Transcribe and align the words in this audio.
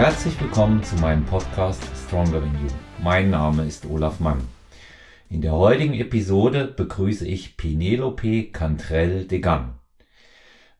Herzlich 0.00 0.40
willkommen 0.40 0.82
zu 0.82 0.96
meinem 0.96 1.26
Podcast 1.26 1.82
Stronger 2.06 2.40
Than 2.40 2.54
You. 2.54 2.70
Mein 3.02 3.28
Name 3.28 3.66
ist 3.66 3.84
Olaf 3.84 4.18
Mann. 4.18 4.40
In 5.28 5.42
der 5.42 5.52
heutigen 5.52 5.92
Episode 5.92 6.64
begrüße 6.74 7.28
ich 7.28 7.58
Penelope 7.58 8.44
Cantrell 8.44 9.26
de 9.26 9.40
Gann. 9.40 9.74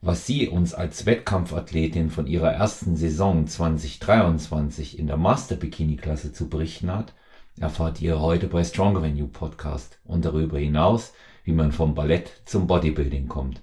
Was 0.00 0.26
sie 0.26 0.48
uns 0.48 0.72
als 0.72 1.04
Wettkampfathletin 1.04 2.08
von 2.08 2.26
ihrer 2.26 2.50
ersten 2.50 2.96
Saison 2.96 3.46
2023 3.46 4.98
in 4.98 5.06
der 5.06 5.18
Master 5.18 5.56
Bikini 5.56 5.96
Klasse 5.96 6.32
zu 6.32 6.48
berichten 6.48 6.90
hat, 6.90 7.12
erfahrt 7.60 8.00
ihr 8.00 8.22
heute 8.22 8.46
bei 8.46 8.64
Stronger 8.64 9.02
Than 9.02 9.18
You 9.18 9.26
Podcast 9.26 9.98
und 10.04 10.24
darüber 10.24 10.58
hinaus, 10.58 11.12
wie 11.44 11.52
man 11.52 11.72
vom 11.72 11.94
Ballett 11.94 12.40
zum 12.46 12.66
Bodybuilding 12.66 13.28
kommt. 13.28 13.60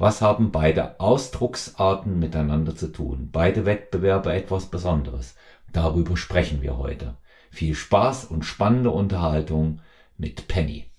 Was 0.00 0.22
haben 0.22 0.50
beide 0.50 0.98
Ausdrucksarten 0.98 2.18
miteinander 2.18 2.74
zu 2.74 2.90
tun? 2.90 3.28
Beide 3.30 3.66
Wettbewerbe 3.66 4.32
etwas 4.32 4.70
Besonderes. 4.70 5.34
Darüber 5.74 6.16
sprechen 6.16 6.62
wir 6.62 6.78
heute. 6.78 7.18
Viel 7.50 7.74
Spaß 7.74 8.24
und 8.24 8.46
spannende 8.46 8.92
Unterhaltung 8.92 9.82
mit 10.16 10.48
Penny. 10.48 10.90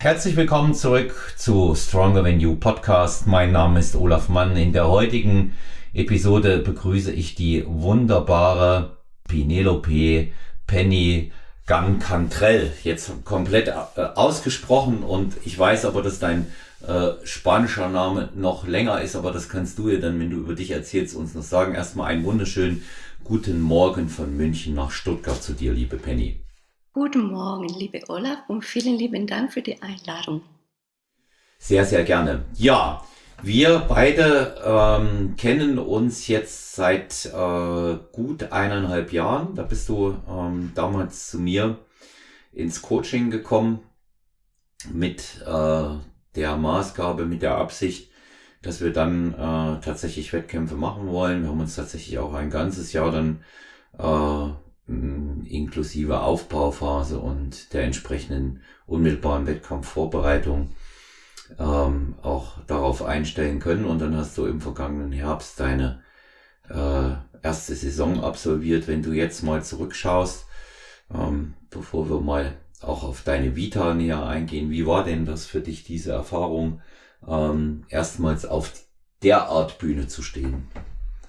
Herzlich 0.00 0.34
willkommen 0.36 0.72
zurück 0.72 1.34
zu 1.36 1.74
Stronger 1.74 2.24
Than 2.24 2.40
You 2.40 2.56
Podcast. 2.56 3.26
Mein 3.26 3.52
Name 3.52 3.80
ist 3.80 3.96
Olaf 3.96 4.30
Mann. 4.30 4.56
In 4.56 4.72
der 4.72 4.88
heutigen 4.88 5.58
Episode 5.92 6.60
begrüße 6.60 7.12
ich 7.12 7.34
die 7.34 7.64
wunderbare 7.66 8.96
Penelope 9.28 10.28
Penny 10.66 11.32
Gun 11.66 11.98
Cantrell. 11.98 12.72
Jetzt 12.82 13.12
komplett 13.26 13.68
äh, 13.68 13.72
ausgesprochen 14.14 15.02
und 15.02 15.34
ich 15.44 15.58
weiß 15.58 15.84
aber, 15.84 16.00
dass 16.00 16.18
dein 16.18 16.46
äh, 16.86 17.12
spanischer 17.24 17.88
Name 17.88 18.30
noch 18.34 18.66
länger 18.66 19.00
ist, 19.00 19.16
aber 19.16 19.32
das 19.32 19.48
kannst 19.48 19.78
du 19.78 19.88
ja 19.88 19.98
dann, 19.98 20.18
wenn 20.20 20.30
du 20.30 20.36
über 20.36 20.54
dich 20.54 20.70
erzählst, 20.70 21.16
uns 21.16 21.34
noch 21.34 21.42
sagen. 21.42 21.74
Erstmal 21.74 22.10
einen 22.10 22.24
wunderschönen 22.24 22.82
guten 23.24 23.60
Morgen 23.60 24.08
von 24.08 24.36
München 24.36 24.74
nach 24.74 24.90
Stuttgart 24.90 25.42
zu 25.42 25.52
dir, 25.52 25.72
liebe 25.72 25.96
Penny. 25.96 26.44
Guten 26.92 27.30
Morgen, 27.30 27.68
liebe 27.68 28.00
Olaf, 28.08 28.38
und 28.48 28.64
vielen 28.64 28.96
lieben 28.96 29.26
Dank 29.26 29.52
für 29.52 29.62
die 29.62 29.80
Einladung. 29.82 30.42
Sehr, 31.58 31.84
sehr 31.84 32.04
gerne. 32.04 32.44
Ja, 32.54 33.02
wir 33.42 33.80
beide 33.80 34.56
ähm, 34.64 35.34
kennen 35.36 35.78
uns 35.78 36.26
jetzt 36.28 36.74
seit 36.74 37.26
äh, 37.26 37.98
gut 38.12 38.52
eineinhalb 38.52 39.12
Jahren. 39.12 39.54
Da 39.54 39.62
bist 39.62 39.88
du 39.88 40.16
ähm, 40.28 40.72
damals 40.74 41.30
zu 41.30 41.38
mir 41.38 41.78
ins 42.52 42.80
Coaching 42.80 43.30
gekommen 43.30 43.80
mit 44.92 45.42
äh, 45.46 45.88
der 46.36 46.56
Maßgabe, 46.56 47.26
mit 47.26 47.42
der 47.42 47.56
Absicht, 47.56 48.10
dass 48.62 48.80
wir 48.80 48.92
dann 48.92 49.32
äh, 49.34 49.80
tatsächlich 49.80 50.32
Wettkämpfe 50.32 50.74
machen 50.74 51.08
wollen. 51.08 51.42
Wir 51.42 51.50
haben 51.50 51.60
uns 51.60 51.76
tatsächlich 51.76 52.18
auch 52.18 52.34
ein 52.34 52.50
ganzes 52.50 52.92
Jahr 52.92 53.10
dann 53.12 53.40
äh, 53.98 54.48
inklusive 54.88 56.20
Aufbauphase 56.20 57.18
und 57.18 57.72
der 57.72 57.84
entsprechenden 57.84 58.62
unmittelbaren 58.86 59.46
Wettkampfvorbereitung 59.46 60.70
ähm, 61.58 62.14
auch 62.22 62.58
darauf 62.66 63.02
einstellen 63.02 63.58
können. 63.58 63.84
Und 63.84 64.00
dann 64.00 64.16
hast 64.16 64.38
du 64.38 64.46
im 64.46 64.60
vergangenen 64.60 65.12
Herbst 65.12 65.58
deine 65.58 66.02
äh, 66.68 67.12
erste 67.42 67.74
Saison 67.74 68.22
absolviert. 68.22 68.86
Wenn 68.88 69.02
du 69.02 69.12
jetzt 69.12 69.42
mal 69.42 69.62
zurückschaust, 69.62 70.46
ähm, 71.12 71.54
bevor 71.70 72.08
wir 72.08 72.20
mal 72.20 72.56
auch 72.82 73.02
auf 73.02 73.22
deine 73.22 73.56
Vita 73.56 73.94
näher 73.94 74.24
eingehen, 74.24 74.70
wie 74.70 74.86
war 74.86 75.04
denn 75.04 75.24
das 75.24 75.46
für 75.46 75.60
dich, 75.60 75.84
diese 75.84 76.12
Erfahrung, 76.12 76.82
ähm, 77.26 77.84
erstmals 77.88 78.44
auf 78.44 78.72
der 79.22 79.48
Art 79.48 79.78
Bühne 79.78 80.08
zu 80.08 80.22
stehen? 80.22 80.68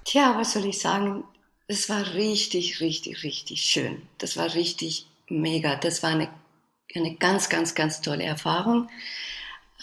Tja, 0.04 0.34
was 0.38 0.52
soll 0.52 0.66
ich 0.66 0.78
sagen? 0.78 1.24
Es 1.66 1.88
war 1.88 2.14
richtig, 2.14 2.80
richtig, 2.80 3.22
richtig 3.24 3.62
schön. 3.62 4.02
Das 4.18 4.36
war 4.36 4.54
richtig 4.54 5.06
mega. 5.28 5.76
Das 5.76 6.02
war 6.02 6.10
eine, 6.10 6.28
eine 6.94 7.14
ganz, 7.16 7.48
ganz, 7.48 7.74
ganz 7.74 8.00
tolle 8.00 8.24
Erfahrung. 8.24 8.88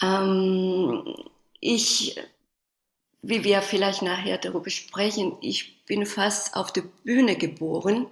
Ähm, 0.02 1.14
ich, 1.60 2.20
wie 3.22 3.44
wir 3.44 3.62
vielleicht 3.62 4.02
nachher 4.02 4.38
darüber 4.38 4.70
sprechen, 4.70 5.36
ich 5.40 5.84
bin 5.84 6.06
fast 6.06 6.56
auf 6.56 6.72
der 6.72 6.82
Bühne 7.04 7.36
geboren, 7.36 8.06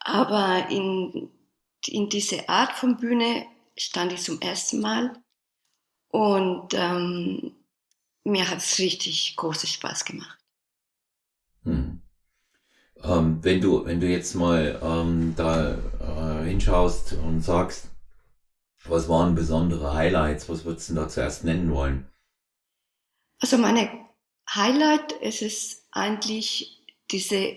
aber 0.00 0.66
in, 0.70 1.30
in 1.88 2.08
diese 2.08 2.48
Art 2.48 2.72
von 2.72 2.96
Bühne 2.96 3.46
stand 3.76 4.12
ich 4.12 4.22
zum 4.22 4.40
ersten 4.40 4.80
Mal 4.80 5.12
und 6.08 6.74
ähm, 6.74 7.54
mir 8.24 8.48
hat 8.48 8.58
es 8.58 8.78
richtig 8.78 9.34
großen 9.36 9.68
Spaß 9.68 10.04
gemacht. 10.04 10.38
Hm. 11.64 12.02
Ähm, 13.02 13.38
wenn 13.42 13.60
du, 13.60 13.84
wenn 13.84 14.00
du 14.00 14.06
jetzt 14.06 14.34
mal 14.34 14.80
ähm, 14.82 15.34
da 15.36 15.74
äh, 15.74 16.44
hinschaust 16.48 17.14
und 17.14 17.40
sagst, 17.40 17.88
was 18.84 19.08
waren 19.08 19.34
besondere 19.34 19.94
Highlights, 19.94 20.48
was 20.48 20.64
würdest 20.64 20.90
du 20.90 20.94
da 20.94 21.08
zuerst 21.08 21.44
nennen 21.44 21.72
wollen? 21.72 22.08
Also 23.40 23.58
meine 23.58 23.90
Highlight 24.54 25.12
ist 25.12 25.42
es 25.42 25.86
eigentlich 25.90 26.84
diese 27.10 27.56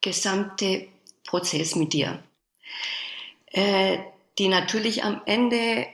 gesamte 0.00 0.88
Prozess 1.24 1.74
mit 1.74 1.92
dir, 1.92 2.22
äh, 3.54 3.98
die 4.38 4.48
natürlich 4.48 5.04
am 5.04 5.22
Ende 5.26 5.86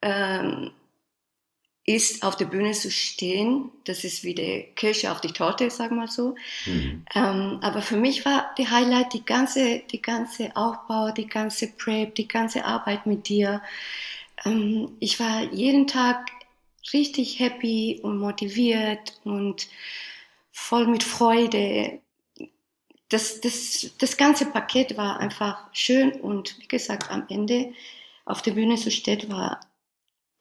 ähm, 0.00 0.70
ist, 1.84 2.22
auf 2.22 2.36
der 2.36 2.46
Bühne 2.46 2.72
zu 2.72 2.90
stehen. 2.90 3.70
Das 3.84 4.04
ist 4.04 4.22
wie 4.22 4.34
die 4.34 4.68
Kirsche 4.76 5.10
auf 5.10 5.20
die 5.20 5.32
Torte, 5.32 5.70
sagen 5.70 5.96
wir 5.96 6.06
so. 6.06 6.36
Mhm. 6.66 7.04
Ähm, 7.14 7.58
aber 7.62 7.82
für 7.82 7.96
mich 7.96 8.24
war 8.24 8.54
die 8.56 8.68
Highlight 8.68 9.12
die 9.12 9.24
ganze, 9.24 9.80
die 9.90 10.00
ganze 10.00 10.56
Aufbau, 10.56 11.10
die 11.10 11.26
ganze 11.26 11.72
Prep, 11.72 12.14
die 12.14 12.28
ganze 12.28 12.64
Arbeit 12.64 13.06
mit 13.06 13.28
dir. 13.28 13.60
Ähm, 14.44 14.96
ich 15.00 15.18
war 15.18 15.42
jeden 15.52 15.88
Tag 15.88 16.30
richtig 16.92 17.40
happy 17.40 17.98
und 18.02 18.18
motiviert 18.18 19.20
und 19.24 19.66
voll 20.52 20.86
mit 20.86 21.02
Freude. 21.02 21.98
Das, 23.14 23.40
das, 23.40 23.92
das 23.98 24.16
ganze 24.16 24.46
Paket 24.46 24.96
war 24.96 25.20
einfach 25.20 25.68
schön 25.72 26.10
und 26.20 26.58
wie 26.58 26.66
gesagt, 26.66 27.12
am 27.12 27.22
Ende 27.28 27.68
auf 28.24 28.42
der 28.42 28.54
Bühne 28.54 28.74
zu 28.74 28.90
stehen, 28.90 29.30
war 29.30 29.60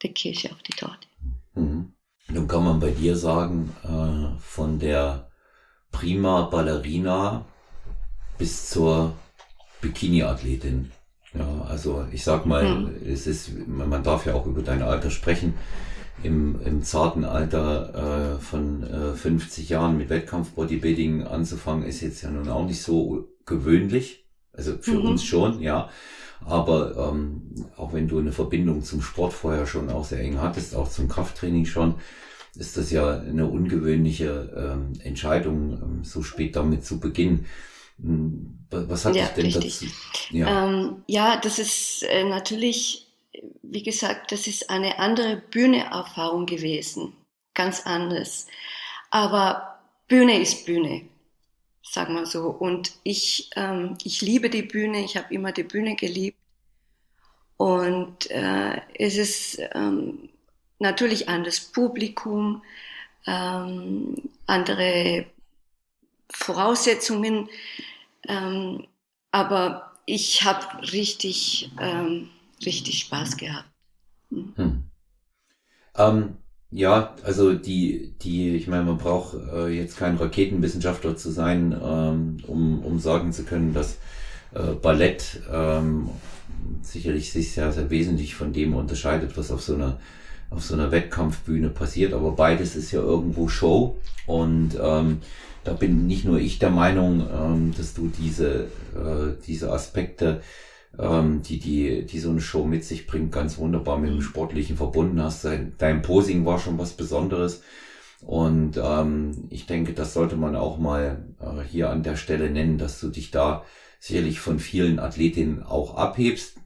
die 0.01 0.11
Kirsche 0.11 0.51
auf 0.51 0.63
die 0.63 0.72
Torte. 0.72 1.07
Mhm. 1.53 1.94
Nun 2.29 2.47
kann 2.47 2.63
man 2.63 2.79
bei 2.79 2.89
dir 2.89 3.16
sagen, 3.16 3.75
äh, 3.84 4.41
von 4.41 4.79
der 4.79 5.29
prima 5.91 6.41
Ballerina 6.50 7.45
bis 8.39 8.72
zur 8.72 9.13
Bikini-Athletin. 9.81 10.91
Ja, 11.35 11.66
also 11.69 12.07
ich 12.11 12.23
sag 12.23 12.47
mal, 12.47 12.63
mhm. 12.63 13.07
es 13.07 13.28
ist, 13.28 13.51
man 13.67 14.03
darf 14.03 14.25
ja 14.25 14.34
auch 14.34 14.47
über 14.47 14.63
dein 14.63 14.81
Alter 14.81 15.11
sprechen. 15.11 15.53
Im, 16.23 16.61
im 16.66 16.84
zarten 16.84 17.25
Alter 17.25 18.38
äh, 18.38 18.41
von 18.41 18.84
äh, 18.84 19.13
50 19.13 19.69
Jahren 19.69 19.97
mit 19.97 20.09
Wettkampf-Bodybuilding 20.09 21.23
anzufangen, 21.23 21.85
ist 21.85 22.01
jetzt 22.01 22.22
ja 22.22 22.31
nun 22.31 22.50
auch 22.50 22.66
nicht 22.66 22.81
so 22.81 23.28
gewöhnlich. 23.45 24.25
Also 24.53 24.78
für 24.79 25.00
mhm. 25.00 25.06
uns 25.06 25.23
schon, 25.23 25.61
ja. 25.61 25.89
Aber 26.45 27.11
ähm, 27.11 27.67
auch 27.78 27.94
wenn 27.94 28.07
du 28.07 28.19
eine 28.19 28.31
Verbindung 28.31 28.84
zum 28.84 29.01
Sport 29.01 29.34
vorher 29.34 29.66
schon 29.66 29.89
auch 29.89 30.06
sehr 30.06 30.19
eng 30.19 30.41
hattest, 30.41 30.75
auch 30.75 30.89
zum 30.89 31.07
Krafttraining 31.07 31.66
schon, 31.66 31.95
ist 32.55 32.78
das 32.78 32.91
ja 32.91 33.19
eine 33.19 33.47
ungewöhnliche 33.47 34.51
ähm, 34.55 34.94
Entscheidung, 35.01 35.73
ähm, 35.81 36.03
so 36.03 36.22
spät 36.22 36.55
damit 36.55 36.85
zu 36.85 37.00
beginnen. 37.00 37.45
Hm, 38.01 38.59
was 38.69 39.05
hat 39.05 39.16
ja, 39.16 39.25
dich 39.25 39.34
denn 39.34 39.45
richtig. 39.45 39.79
dazu? 39.79 40.35
Ja. 40.35 40.67
Ähm, 40.67 41.03
ja, 41.07 41.40
das 41.41 41.59
ist 41.59 42.03
äh, 42.03 42.23
natürlich, 42.23 43.08
wie 43.73 43.84
gesagt, 43.84 44.31
das 44.31 44.47
ist 44.47 44.70
eine 44.70 44.99
andere 44.99 45.37
Bühneerfahrung 45.37 46.46
gewesen. 46.46 47.14
Ganz 47.53 47.85
anders. 47.85 48.47
Aber 49.09 49.79
Bühne 50.08 50.40
ist 50.40 50.66
Bühne 50.66 51.03
sagen 51.93 52.16
wir 52.16 52.25
so. 52.25 52.47
Und 52.47 52.93
ich, 53.03 53.49
ähm, 53.55 53.97
ich 54.03 54.22
liebe 54.22 54.49
die 54.49 54.64
Bühne, 54.64 55.03
ich 55.03 55.16
habe 55.16 55.34
immer 55.34 55.52
die 55.52 55.64
Bühne 55.64 55.96
geliebt. 55.96 56.37
Und 57.58 58.29
äh, 58.31 58.81
es 58.96 59.16
ist 59.16 59.59
ähm, 59.73 60.29
natürlich 60.79 61.29
anderes 61.29 61.59
Publikum, 61.59 62.64
ähm, 63.28 64.16
andere 64.47 65.26
Voraussetzungen, 66.29 67.47
ähm, 68.28 68.87
aber 69.31 69.93
ich 70.05 70.43
habe 70.43 70.91
richtig, 70.91 71.72
ähm, 71.79 72.29
richtig 72.66 73.00
Spaß 73.00 73.38
gehabt. 73.38 73.70
Hm. 74.30 74.54
Hm. 74.56 74.84
Ähm, 75.96 76.38
ja, 76.72 77.16
also 77.24 77.54
die, 77.54 78.16
die, 78.22 78.56
ich 78.56 78.68
meine, 78.68 78.84
man 78.84 78.98
braucht 78.98 79.36
äh, 79.54 79.68
jetzt 79.68 79.98
kein 79.98 80.18
Raketenwissenschaftler 80.18 81.16
zu 81.16 81.32
sein, 81.32 81.80
ähm, 81.84 82.38
um, 82.48 82.84
um 82.84 83.00
sagen 83.00 83.32
zu 83.32 83.44
können, 83.44 83.74
dass 83.74 83.98
äh, 84.54 84.74
Ballett 84.82 85.42
ähm, 85.52 86.10
sicherlich 86.82 87.32
sich 87.32 87.52
sehr, 87.52 87.72
sehr 87.72 87.90
wesentlich 87.90 88.36
von 88.36 88.54
dem 88.54 88.74
unterscheidet, 88.74 89.38
was 89.38 89.52
auf 89.52 89.62
so 89.62 89.76
einer 89.76 90.00
auf 90.54 90.64
so 90.64 90.76
einer 90.76 90.92
Wettkampfbühne 90.92 91.70
passiert. 91.70 92.14
Aber 92.14 92.32
beides 92.34 92.76
ist 92.76 92.92
ja 92.92 93.02
irgendwo 93.02 93.48
Show 93.48 93.98
und 94.28 94.78
ähm, 94.80 95.22
da 95.64 95.74
bin 95.74 96.08
nicht 96.08 96.26
nur 96.26 96.40
ich 96.40 96.60
der 96.60 96.70
Meinung, 96.70 97.22
ähm, 97.22 97.74
dass 97.76 97.94
du 97.94 98.08
diese, 98.08 98.66
äh, 98.96 99.34
diese 99.48 99.72
Aspekte, 99.72 100.42
ähm, 100.99 101.41
die, 101.41 101.59
die, 101.59 102.05
die 102.05 102.19
so 102.19 102.29
eine 102.29 102.41
Show 102.41 102.66
mit 102.66 102.84
sich 102.85 103.07
bringt, 103.07 103.31
ganz 103.31 103.57
wunderbar 103.57 103.97
mit 103.97 104.11
dem 104.11 104.22
Sportlichen 104.22 104.78
verbunden 104.78 105.22
hast. 105.22 105.43
Dein, 105.45 105.73
dein 105.78 106.01
Posing 106.01 106.45
war 106.45 106.59
schon 106.59 106.78
was 106.78 106.93
Besonderes. 106.93 107.63
Und 108.22 108.78
ähm, 108.81 109.47
ich 109.49 109.66
denke, 109.66 109.93
das 109.93 110.13
sollte 110.13 110.35
man 110.37 110.55
auch 110.55 110.78
mal 110.78 111.25
äh, 111.41 111.61
hier 111.61 111.90
an 111.90 112.03
der 112.03 112.16
Stelle 112.16 112.49
nennen, 112.49 112.78
dass 112.78 112.99
du 112.99 113.09
dich 113.09 113.31
da 113.31 113.63
sicherlich 113.99 114.40
von 114.40 114.59
vielen 114.59 114.99
Athletinnen 114.99 115.63
auch 115.63 115.95
abhebst. 115.95 116.57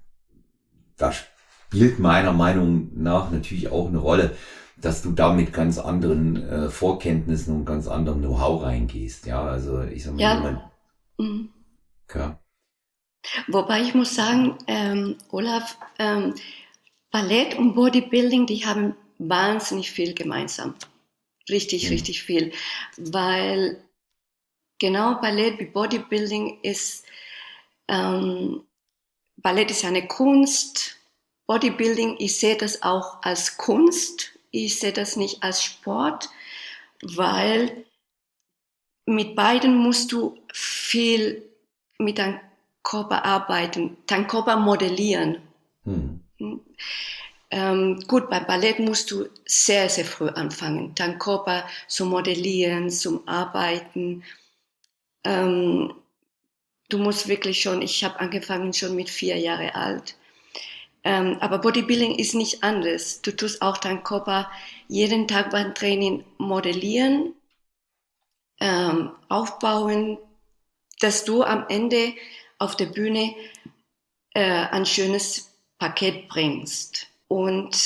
Da 0.97 1.11
spielt 1.11 1.99
meiner 1.99 2.33
Meinung 2.33 2.89
nach 2.95 3.31
natürlich 3.31 3.69
auch 3.71 3.87
eine 3.87 3.97
Rolle, 3.97 4.35
dass 4.79 5.01
du 5.01 5.11
da 5.11 5.33
mit 5.33 5.53
ganz 5.53 5.79
anderen 5.79 6.35
äh, 6.47 6.69
Vorkenntnissen 6.69 7.55
und 7.55 7.65
ganz 7.65 7.87
anderem 7.87 8.19
Know-how 8.19 8.63
reingehst. 8.63 9.25
Ja, 9.25 9.43
also 9.43 9.81
ich 9.81 10.03
sag 10.03 10.13
mal, 10.13 10.21
Ja. 10.21 10.35
jemand, 10.35 10.61
Mhm. 11.17 11.49
ja. 12.13 12.39
Wobei 13.47 13.81
ich 13.81 13.93
muss 13.93 14.15
sagen, 14.15 14.57
ähm, 14.67 15.17
Olaf, 15.31 15.77
ähm, 15.99 16.35
Ballett 17.11 17.55
und 17.55 17.73
Bodybuilding, 17.73 18.45
die 18.45 18.65
haben 18.65 18.95
wahnsinnig 19.17 19.91
viel 19.91 20.13
gemeinsam. 20.13 20.75
Richtig, 21.49 21.85
Mhm. 21.85 21.89
richtig 21.89 22.23
viel. 22.23 22.51
Weil 22.97 23.81
genau 24.79 25.15
Ballett 25.21 25.59
wie 25.59 25.65
Bodybuilding 25.65 26.59
ist, 26.61 27.05
ähm, 27.87 28.63
Ballett 29.37 29.71
ist 29.71 29.85
eine 29.85 30.07
Kunst. 30.07 30.97
Bodybuilding, 31.47 32.17
ich 32.19 32.37
sehe 32.37 32.57
das 32.57 32.83
auch 32.83 33.21
als 33.23 33.57
Kunst. 33.57 34.31
Ich 34.51 34.79
sehe 34.79 34.91
das 34.93 35.15
nicht 35.15 35.43
als 35.43 35.63
Sport, 35.63 36.29
weil 37.01 37.85
mit 39.05 39.35
beiden 39.35 39.77
musst 39.77 40.11
du 40.11 40.37
viel 40.51 41.43
mit 41.97 42.17
deinem 42.17 42.39
Körper 42.83 43.25
arbeiten, 43.25 43.97
deinen 44.07 44.27
Körper 44.27 44.57
modellieren. 44.57 45.41
Hm. 45.83 46.21
Ähm, 47.49 47.99
gut, 48.07 48.29
bei 48.29 48.39
Ballett 48.41 48.79
musst 48.79 49.09
du 49.11 49.27
sehr, 49.45 49.89
sehr 49.89 50.05
früh 50.05 50.27
anfangen, 50.27 50.93
deinen 50.95 51.17
Körper 51.17 51.65
zu 51.87 52.05
modellieren, 52.05 52.89
zum 52.89 53.25
Arbeiten. 53.27 54.23
Ähm, 55.23 55.93
du 56.89 56.97
musst 56.97 57.27
wirklich 57.27 57.61
schon, 57.61 57.81
ich 57.81 58.03
habe 58.03 58.19
angefangen 58.19 58.73
schon 58.73 58.95
mit 58.95 59.09
vier 59.09 59.37
Jahre 59.37 59.75
alt. 59.75 60.15
Ähm, 61.03 61.37
aber 61.39 61.59
Bodybuilding 61.59 62.15
ist 62.15 62.35
nicht 62.35 62.63
anders. 62.63 63.21
Du 63.21 63.31
tust 63.33 63.61
auch 63.61 63.77
deinen 63.77 64.03
Körper 64.03 64.51
jeden 64.89 65.27
Tag 65.27 65.51
beim 65.51 65.73
Training 65.73 66.25
modellieren, 66.37 67.33
ähm, 68.59 69.11
aufbauen, 69.29 70.17
dass 70.99 71.23
du 71.23 71.43
am 71.43 71.65
Ende 71.69 72.13
auf 72.59 72.75
der 72.75 72.87
Bühne 72.87 73.35
äh, 74.33 74.41
ein 74.41 74.85
schönes 74.85 75.51
Paket 75.77 76.27
bringst. 76.27 77.07
Und 77.27 77.77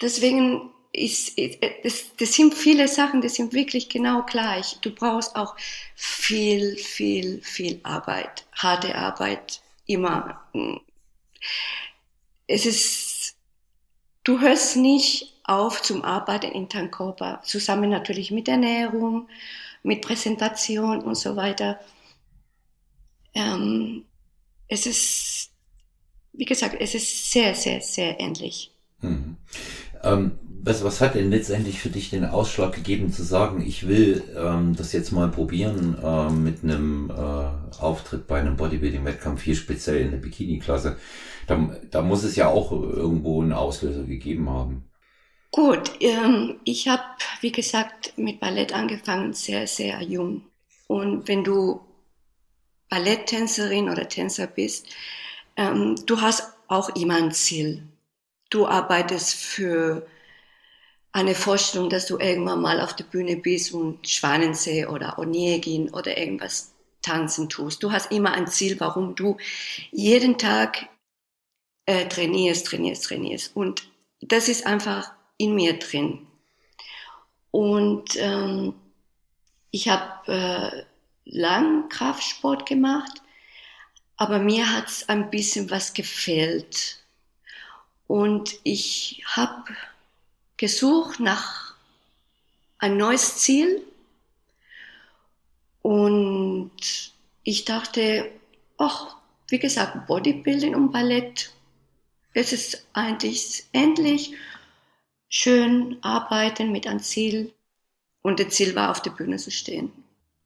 deswegen 0.00 0.70
ist, 0.92 1.36
ist 1.38 1.58
das, 1.84 2.16
das 2.16 2.32
sind 2.32 2.54
viele 2.54 2.88
Sachen, 2.88 3.20
die 3.20 3.28
sind 3.28 3.52
wirklich 3.52 3.88
genau 3.88 4.22
gleich. 4.22 4.78
Du 4.80 4.90
brauchst 4.90 5.36
auch 5.36 5.54
viel, 5.94 6.76
viel, 6.76 7.42
viel 7.42 7.80
Arbeit, 7.82 8.46
harte 8.52 8.94
Arbeit, 8.94 9.60
immer. 9.86 10.42
Es 12.46 12.66
ist, 12.66 13.36
du 14.24 14.40
hörst 14.40 14.76
nicht 14.76 15.34
auf 15.44 15.82
zum 15.82 16.02
Arbeiten 16.02 16.52
in 16.52 16.90
Körper, 16.90 17.40
zusammen 17.44 17.90
natürlich 17.90 18.30
mit 18.30 18.48
Ernährung, 18.48 19.28
mit 19.82 20.02
Präsentation 20.02 21.00
und 21.02 21.14
so 21.14 21.36
weiter. 21.36 21.78
Ähm, 23.36 24.04
es 24.66 24.86
ist, 24.86 25.50
wie 26.32 26.46
gesagt, 26.46 26.76
es 26.80 26.94
ist 26.94 27.30
sehr, 27.30 27.54
sehr, 27.54 27.80
sehr 27.82 28.18
ähnlich. 28.18 28.72
Mhm. 29.02 29.36
Ähm, 30.02 30.38
was, 30.62 30.82
was 30.82 31.00
hat 31.00 31.14
denn 31.14 31.30
letztendlich 31.30 31.78
für 31.78 31.90
dich 31.90 32.10
den 32.10 32.24
Ausschlag 32.24 32.72
gegeben 32.72 33.12
zu 33.12 33.22
sagen, 33.22 33.62
ich 33.64 33.86
will 33.86 34.24
ähm, 34.36 34.74
das 34.74 34.92
jetzt 34.92 35.12
mal 35.12 35.28
probieren 35.28 35.96
äh, 36.02 36.30
mit 36.30 36.64
einem 36.64 37.10
äh, 37.10 37.78
Auftritt 37.78 38.26
bei 38.26 38.40
einem 38.40 38.56
Bodybuilding-Wettkampf, 38.56 39.42
hier 39.42 39.54
speziell 39.54 40.00
in 40.00 40.10
der 40.10 40.18
Bikini-Klasse. 40.18 40.96
Da, 41.46 41.76
da 41.90 42.02
muss 42.02 42.24
es 42.24 42.34
ja 42.36 42.48
auch 42.48 42.72
irgendwo 42.72 43.40
einen 43.40 43.52
Auslöser 43.52 44.02
gegeben 44.04 44.48
haben. 44.48 44.88
Gut, 45.52 45.92
ähm, 46.00 46.56
ich 46.64 46.88
habe, 46.88 47.02
wie 47.42 47.52
gesagt, 47.52 48.14
mit 48.16 48.40
Ballett 48.40 48.74
angefangen, 48.74 49.34
sehr, 49.34 49.66
sehr 49.66 50.02
jung. 50.02 50.42
Und 50.88 51.28
wenn 51.28 51.44
du 51.44 51.85
Balletttänzerin 52.88 53.88
oder 53.90 54.08
Tänzer 54.08 54.46
bist, 54.46 54.86
ähm, 55.56 55.96
du 56.06 56.20
hast 56.20 56.52
auch 56.68 56.90
immer 56.96 57.16
ein 57.16 57.32
Ziel. 57.32 57.82
Du 58.50 58.66
arbeitest 58.66 59.34
für 59.34 60.06
eine 61.12 61.34
Vorstellung, 61.34 61.88
dass 61.88 62.06
du 62.06 62.18
irgendwann 62.18 62.60
mal 62.60 62.80
auf 62.80 62.94
der 62.94 63.04
Bühne 63.04 63.36
bist 63.36 63.72
und 63.72 64.06
Schwanensee 64.08 64.86
oder 64.86 65.18
Onegin 65.18 65.88
oder 65.88 66.16
irgendwas 66.16 66.74
tanzen 67.02 67.48
tust. 67.48 67.82
Du 67.82 67.90
hast 67.90 68.12
immer 68.12 68.32
ein 68.32 68.46
Ziel, 68.48 68.78
warum 68.80 69.14
du 69.14 69.36
jeden 69.92 70.36
Tag 70.36 70.88
äh, 71.86 72.06
trainierst, 72.06 72.66
trainierst, 72.66 73.04
trainierst. 73.04 73.56
Und 73.56 73.88
das 74.20 74.48
ist 74.48 74.66
einfach 74.66 75.10
in 75.38 75.54
mir 75.54 75.78
drin. 75.78 76.26
Und 77.50 78.16
ähm, 78.16 78.74
ich 79.70 79.88
habe 79.88 80.32
äh, 80.32 80.82
lang 81.26 81.88
Kraftsport 81.88 82.66
gemacht, 82.66 83.20
aber 84.16 84.38
mir 84.38 84.72
hat's 84.72 85.08
ein 85.08 85.30
bisschen 85.30 85.70
was 85.70 85.92
gefehlt. 85.92 87.02
Und 88.06 88.58
ich 88.62 89.22
habe 89.26 89.64
gesucht 90.56 91.20
nach 91.20 91.74
ein 92.78 92.96
neues 92.96 93.38
Ziel 93.38 93.82
und 95.82 97.12
ich 97.42 97.64
dachte, 97.64 98.30
ach, 98.78 99.16
wie 99.48 99.58
gesagt, 99.58 100.06
Bodybuilding 100.06 100.74
und 100.74 100.92
Ballett, 100.92 101.52
es 102.32 102.52
ist 102.52 102.86
eigentlich 102.92 103.64
endlich 103.72 104.34
schön 105.28 105.98
arbeiten 106.02 106.72
mit 106.72 106.86
einem 106.86 107.00
Ziel 107.00 107.52
und 108.22 108.40
das 108.40 108.54
Ziel 108.54 108.74
war, 108.74 108.90
auf 108.90 109.02
der 109.02 109.10
Bühne 109.10 109.36
zu 109.36 109.50
stehen. 109.50 109.92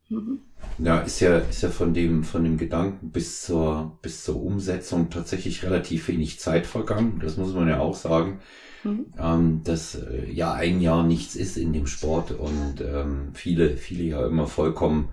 Mhm. 0.08 0.42
Ja, 0.78 1.00
ist 1.00 1.20
ja, 1.20 1.38
ist 1.38 1.62
ja 1.62 1.68
von 1.68 1.92
dem, 1.92 2.24
von 2.24 2.42
dem 2.42 2.56
Gedanken 2.56 3.10
bis 3.10 3.42
zur, 3.42 3.98
bis 4.02 4.24
zur 4.24 4.42
Umsetzung 4.42 5.10
tatsächlich 5.10 5.62
relativ 5.62 6.08
wenig 6.08 6.40
Zeit 6.40 6.66
vergangen. 6.66 7.20
Das 7.22 7.36
muss 7.36 7.52
man 7.54 7.68
ja 7.68 7.80
auch 7.80 7.94
sagen. 7.94 8.40
Mhm. 8.82 9.06
ähm, 9.18 9.60
dass 9.64 9.94
äh, 9.94 10.30
ja 10.30 10.54
ein 10.54 10.80
Jahr 10.80 11.02
nichts 11.02 11.36
ist 11.36 11.58
in 11.58 11.72
dem 11.72 11.86
Sport 11.86 12.32
und 12.32 12.80
ähm, 12.80 13.28
viele, 13.34 13.76
viele 13.76 14.04
ja 14.04 14.26
immer 14.26 14.46
vollkommen, 14.46 15.10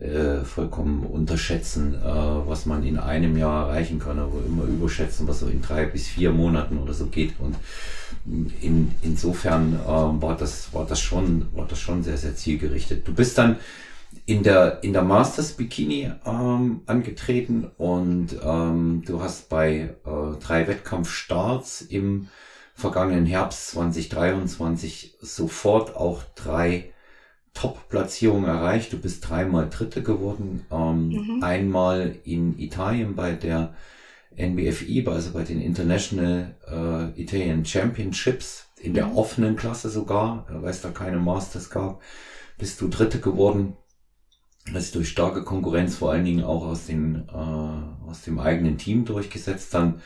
äh, 0.00 0.40
vollkommen 0.44 1.06
unterschätzen, 1.06 1.94
äh, 1.94 2.04
was 2.04 2.66
man 2.66 2.82
in 2.82 2.98
einem 2.98 3.36
Jahr 3.36 3.68
erreichen 3.68 4.00
kann, 4.00 4.18
aber 4.18 4.44
immer 4.44 4.64
überschätzen, 4.64 5.28
was 5.28 5.40
so 5.40 5.46
in 5.46 5.62
drei 5.62 5.86
bis 5.86 6.08
vier 6.08 6.32
Monaten 6.32 6.78
oder 6.78 6.94
so 6.94 7.06
geht. 7.06 7.34
Und 7.38 7.56
in, 8.60 8.90
insofern 9.02 9.78
ähm, 9.88 10.20
war 10.20 10.36
das, 10.36 10.74
war 10.74 10.84
das 10.84 11.00
schon, 11.00 11.46
war 11.54 11.66
das 11.66 11.78
schon 11.78 12.02
sehr, 12.02 12.16
sehr 12.16 12.34
zielgerichtet. 12.34 13.06
Du 13.06 13.14
bist 13.14 13.38
dann 13.38 13.56
in 14.26 14.42
der, 14.42 14.82
in 14.82 14.92
der 14.92 15.02
Masters 15.02 15.52
Bikini 15.52 16.10
ähm, 16.24 16.82
angetreten 16.86 17.70
und 17.76 18.36
ähm, 18.42 19.02
du 19.04 19.20
hast 19.22 19.48
bei 19.48 19.94
äh, 20.04 20.38
drei 20.40 20.66
Wettkampfstarts 20.66 21.82
im 21.82 22.28
vergangenen 22.74 23.26
Herbst 23.26 23.68
2023 23.68 25.16
sofort 25.20 25.96
auch 25.96 26.22
drei 26.34 26.92
Top-Platzierungen 27.54 28.44
erreicht. 28.48 28.92
Du 28.92 28.98
bist 28.98 29.28
dreimal 29.28 29.68
Dritte 29.70 30.02
geworden. 30.02 30.66
Ähm, 30.70 31.10
Mhm. 31.10 31.42
Einmal 31.42 32.16
in 32.24 32.58
Italien 32.58 33.14
bei 33.14 33.32
der 33.32 33.74
NBFI, 34.36 35.06
also 35.08 35.32
bei 35.32 35.42
den 35.42 35.60
International 35.60 36.54
äh, 36.68 37.20
Italian 37.20 37.64
Championships, 37.64 38.66
in 38.78 38.92
der 38.92 39.06
Mhm. 39.06 39.16
offenen 39.16 39.56
Klasse 39.56 39.88
sogar, 39.88 40.46
weil 40.50 40.70
es 40.70 40.82
da 40.82 40.90
keine 40.90 41.16
Masters 41.18 41.70
gab, 41.70 42.02
bist 42.58 42.80
du 42.80 42.88
Dritte 42.88 43.20
geworden. 43.20 43.76
Das 44.72 44.84
ist 44.84 44.94
durch 44.94 45.08
starke 45.08 45.44
Konkurrenz 45.44 45.96
vor 45.96 46.10
allen 46.10 46.24
Dingen 46.24 46.44
auch 46.44 46.64
aus, 46.64 46.86
den, 46.86 47.28
äh, 47.28 48.08
aus 48.08 48.22
dem 48.22 48.38
eigenen 48.38 48.78
Team 48.78 49.04
durchgesetzt. 49.04 49.72
Dann 49.72 50.00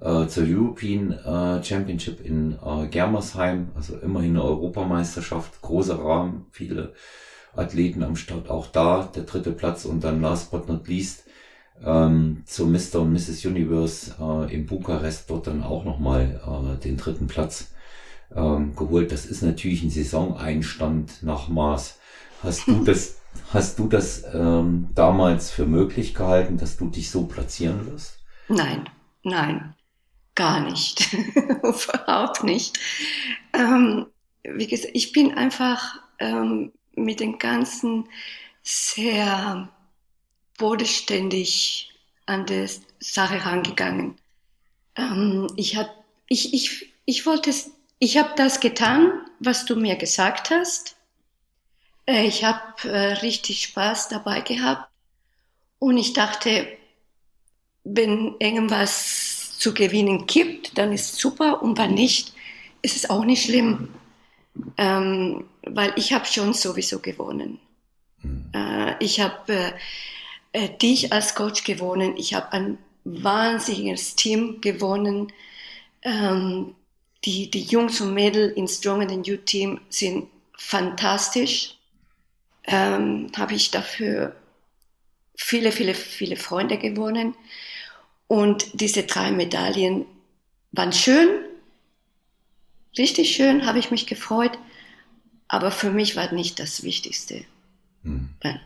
äh, 0.00 0.26
zur 0.26 0.44
European 0.46 1.12
äh, 1.12 1.64
Championship 1.64 2.24
in 2.24 2.58
äh, 2.64 2.88
Germersheim, 2.88 3.70
also 3.74 3.96
immerhin 3.96 4.32
eine 4.32 4.44
Europameisterschaft, 4.44 5.60
großer 5.62 5.98
Rahmen, 5.98 6.46
viele 6.50 6.92
Athleten 7.54 8.02
am 8.02 8.16
Start, 8.16 8.50
auch 8.50 8.66
da 8.66 9.04
der 9.14 9.24
dritte 9.24 9.52
Platz 9.52 9.84
und 9.84 10.02
dann 10.04 10.20
last 10.20 10.50
but 10.50 10.68
not 10.68 10.88
least 10.88 11.24
ähm, 11.84 12.42
zur 12.46 12.66
Mr. 12.66 13.00
und 13.00 13.12
Mrs. 13.12 13.44
Universe 13.44 14.14
äh, 14.20 14.54
in 14.54 14.66
Bukarest, 14.66 15.28
dort 15.30 15.46
dann 15.46 15.62
auch 15.62 15.84
nochmal 15.84 16.40
äh, 16.46 16.80
den 16.82 16.96
dritten 16.96 17.26
Platz 17.26 17.72
ähm, 18.34 18.74
geholt. 18.76 19.12
Das 19.12 19.26
ist 19.26 19.42
natürlich 19.42 19.82
ein 19.82 19.90
Saisoneinstand 19.90 21.22
nach 21.22 21.48
Maß. 21.48 21.98
Hast 22.42 22.66
du 22.66 22.84
das, 22.84 23.16
hast 23.52 23.78
du 23.78 23.88
das 23.88 24.24
ähm, 24.34 24.88
damals 24.94 25.50
für 25.50 25.66
möglich 25.66 26.14
gehalten, 26.14 26.58
dass 26.58 26.76
du 26.76 26.88
dich 26.88 27.10
so 27.10 27.26
platzieren 27.26 27.86
wirst? 27.90 28.20
Nein, 28.48 28.88
nein, 29.22 29.74
gar 30.34 30.60
nicht. 30.60 31.12
Überhaupt 31.62 32.44
nicht. 32.44 32.78
Ähm, 33.52 34.06
wie 34.42 34.66
gesagt, 34.66 34.92
ich 34.94 35.12
bin 35.12 35.34
einfach 35.34 36.00
ähm, 36.18 36.72
mit 36.94 37.20
den 37.20 37.38
ganzen 37.38 38.08
sehr 38.62 39.68
bodenständig 40.58 41.90
an 42.26 42.46
der 42.46 42.68
Sache 43.00 43.44
rangegangen. 43.44 44.16
Ähm, 44.96 45.48
ich 45.56 45.76
hab, 45.76 45.88
ich, 46.28 46.54
ich, 46.54 46.92
ich 47.04 47.26
wollte, 47.26 47.52
ich 47.98 48.16
habe 48.18 48.32
das 48.36 48.60
getan, 48.60 49.12
was 49.40 49.64
du 49.64 49.76
mir 49.76 49.96
gesagt 49.96 50.50
hast. 50.50 50.96
Äh, 52.06 52.26
ich 52.26 52.44
habe 52.44 52.88
äh, 52.88 53.14
richtig 53.14 53.62
Spaß 53.62 54.08
dabei 54.08 54.40
gehabt 54.40 54.88
und 55.78 55.96
ich 55.96 56.12
dachte, 56.12 56.66
wenn 57.84 58.36
irgendwas 58.38 59.58
zu 59.58 59.74
gewinnen 59.74 60.26
gibt, 60.26 60.78
dann 60.78 60.92
ist 60.92 61.16
super 61.16 61.62
und 61.62 61.78
wenn 61.78 61.94
nicht, 61.94 62.32
ist 62.82 62.96
es 62.96 63.10
auch 63.10 63.24
nicht 63.24 63.44
schlimm, 63.44 63.88
ähm, 64.76 65.44
weil 65.62 65.92
ich 65.96 66.12
habe 66.12 66.26
schon 66.26 66.52
sowieso 66.52 66.98
gewonnen. 66.98 67.58
Mhm. 68.22 68.50
Äh, 68.54 69.04
ich 69.04 69.20
habe 69.20 69.52
äh, 69.52 69.72
äh, 70.52 70.68
dich 70.68 71.12
als 71.12 71.34
Coach 71.34 71.64
gewonnen, 71.64 72.14
ich 72.16 72.34
habe 72.34 72.52
ein 72.52 72.78
wahnsinniges 73.04 74.14
Team 74.16 74.60
gewonnen. 74.60 75.32
Ähm, 76.02 76.74
die, 77.24 77.50
die 77.50 77.62
Jungs 77.62 78.00
und 78.00 78.14
Mädels 78.14 78.56
im 78.56 78.66
Strong 78.66 79.02
and 79.02 79.26
You 79.26 79.36
Team 79.36 79.80
sind 79.88 80.28
fantastisch. 80.56 81.76
Ähm, 82.64 83.30
habe 83.36 83.54
ich 83.54 83.70
dafür 83.70 84.36
viele, 85.34 85.72
viele, 85.72 85.94
viele 85.94 86.36
Freunde 86.36 86.78
gewonnen. 86.78 87.34
Und 88.26 88.80
diese 88.80 89.02
drei 89.02 89.30
Medaillen 89.30 90.06
waren 90.70 90.92
schön, 90.92 91.28
richtig 92.96 93.34
schön, 93.34 93.66
habe 93.66 93.78
ich 93.78 93.90
mich 93.90 94.06
gefreut. 94.06 94.58
Aber 95.48 95.70
für 95.70 95.90
mich 95.90 96.16
war 96.16 96.32
nicht 96.32 96.58
das 96.58 96.82
Wichtigste. 96.82 97.44
Hm. 98.02 98.30
Ja. 98.42 98.60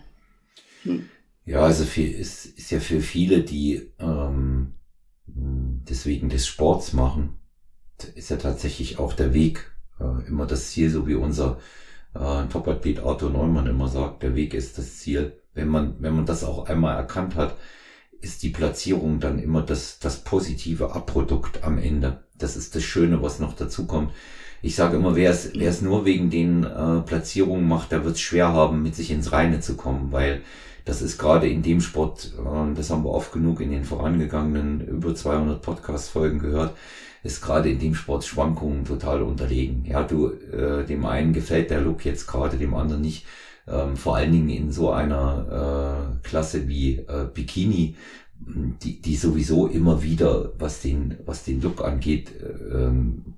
Hm. 0.85 1.09
ja, 1.45 1.61
also 1.61 1.85
für, 1.85 2.03
ist, 2.03 2.47
ist 2.47 2.71
ja 2.71 2.79
für 2.79 3.01
viele, 3.01 3.43
die 3.43 3.91
ähm, 3.99 4.75
deswegen 5.27 6.29
des 6.29 6.47
Sports 6.47 6.93
machen, 6.93 7.39
ist 8.15 8.31
ja 8.31 8.37
tatsächlich 8.37 8.99
auch 8.99 9.15
der 9.15 9.35
Weg 9.35 9.73
äh, 9.99 10.27
immer 10.29 10.47
das 10.47 10.71
Ziel, 10.71 10.91
so 10.91 11.09
wie 11.09 11.15
unser 11.15 11.61
äh, 12.21 12.53
Topathlet 12.53 13.01
Arthur 13.01 13.31
Neumann 13.31 13.67
immer 13.67 13.89
sagt, 13.89 14.23
der 14.23 14.35
Weg 14.35 14.55
ist 14.55 14.79
das 14.79 14.99
Ziel. 14.99 15.41
Wenn 15.55 15.69
man, 15.69 15.97
wenn 16.01 16.15
man 16.15 16.27
das 16.27 16.45
auch 16.45 16.69
einmal 16.69 16.97
erkannt 16.97 17.35
hat, 17.37 17.57
ist 18.21 18.43
die 18.43 18.51
Platzierung 18.51 19.21
dann 19.21 19.39
immer 19.39 19.63
das, 19.63 19.99
das 19.99 20.23
positive 20.25 20.95
Abprodukt 20.95 21.65
am 21.65 21.79
Ende. 21.79 22.25
Das 22.35 22.57
ist 22.57 22.75
das 22.75 22.83
Schöne, 22.83 23.23
was 23.23 23.39
noch 23.39 23.55
dazu 23.55 23.87
kommt. 23.87 24.13
Ich 24.63 24.75
sage 24.75 24.97
immer, 24.97 25.15
wer 25.15 25.31
es, 25.31 25.53
wer 25.55 25.71
es 25.71 25.83
nur 25.83 26.05
wegen 26.05 26.31
den 26.31 26.65
äh, 26.65 27.01
Platzierungen 27.03 27.69
macht, 27.69 27.93
der 27.93 28.05
wird 28.05 28.17
es 28.17 28.21
schwer 28.21 28.53
haben, 28.53 28.83
mit 28.83 28.95
sich 28.95 29.11
ins 29.11 29.33
Reine 29.33 29.61
zu 29.61 29.77
kommen, 29.77 30.13
weil 30.13 30.43
das 30.87 31.03
ist 31.03 31.19
gerade 31.19 31.49
in 31.49 31.63
dem 31.63 31.81
Sport, 31.83 32.33
äh, 32.39 32.75
das 32.75 32.91
haben 32.91 33.05
wir 33.05 33.11
oft 33.11 33.33
genug 33.33 33.61
in 33.61 33.71
den 33.71 33.85
vorangegangenen 33.85 34.81
über 34.81 35.15
200 35.15 35.61
Podcast-Folgen 35.61 36.39
gehört, 36.39 36.75
ist 37.23 37.43
gerade 37.43 37.69
in 37.69 37.81
dem 37.81 37.95
Sport 37.95 38.25
Schwankungen 38.25 38.85
total 38.85 39.23
unterlegen. 39.23 39.85
Ja, 39.85 40.05
du, 40.05 40.31
äh, 40.31 40.87
dem 40.87 41.05
einen 41.05 41.33
gefällt 41.33 41.71
der 41.71 41.81
Look 41.81 42.05
jetzt 42.05 42.27
gerade, 42.27 42.57
dem 42.57 42.75
anderen 42.75 43.03
nicht. 43.03 43.27
Ähm, 43.69 43.97
vor 43.97 44.17
allen 44.17 44.31
Dingen 44.31 44.49
in 44.49 44.71
so 44.71 44.93
einer 44.93 46.13
äh, 46.23 46.27
Klasse 46.27 46.69
wie 46.69 46.99
äh, 46.99 47.27
Bikini, 47.35 47.97
die, 48.39 49.03
die 49.03 49.17
sowieso 49.17 49.67
immer 49.67 50.05
wieder, 50.05 50.53
was 50.57 50.83
den, 50.83 51.17
was 51.27 51.43
den 51.43 51.61
Look 51.61 51.85
angeht, 51.85 52.31
äh, 52.41 52.77
ähm, 52.77 53.35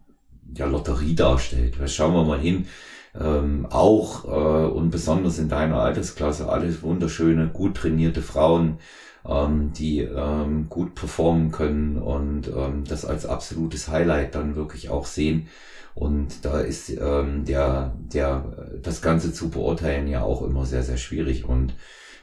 ja, 0.55 0.67
Lotterie 0.67 1.15
darstellt. 1.15 1.77
Schauen 1.87 2.13
wir 2.13 2.25
mal 2.25 2.41
hin. 2.41 2.67
Ähm, 3.15 3.67
auch 3.71 4.25
äh, 4.25 4.69
und 4.71 4.91
besonders 4.91 5.39
in 5.39 5.49
deiner 5.49 5.81
Altersklasse 5.81 6.49
alles 6.49 6.83
wunderschöne, 6.83 7.49
gut 7.49 7.77
trainierte 7.77 8.23
Frauen, 8.23 8.79
ähm, 9.27 9.73
die 9.73 10.01
ähm, 10.01 10.69
gut 10.69 10.95
performen 10.95 11.51
können 11.51 11.99
und 11.99 12.49
ähm, 12.49 12.85
das 12.85 13.05
als 13.05 13.27
absolutes 13.27 13.89
Highlight 13.89 14.35
dann 14.35 14.57
wirklich 14.57 14.91
auch 14.91 15.07
sehen. 15.07 15.49
Und 15.95 16.45
da 16.45 16.61
ist 16.61 16.91
ähm, 16.91 17.45
der, 17.45 17.97
der, 17.99 18.79
das 18.83 19.03
Ganze 19.03 19.33
zu 19.33 19.51
beurteilen 19.51 20.07
ja 20.07 20.23
auch 20.23 20.43
immer 20.43 20.65
sehr, 20.65 20.85
sehr 20.85 20.97
schwierig. 20.97 21.45
Und 21.45 21.75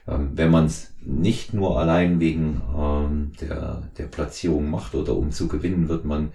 ähm, 0.07 0.31
wenn 0.35 0.49
man 0.51 0.65
es 0.65 0.93
nicht 1.01 1.53
nur 1.53 1.79
allein 1.79 2.19
wegen 2.19 2.61
ähm, 2.77 3.33
der, 3.41 3.89
der 3.97 4.05
Platzierung 4.05 4.69
macht 4.69 4.95
oder 4.95 5.15
um 5.17 5.31
zu 5.31 5.47
gewinnen, 5.49 5.89
wird 5.89 6.05
man, 6.05 6.31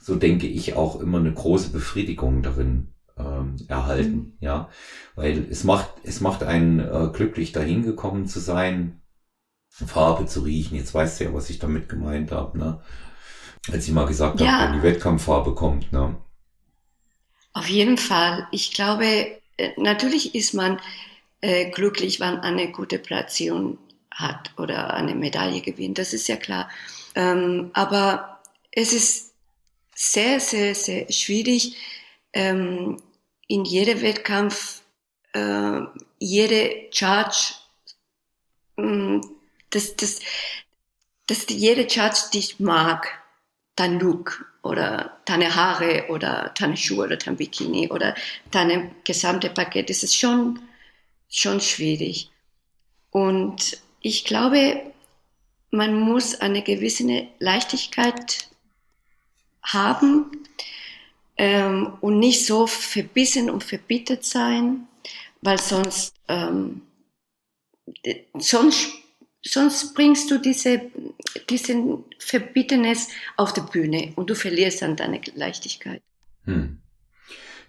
so 0.00 0.16
denke 0.16 0.48
ich, 0.48 0.74
auch 0.74 1.00
immer 1.00 1.18
eine 1.18 1.32
große 1.32 1.70
Befriedigung 1.70 2.42
darin 2.42 2.88
ähm, 3.24 3.56
erhalten. 3.68 4.16
Mhm. 4.16 4.36
Ja, 4.40 4.70
weil 5.14 5.46
es 5.50 5.64
macht, 5.64 5.90
es 6.04 6.20
macht 6.20 6.42
einen 6.42 6.80
äh, 6.80 7.10
glücklich 7.12 7.52
dahin 7.52 7.82
gekommen 7.82 8.26
zu 8.26 8.40
sein, 8.40 9.02
Farbe 9.68 10.26
zu 10.26 10.40
riechen. 10.40 10.76
Jetzt 10.76 10.94
weißt 10.94 11.20
du 11.20 11.24
ja, 11.24 11.34
was 11.34 11.50
ich 11.50 11.58
damit 11.58 11.88
gemeint 11.88 12.30
habe, 12.32 12.58
ne? 12.58 12.82
Als 13.70 13.86
ich 13.86 13.94
mal 13.94 14.06
gesagt 14.06 14.40
ja. 14.40 14.52
habe, 14.52 14.72
wenn 14.72 14.80
die 14.80 14.86
Wettkampffarbe 14.86 15.54
kommt, 15.54 15.92
ne? 15.92 16.16
Auf 17.52 17.68
jeden 17.68 17.98
Fall. 17.98 18.46
Ich 18.50 18.72
glaube, 18.72 19.04
äh, 19.56 19.70
natürlich 19.76 20.34
ist 20.34 20.54
man 20.54 20.80
äh, 21.40 21.70
glücklich, 21.70 22.20
wenn 22.20 22.34
man 22.34 22.40
eine 22.40 22.72
gute 22.72 22.98
Platzierung 22.98 23.78
hat 24.10 24.52
oder 24.58 24.94
eine 24.94 25.14
Medaille 25.14 25.60
gewinnt. 25.60 25.98
Das 25.98 26.12
ist 26.12 26.28
ja 26.28 26.36
klar. 26.36 26.68
Ähm, 27.14 27.70
aber 27.72 28.40
es 28.70 28.92
ist 28.92 29.32
sehr, 29.94 30.40
sehr, 30.40 30.74
sehr 30.74 31.10
schwierig, 31.12 31.76
ähm, 32.32 32.96
in 33.52 33.64
jedem 33.64 34.00
Wettkampf 34.00 34.80
äh, 35.34 35.80
jede 36.18 36.88
Charge 36.90 37.54
ähm, 38.78 39.20
dass, 39.70 39.96
dass, 39.96 40.20
dass 41.26 41.46
jeder 41.48 41.82
Judge 41.82 42.30
dich 42.32 42.60
mag, 42.60 43.08
dein 43.76 43.98
Look 43.98 44.44
oder 44.62 45.18
deine 45.24 45.54
Haare 45.54 46.06
oder 46.08 46.52
deine 46.58 46.76
Schuhe 46.76 47.04
oder 47.06 47.16
dein 47.16 47.36
Bikini 47.36 47.90
oder 47.90 48.14
dein 48.50 48.94
gesamte 49.04 49.50
Paket, 49.50 49.90
das 49.90 50.02
ist 50.02 50.16
schon, 50.16 50.60
schon 51.28 51.60
schwierig. 51.60 52.30
Und 53.10 53.78
ich 54.00 54.24
glaube, 54.24 54.92
man 55.70 55.98
muss 55.98 56.34
eine 56.40 56.62
gewisse 56.62 57.28
Leichtigkeit 57.38 58.48
haben 59.62 60.30
ähm, 61.42 61.94
und 62.00 62.20
nicht 62.20 62.46
so 62.46 62.68
verbissen 62.68 63.50
und 63.50 63.64
verbittert 63.64 64.24
sein, 64.24 64.86
weil 65.40 65.58
sonst, 65.58 66.14
ähm, 66.28 66.82
sonst 68.38 68.92
sonst 69.44 69.94
bringst 69.94 70.30
du 70.30 70.38
diese, 70.38 70.82
diesen 71.50 72.04
Verbittenes 72.18 73.08
auf 73.36 73.52
die 73.52 73.60
Bühne 73.60 74.12
und 74.14 74.30
du 74.30 74.36
verlierst 74.36 74.82
dann 74.82 74.94
deine 74.94 75.20
Leichtigkeit. 75.34 76.00
Hm. 76.44 76.78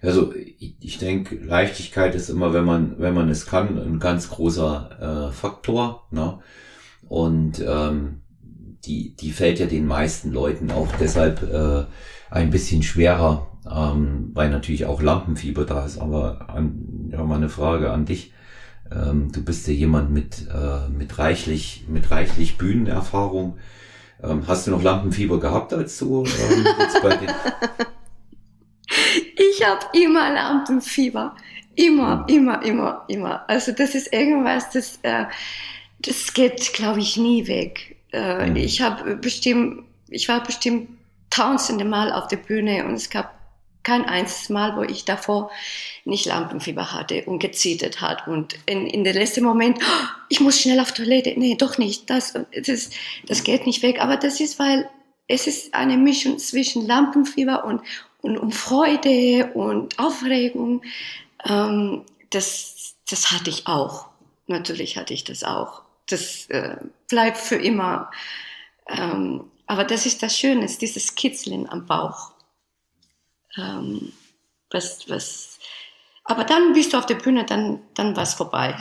Also 0.01 0.35
ich, 0.35 0.75
ich 0.79 0.97
denke, 0.99 1.35
Leichtigkeit 1.35 2.13
ist 2.13 2.29
immer, 2.29 2.53
wenn 2.53 2.65
man, 2.65 2.99
wenn 2.99 3.15
man 3.15 3.29
es 3.29 3.47
kann, 3.47 3.79
ein 3.79 3.99
ganz 3.99 4.29
großer 4.29 5.29
äh, 5.29 5.33
Faktor. 5.33 6.07
Ne? 6.11 6.39
Und 7.07 7.59
ähm, 7.59 8.21
die, 8.85 9.15
die 9.15 9.31
fällt 9.31 9.57
ja 9.57 9.65
den 9.65 9.87
meisten 9.87 10.31
Leuten 10.31 10.69
auch 10.69 10.93
deshalb 10.99 11.41
äh, 11.41 11.85
ein 12.29 12.49
bisschen 12.51 12.83
schwerer, 12.83 13.52
ähm, 13.69 14.31
weil 14.33 14.49
natürlich 14.49 14.85
auch 14.85 15.01
Lampenfieber 15.01 15.65
da 15.65 15.85
ist. 15.85 15.97
Aber 15.97 16.49
an, 16.49 17.09
ja, 17.11 17.23
mal 17.23 17.35
eine 17.35 17.49
Frage 17.49 17.91
an 17.91 18.05
dich. 18.05 18.33
Ähm, 18.91 19.31
du 19.31 19.43
bist 19.43 19.67
ja 19.67 19.73
jemand 19.73 20.11
mit, 20.11 20.47
äh, 20.53 20.89
mit 20.89 21.17
reichlich, 21.17 21.85
mit 21.87 22.11
reichlich 22.11 22.57
Bühnenerfahrung. 22.57 23.57
Ähm, 24.21 24.43
hast 24.47 24.67
du 24.67 24.71
noch 24.71 24.83
Lampenfieber 24.83 25.39
gehabt, 25.39 25.73
als 25.73 25.97
du 25.99 26.23
ähm, 26.25 26.67
jetzt 26.79 27.01
bei 27.01 27.15
den 27.15 27.29
Ich 29.35 29.65
habe 29.65 29.85
immer 29.93 30.31
Lampenfieber. 30.33 31.35
Immer, 31.75 32.25
ja. 32.27 32.35
immer, 32.35 32.63
immer, 32.63 33.05
immer. 33.07 33.49
Also 33.49 33.71
das 33.71 33.95
ist 33.95 34.13
irgendwas, 34.13 34.69
das, 34.71 34.99
äh, 35.01 35.25
das 35.99 36.33
geht, 36.33 36.73
glaube 36.73 36.99
ich, 36.99 37.17
nie 37.17 37.47
weg. 37.47 37.95
Äh, 38.11 38.49
mhm. 38.49 38.55
Ich 38.57 38.81
habe 38.81 39.15
bestimmt, 39.15 39.83
ich 40.09 40.27
war 40.29 40.43
bestimmt 40.43 40.89
tausende 41.29 41.85
Mal 41.85 42.11
auf 42.11 42.27
der 42.27 42.37
Bühne 42.37 42.85
und 42.85 42.93
es 42.93 43.09
gab 43.09 43.42
kein 43.83 44.05
einziges 44.05 44.49
Mal, 44.49 44.75
wo 44.75 44.81
ich 44.81 45.05
davor 45.05 45.51
nicht 46.05 46.25
Lampenfieber 46.25 46.91
hatte 46.93 47.23
und 47.25 47.39
gezittert 47.39 48.01
hat 48.01 48.27
und 48.27 48.55
in, 48.65 48.87
in 48.87 49.03
der 49.03 49.13
letzten 49.13 49.43
Moment, 49.43 49.79
oh, 49.81 50.05
ich 50.29 50.39
muss 50.39 50.59
schnell 50.59 50.79
auf 50.79 50.93
Toilette. 50.93 51.33
Nee, 51.37 51.55
doch 51.55 51.77
nicht. 51.77 52.09
Das, 52.09 52.33
das, 52.33 52.89
das 53.27 53.43
geht 53.43 53.65
nicht 53.65 53.83
weg. 53.83 54.01
Aber 54.01 54.17
das 54.17 54.39
ist, 54.39 54.59
weil 54.59 54.89
es 55.27 55.47
ist 55.47 55.73
eine 55.73 55.97
Mischung 55.97 56.39
zwischen 56.39 56.85
Lampenfieber 56.85 57.65
und, 57.65 57.81
und 58.21 58.37
um 58.37 58.51
Freude 58.51 59.51
und 59.53 59.99
Aufregung. 59.99 60.81
Ähm, 61.45 62.03
das, 62.29 62.95
das 63.09 63.31
hatte 63.31 63.49
ich 63.49 63.67
auch. 63.67 64.07
Natürlich 64.47 64.97
hatte 64.97 65.13
ich 65.13 65.23
das 65.23 65.43
auch. 65.43 65.81
Das 66.07 66.47
äh, 66.49 66.77
bleibt 67.09 67.37
für 67.37 67.55
immer. 67.55 68.11
Ähm, 68.87 69.45
aber 69.65 69.85
das 69.85 70.05
ist 70.05 70.21
das 70.21 70.37
Schöne, 70.37 70.67
dieses 70.67 71.15
Kitzeln 71.15 71.69
am 71.69 71.85
Bauch. 71.85 72.32
Ähm, 73.57 74.13
was, 74.71 75.09
was, 75.09 75.59
aber 76.25 76.43
dann 76.43 76.73
bist 76.73 76.93
du 76.93 76.97
auf 76.97 77.05
der 77.05 77.15
Bühne, 77.15 77.45
dann, 77.45 77.81
dann 77.93 78.15
war 78.15 78.23
es 78.23 78.33
vorbei. 78.33 78.75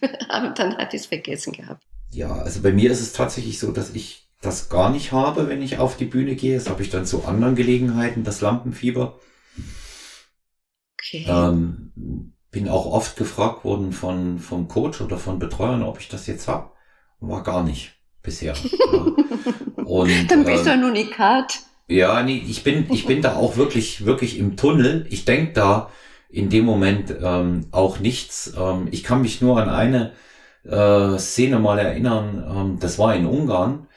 aber 0.28 0.50
dann 0.50 0.76
hat 0.76 0.94
ich 0.94 1.02
es 1.02 1.06
vergessen 1.06 1.52
gehabt. 1.52 1.82
Ja, 2.12 2.32
also 2.32 2.60
bei 2.60 2.72
mir 2.72 2.90
ist 2.90 3.00
es 3.00 3.12
tatsächlich 3.12 3.58
so, 3.58 3.72
dass 3.72 3.94
ich 3.94 4.28
das 4.40 4.68
gar 4.68 4.90
nicht 4.90 5.12
habe, 5.12 5.48
wenn 5.48 5.62
ich 5.62 5.78
auf 5.78 5.96
die 5.96 6.06
Bühne 6.06 6.34
gehe. 6.34 6.56
Das 6.56 6.68
habe 6.68 6.82
ich 6.82 6.90
dann 6.90 7.06
zu 7.06 7.24
anderen 7.24 7.54
Gelegenheiten, 7.54 8.24
das 8.24 8.40
Lampenfieber. 8.40 9.18
Okay. 10.98 11.26
Ähm, 11.28 12.34
bin 12.50 12.68
auch 12.68 12.86
oft 12.86 13.16
gefragt 13.16 13.64
worden 13.64 13.92
von 13.92 14.38
vom 14.38 14.66
Coach 14.68 15.00
oder 15.00 15.18
von 15.18 15.38
Betreuern, 15.38 15.82
ob 15.82 16.00
ich 16.00 16.08
das 16.08 16.26
jetzt 16.26 16.48
habe. 16.48 16.70
War 17.20 17.42
gar 17.42 17.62
nicht 17.62 17.94
bisher. 18.22 18.54
ja. 18.92 19.84
Und, 19.84 20.30
dann 20.30 20.44
bist 20.44 20.62
äh, 20.62 20.64
du 20.64 20.72
ein 20.72 20.84
Unikat. 20.84 21.60
Ja, 21.90 22.22
nee, 22.22 22.42
ich 22.48 22.62
bin, 22.62 22.86
ich 22.92 23.04
bin 23.06 23.20
da 23.20 23.34
auch 23.34 23.56
wirklich, 23.56 24.06
wirklich 24.06 24.38
im 24.38 24.56
Tunnel. 24.56 25.06
Ich 25.10 25.24
denk 25.24 25.54
da 25.54 25.90
in 26.28 26.48
dem 26.48 26.64
Moment 26.64 27.12
ähm, 27.20 27.66
auch 27.72 27.98
nichts. 27.98 28.54
Ähm, 28.56 28.88
ich 28.92 29.02
kann 29.02 29.22
mich 29.22 29.40
nur 29.42 29.60
an 29.60 29.68
eine 29.68 30.12
äh, 30.64 31.18
Szene 31.18 31.58
mal 31.58 31.78
erinnern. 31.78 32.44
Ähm, 32.48 32.78
das 32.80 32.98
war 32.98 33.16
in 33.16 33.26
Ungarn 33.26 33.88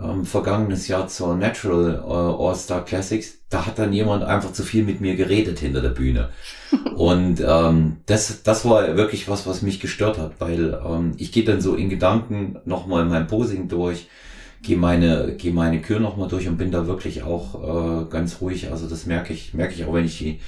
ähm, 0.00 0.24
vergangenes 0.26 0.88
Jahr 0.88 1.08
zur 1.08 1.36
Natural 1.36 1.94
äh, 2.06 2.42
All-Star 2.42 2.84
Classics, 2.84 3.38
da 3.48 3.66
hat 3.66 3.78
dann 3.78 3.92
jemand 3.92 4.24
einfach 4.24 4.52
zu 4.52 4.62
viel 4.62 4.84
mit 4.84 5.00
mir 5.00 5.16
geredet 5.16 5.58
hinter 5.58 5.80
der 5.80 5.90
Bühne. 5.90 6.30
Und 6.96 7.42
ähm, 7.46 7.98
das, 8.06 8.42
das 8.42 8.64
war 8.64 8.96
wirklich 8.96 9.28
was, 9.28 9.46
was 9.46 9.62
mich 9.62 9.80
gestört 9.80 10.18
hat, 10.18 10.32
weil 10.40 10.78
ähm, 10.86 11.14
ich 11.16 11.32
gehe 11.32 11.44
dann 11.44 11.60
so 11.60 11.74
in 11.74 11.88
Gedanken 11.88 12.58
nochmal 12.64 13.04
mein 13.06 13.26
Posing 13.26 13.68
durch, 13.68 14.08
gehe 14.62 14.76
meine, 14.76 15.34
gehe 15.36 15.52
meine 15.52 15.80
Kür 15.80 16.00
nochmal 16.00 16.28
durch 16.28 16.48
und 16.48 16.56
bin 16.56 16.70
da 16.70 16.86
wirklich 16.86 17.22
auch 17.22 18.02
äh, 18.02 18.10
ganz 18.10 18.40
ruhig. 18.40 18.70
Also 18.70 18.88
das 18.88 19.06
merke 19.06 19.32
ich, 19.32 19.54
merke 19.54 19.74
ich 19.74 19.84
auch, 19.84 19.92
wenn 19.92 20.04
ich 20.04 20.18
die, 20.18 20.40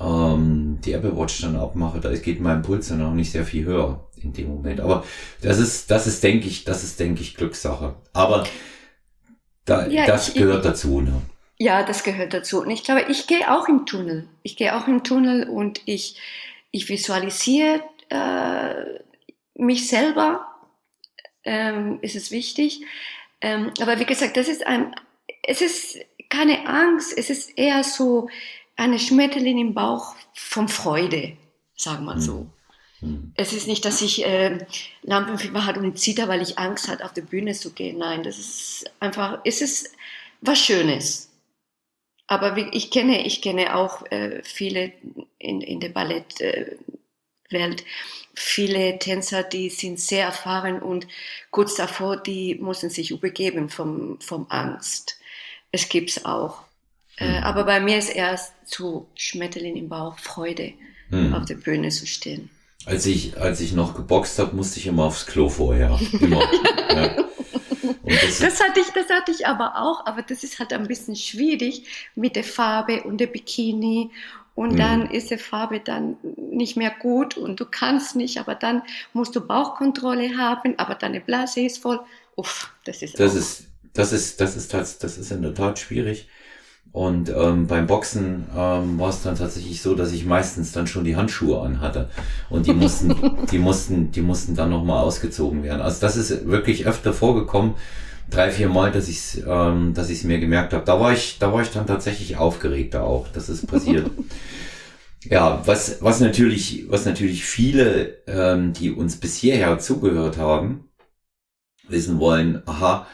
ähm, 0.00 0.78
die 0.84 0.92
Apple 0.92 1.16
Watch 1.16 1.40
dann 1.42 1.56
abmache, 1.56 2.00
da 2.00 2.12
geht 2.14 2.40
mein 2.40 2.62
Puls 2.62 2.88
dann 2.88 3.02
auch 3.02 3.14
nicht 3.14 3.30
sehr 3.30 3.44
viel 3.44 3.64
höher 3.64 4.08
in 4.22 4.32
dem 4.32 4.48
Moment. 4.48 4.80
Aber 4.80 5.04
das 5.42 5.58
ist, 5.58 5.90
das 5.90 6.06
ist, 6.06 6.22
denke 6.22 6.46
ich, 6.48 6.64
das 6.64 6.82
ist, 6.84 6.98
denke 7.00 7.22
ich, 7.22 7.36
Glückssache. 7.36 7.94
Aber 8.12 8.44
da, 9.64 9.86
ja, 9.86 10.06
das 10.06 10.28
ich, 10.30 10.34
gehört 10.34 10.64
dazu, 10.64 11.00
ne? 11.00 11.22
Ja, 11.58 11.82
das 11.82 12.04
gehört 12.04 12.34
dazu. 12.34 12.60
Und 12.62 12.70
ich 12.70 12.84
glaube, 12.84 13.06
ich 13.08 13.26
gehe 13.26 13.52
auch 13.52 13.68
im 13.68 13.84
Tunnel. 13.84 14.28
Ich 14.42 14.56
gehe 14.56 14.76
auch 14.76 14.86
im 14.86 15.02
Tunnel 15.02 15.48
und 15.48 15.80
ich, 15.86 16.20
ich 16.70 16.88
visualisiere 16.88 17.82
äh, 18.10 19.00
mich 19.54 19.88
selber. 19.88 20.44
Ähm, 21.44 21.98
ist 22.02 22.14
es 22.16 22.30
wichtig. 22.30 22.82
Ähm, 23.40 23.72
aber 23.80 23.98
wie 24.00 24.06
gesagt, 24.06 24.36
das 24.36 24.48
ist 24.48 24.66
ein, 24.66 24.94
es 25.42 25.60
ist 25.60 25.98
keine 26.28 26.66
Angst, 26.66 27.16
es 27.16 27.30
ist 27.30 27.56
eher 27.56 27.84
so 27.84 28.28
eine 28.76 28.98
Schmetterling 28.98 29.58
im 29.58 29.74
Bauch 29.74 30.14
von 30.34 30.68
Freude, 30.68 31.36
sagen 31.74 32.04
wir 32.04 32.14
mal 32.14 32.20
so. 32.20 32.40
Mhm. 32.40 32.52
Mhm. 33.00 33.32
Es 33.36 33.52
ist 33.52 33.66
nicht, 33.66 33.84
dass 33.84 34.02
ich 34.02 34.24
äh, 34.24 34.58
Lampenfieber 35.02 35.64
hatte 35.64 35.80
und 35.80 35.98
zitter, 35.98 36.28
weil 36.28 36.42
ich 36.42 36.58
Angst 36.58 36.88
hatte, 36.88 37.04
auf 37.04 37.12
die 37.12 37.20
Bühne 37.20 37.52
zu 37.54 37.72
gehen. 37.72 37.98
Nein, 37.98 38.22
das 38.22 38.38
ist 38.38 38.90
einfach, 39.00 39.40
es 39.44 39.60
ist 39.60 39.94
was 40.40 40.58
Schönes. 40.58 41.30
Aber 42.26 42.56
wie, 42.56 42.68
ich 42.72 42.90
kenne, 42.90 43.24
ich 43.24 43.40
kenne 43.40 43.74
auch 43.74 44.04
äh, 44.10 44.42
viele 44.42 44.92
in, 45.38 45.60
in 45.60 45.80
der 45.80 45.90
Ballettwelt, 45.90 46.40
äh, 46.40 46.76
viele 48.34 48.98
Tänzer, 48.98 49.42
die 49.42 49.68
sind 49.70 50.00
sehr 50.00 50.26
erfahren 50.26 50.80
und 50.80 51.06
kurz 51.50 51.74
davor, 51.74 52.16
die 52.16 52.56
mussten 52.56 52.90
sich 52.90 53.10
übergeben 53.10 53.68
vom, 53.68 54.20
vom 54.20 54.46
Angst. 54.48 55.18
Es 55.72 55.88
gibt's 55.88 56.24
auch. 56.24 56.62
Äh, 57.18 57.38
mhm. 57.38 57.44
aber 57.44 57.64
bei 57.64 57.80
mir 57.80 57.98
ist 57.98 58.10
erst 58.10 58.52
so 58.64 59.08
Schmetterling 59.14 59.76
im 59.76 59.88
Bauch, 59.88 60.18
Freude, 60.18 60.72
mhm. 61.10 61.34
auf 61.34 61.46
der 61.46 61.56
Bühne 61.56 61.88
zu 61.88 62.06
stehen. 62.06 62.50
Als 62.84 63.06
ich, 63.06 63.36
als 63.36 63.60
ich 63.60 63.72
noch 63.72 63.94
geboxt 63.94 64.38
habe, 64.38 64.54
musste 64.54 64.78
ich 64.78 64.86
immer 64.86 65.04
aufs 65.04 65.26
Klo 65.26 65.48
vorher. 65.48 65.98
Immer. 66.20 66.40
ja. 66.90 67.24
Das, 68.04 68.38
das, 68.38 68.60
hatte 68.60 68.80
ich, 68.80 68.86
das 68.94 69.10
hatte 69.10 69.32
ich 69.32 69.46
aber 69.46 69.76
auch, 69.76 70.06
aber 70.06 70.22
das 70.22 70.42
ist 70.42 70.58
halt 70.58 70.72
ein 70.72 70.86
bisschen 70.86 71.16
schwierig 71.16 71.82
mit 72.14 72.36
der 72.36 72.44
Farbe 72.44 73.02
und 73.02 73.18
der 73.18 73.26
Bikini. 73.26 74.10
Und 74.58 74.72
mhm. 74.72 74.76
dann 74.76 75.10
ist 75.12 75.30
die 75.30 75.38
Farbe 75.38 75.78
dann 75.78 76.16
nicht 76.50 76.76
mehr 76.76 76.90
gut 76.90 77.36
und 77.36 77.60
du 77.60 77.64
kannst 77.64 78.16
nicht, 78.16 78.40
aber 78.40 78.56
dann 78.56 78.82
musst 79.12 79.36
du 79.36 79.40
Bauchkontrolle 79.40 80.36
haben, 80.36 80.74
aber 80.78 80.96
deine 80.96 81.20
Blase 81.20 81.60
ist 81.60 81.78
voll. 81.78 82.00
Uff, 82.34 82.72
das 82.84 83.02
ist 83.02 83.20
das 83.20 83.36
ist 83.36 83.68
das 83.92 84.12
ist 84.12 84.40
das 84.40 84.56
ist 84.56 84.74
das, 84.74 84.98
das 84.98 85.16
ist 85.16 85.30
in 85.30 85.42
der 85.42 85.54
Tat 85.54 85.78
schwierig. 85.78 86.26
Und 86.90 87.28
ähm, 87.28 87.68
beim 87.68 87.86
Boxen 87.86 88.48
ähm, 88.52 88.98
war 88.98 89.10
es 89.10 89.22
dann 89.22 89.36
tatsächlich 89.36 89.80
so, 89.80 89.94
dass 89.94 90.10
ich 90.10 90.26
meistens 90.26 90.72
dann 90.72 90.88
schon 90.88 91.04
die 91.04 91.14
Handschuhe 91.14 91.60
anhatte. 91.60 92.10
Und 92.50 92.66
die 92.66 92.74
mussten, 92.74 93.14
die 93.52 93.58
mussten, 93.58 94.10
die 94.10 94.22
mussten 94.22 94.56
dann 94.56 94.70
nochmal 94.70 95.04
ausgezogen 95.04 95.62
werden. 95.62 95.82
Also 95.82 96.00
das 96.00 96.16
ist 96.16 96.48
wirklich 96.48 96.84
öfter 96.84 97.12
vorgekommen, 97.12 97.74
drei, 98.30 98.50
vier 98.50 98.68
Mal, 98.68 98.92
dass 98.92 99.08
ich 99.08 99.42
ähm, 99.46 99.94
dass 99.94 100.10
ich 100.10 100.18
es 100.18 100.24
mir 100.24 100.38
gemerkt 100.38 100.72
habe. 100.72 100.84
Da 100.84 101.00
war 101.00 101.12
ich, 101.12 101.38
da 101.38 101.52
war 101.52 101.62
ich 101.62 101.70
dann 101.70 101.86
tatsächlich 101.86 102.36
aufgeregter 102.36 103.04
auch, 103.04 103.28
dass 103.28 103.48
es 103.48 103.66
passiert. 103.66 104.10
ja, 105.24 105.62
was, 105.66 106.02
was 106.02 106.20
natürlich, 106.20 106.86
was 106.88 107.04
natürlich 107.04 107.44
viele, 107.44 108.18
ähm, 108.26 108.72
die 108.72 108.90
uns 108.92 109.18
bis 109.18 109.36
hierher 109.36 109.78
zugehört 109.78 110.38
haben, 110.38 110.84
wissen 111.88 112.18
wollen, 112.20 112.62
aha, 112.66 113.06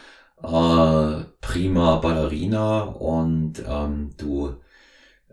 äh, 0.42 1.24
prima 1.40 1.96
Ballerina 1.96 2.82
und 2.82 3.62
ähm, 3.68 4.10
du 4.16 4.56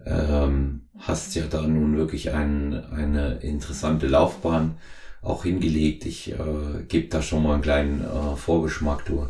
ähm, 0.05 0.87
hast 0.99 1.35
ja 1.35 1.43
da 1.49 1.61
nun 1.63 1.97
wirklich 1.97 2.31
ein, 2.31 2.73
eine 2.91 3.35
interessante 3.41 4.07
Laufbahn 4.07 4.77
auch 5.21 5.43
hingelegt. 5.43 6.05
Ich 6.05 6.31
äh, 6.31 6.83
gebe 6.87 7.07
da 7.09 7.21
schon 7.21 7.43
mal 7.43 7.53
einen 7.53 7.61
kleinen 7.61 8.01
äh, 8.01 8.35
Vorgeschmack. 8.35 9.05
Du 9.05 9.27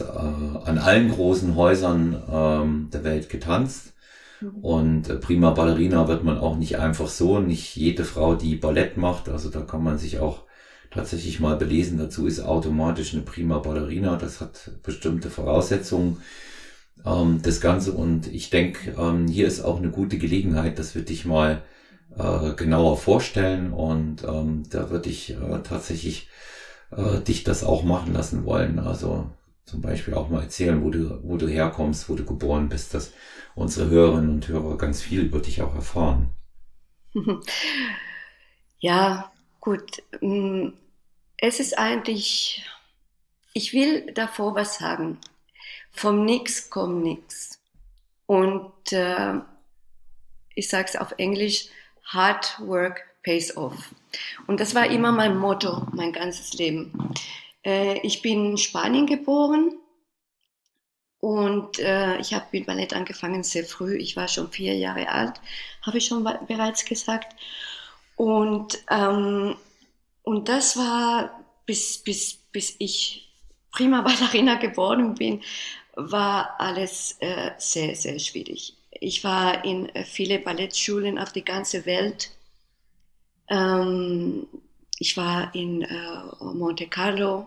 äh, 0.00 0.68
an 0.68 0.78
allen 0.78 1.10
großen 1.10 1.54
Häusern 1.54 2.22
ähm, 2.30 2.90
der 2.92 3.04
Welt 3.04 3.28
getanzt. 3.28 3.92
Mhm. 4.40 4.50
Und 4.62 5.08
äh, 5.08 5.16
prima 5.16 5.50
Ballerina 5.50 6.08
wird 6.08 6.24
man 6.24 6.38
auch 6.38 6.56
nicht 6.56 6.78
einfach 6.78 7.08
so, 7.08 7.38
nicht 7.40 7.76
jede 7.76 8.04
Frau, 8.04 8.34
die 8.34 8.56
Ballett 8.56 8.96
macht. 8.96 9.28
Also 9.28 9.50
da 9.50 9.60
kann 9.60 9.82
man 9.82 9.98
sich 9.98 10.18
auch 10.18 10.44
tatsächlich 10.90 11.40
mal 11.40 11.56
belesen. 11.56 11.98
Dazu 11.98 12.26
ist 12.26 12.40
automatisch 12.40 13.12
eine 13.12 13.22
prima 13.22 13.58
Ballerina. 13.58 14.16
Das 14.16 14.40
hat 14.40 14.70
bestimmte 14.82 15.30
Voraussetzungen. 15.30 16.18
Ähm, 17.04 17.40
das 17.42 17.60
Ganze 17.60 17.92
und 17.92 18.26
ich 18.26 18.50
denke, 18.50 18.94
ähm, 18.98 19.28
hier 19.28 19.46
ist 19.46 19.62
auch 19.62 19.78
eine 19.78 19.90
gute 19.90 20.18
Gelegenheit, 20.18 20.78
dass 20.78 20.94
wir 20.94 21.02
dich 21.02 21.24
mal 21.24 21.62
äh, 22.16 22.52
genauer 22.54 22.96
vorstellen 22.96 23.72
und 23.72 24.24
ähm, 24.24 24.64
da 24.70 24.90
würde 24.90 25.10
ich 25.10 25.30
äh, 25.30 25.58
tatsächlich 25.62 26.28
äh, 26.90 27.20
dich 27.20 27.44
das 27.44 27.64
auch 27.64 27.84
machen 27.84 28.12
lassen 28.14 28.44
wollen. 28.44 28.78
Also 28.78 29.30
zum 29.66 29.82
Beispiel 29.82 30.14
auch 30.14 30.28
mal 30.28 30.42
erzählen, 30.42 30.82
wo 30.82 30.90
du, 30.90 31.20
wo 31.24 31.36
du 31.36 31.48
herkommst, 31.48 32.08
wo 32.08 32.14
du 32.14 32.24
geboren 32.24 32.68
bist, 32.68 32.94
dass 32.94 33.12
unsere 33.54 33.90
Hörerinnen 33.90 34.36
und 34.36 34.48
Hörer 34.48 34.78
ganz 34.78 35.02
viel 35.02 35.22
über 35.22 35.40
dich 35.40 35.60
auch 35.62 35.74
erfahren. 35.74 36.30
Ja, 38.78 39.32
gut. 39.60 40.02
Mm, 40.20 40.68
es 41.38 41.60
ist 41.60 41.78
eigentlich, 41.78 42.64
ich 43.54 43.72
will 43.72 44.12
davor 44.12 44.54
was 44.54 44.78
sagen. 44.78 45.18
Vom 45.90 46.24
Nix 46.24 46.68
kommt 46.68 47.02
nix. 47.02 47.58
Und 48.26 48.92
äh, 48.92 49.40
ich 50.54 50.68
sage 50.68 50.88
es 50.88 50.96
auf 50.96 51.14
Englisch, 51.16 51.68
Hard 52.04 52.60
Work 52.60 53.02
pays 53.22 53.56
off. 53.56 53.94
Und 54.46 54.60
das 54.60 54.74
war 54.74 54.86
immer 54.90 55.10
mein 55.10 55.36
Motto, 55.36 55.86
mein 55.92 56.12
ganzes 56.12 56.52
Leben. 56.52 56.92
Äh, 57.66 57.98
ich 57.98 58.22
bin 58.22 58.52
in 58.52 58.58
Spanien 58.58 59.06
geboren 59.06 59.74
und 61.18 61.78
äh, 61.80 62.16
ich 62.18 62.32
habe 62.32 62.46
mit 62.52 62.66
Ballett 62.66 62.94
angefangen 62.94 63.42
sehr 63.42 63.64
früh. 63.64 63.96
Ich 63.96 64.16
war 64.16 64.28
schon 64.28 64.50
vier 64.50 64.74
Jahre 64.76 65.08
alt, 65.10 65.40
habe 65.82 65.98
ich 65.98 66.06
schon 66.06 66.24
bereits 66.46 66.84
gesagt. 66.86 67.34
Und 68.16 68.78
ähm, 68.90 69.56
und 70.26 70.48
das 70.48 70.76
war, 70.76 71.44
bis, 71.66 71.98
bis, 71.98 72.34
bis 72.50 72.74
ich 72.80 73.28
prima 73.70 74.02
Ballerina 74.02 74.54
geworden 74.60 75.14
bin, 75.14 75.40
war 75.94 76.58
alles 76.58 77.16
äh, 77.20 77.52
sehr, 77.58 77.94
sehr 77.94 78.18
schwierig. 78.18 78.76
Ich 78.90 79.22
war 79.22 79.64
in 79.64 79.88
äh, 79.90 80.04
viele 80.04 80.40
Ballettschulen 80.40 81.16
auf 81.16 81.32
die 81.32 81.44
ganze 81.44 81.86
Welt. 81.86 82.32
Ähm, 83.48 84.48
ich 84.98 85.16
war 85.16 85.54
in 85.54 85.82
äh, 85.82 86.22
Monte 86.40 86.88
Carlo. 86.88 87.46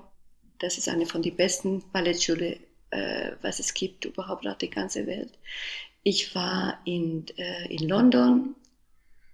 Das 0.60 0.78
ist 0.78 0.90
eine 0.90 1.06
von 1.06 1.22
den 1.22 1.36
besten 1.36 1.84
Ballettschulen, 1.92 2.60
äh, 2.92 3.32
was 3.42 3.60
es 3.60 3.74
gibt 3.74 4.06
überhaupt 4.06 4.46
auf 4.48 4.58
die 4.58 4.70
ganze 4.70 5.08
Welt. 5.08 5.32
Ich 6.04 6.36
war 6.36 6.80
in, 6.86 7.26
äh, 7.38 7.74
in 7.74 7.88
London 7.88 8.56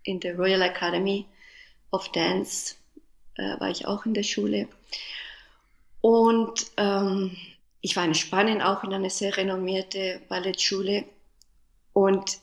in 0.03 0.19
der 0.19 0.35
Royal 0.35 0.61
Academy 0.61 1.25
of 1.91 2.11
Dance, 2.11 2.75
äh, 3.35 3.59
war 3.59 3.69
ich 3.69 3.85
auch 3.85 4.05
in 4.05 4.13
der 4.13 4.23
Schule. 4.23 4.67
Und 6.01 6.67
ähm, 6.77 7.35
ich 7.81 7.95
war 7.95 8.05
in 8.05 8.13
Spanien 8.13 8.61
auch 8.61 8.83
in 8.83 8.93
einer 8.93 9.09
sehr 9.09 9.35
renommierte 9.35 10.21
Ballettschule. 10.29 11.05
Und 11.93 12.37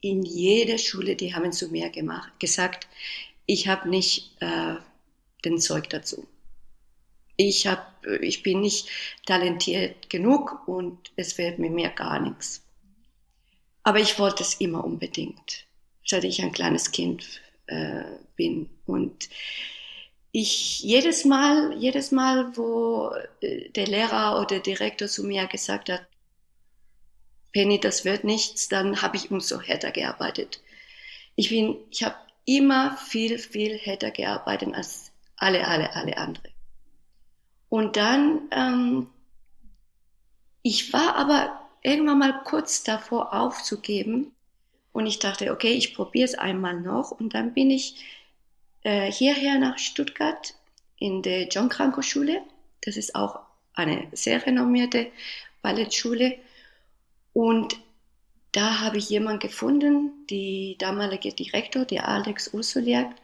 in 0.00 0.22
jeder 0.22 0.78
Schule, 0.78 1.16
die 1.16 1.34
haben 1.34 1.52
zu 1.52 1.68
mir 1.68 1.90
gemacht, 1.90 2.38
gesagt, 2.38 2.86
ich 3.46 3.68
habe 3.68 3.88
nicht 3.88 4.40
äh, 4.40 4.76
den 5.44 5.58
Zeug 5.58 5.90
dazu. 5.90 6.26
Ich, 7.42 7.66
hab, 7.66 8.04
ich 8.20 8.42
bin 8.42 8.60
nicht 8.60 8.86
talentiert 9.24 10.10
genug 10.10 10.68
und 10.68 11.10
es 11.16 11.38
mit 11.38 11.58
mir 11.58 11.88
gar 11.88 12.20
nichts. 12.20 12.62
Aber 13.82 13.98
ich 13.98 14.18
wollte 14.18 14.42
es 14.42 14.56
immer 14.56 14.84
unbedingt, 14.84 15.64
seit 16.04 16.24
ich 16.24 16.42
ein 16.42 16.52
kleines 16.52 16.92
Kind 16.92 17.40
äh, 17.66 18.04
bin. 18.36 18.68
Und 18.84 19.30
ich 20.32 20.80
jedes 20.80 21.24
Mal, 21.24 21.74
jedes 21.78 22.10
Mal, 22.12 22.54
wo 22.58 23.10
äh, 23.40 23.70
der 23.70 23.86
Lehrer 23.86 24.36
oder 24.36 24.46
der 24.46 24.60
Direktor 24.60 25.08
zu 25.08 25.24
mir 25.24 25.46
gesagt 25.46 25.88
hat, 25.88 26.06
Penny, 27.52 27.80
das 27.80 28.04
wird 28.04 28.22
nichts, 28.22 28.68
dann 28.68 29.00
habe 29.00 29.16
ich 29.16 29.30
umso 29.30 29.62
härter 29.62 29.92
gearbeitet. 29.92 30.60
Ich 31.36 31.48
bin, 31.48 31.78
ich 31.90 32.02
habe 32.02 32.16
immer 32.44 32.98
viel, 32.98 33.38
viel 33.38 33.78
härter 33.78 34.10
gearbeitet 34.10 34.74
als 34.74 35.10
alle, 35.36 35.66
alle, 35.66 35.96
alle 35.96 36.18
andere. 36.18 36.50
Und 37.70 37.96
dann, 37.96 38.42
ähm, 38.50 39.08
ich 40.62 40.92
war 40.92 41.16
aber 41.16 41.60
irgendwann 41.82 42.18
mal 42.18 42.42
kurz 42.44 42.82
davor 42.82 43.32
aufzugeben 43.32 44.32
und 44.92 45.06
ich 45.06 45.18
dachte, 45.18 45.52
okay, 45.52 45.72
ich 45.72 45.94
probiere 45.94 46.26
es 46.26 46.34
einmal 46.34 46.78
noch 46.78 47.12
und 47.12 47.32
dann 47.32 47.54
bin 47.54 47.70
ich 47.70 48.04
äh, 48.82 49.10
hierher 49.10 49.58
nach 49.58 49.78
Stuttgart 49.78 50.54
in 50.98 51.22
der 51.22 51.48
John 51.48 51.70
Kranko 51.70 52.02
Schule. 52.02 52.42
Das 52.82 52.98
ist 52.98 53.14
auch 53.14 53.38
eine 53.72 54.08
sehr 54.12 54.44
renommierte 54.44 55.10
Ballettschule 55.62 56.36
und 57.32 57.78
da 58.52 58.80
habe 58.80 58.98
ich 58.98 59.08
jemanden 59.08 59.38
gefunden, 59.38 60.26
die 60.28 60.76
damalige 60.78 61.32
Direktor, 61.32 61.84
der 61.84 62.08
Alex 62.08 62.52
Ursuliak, 62.52 63.14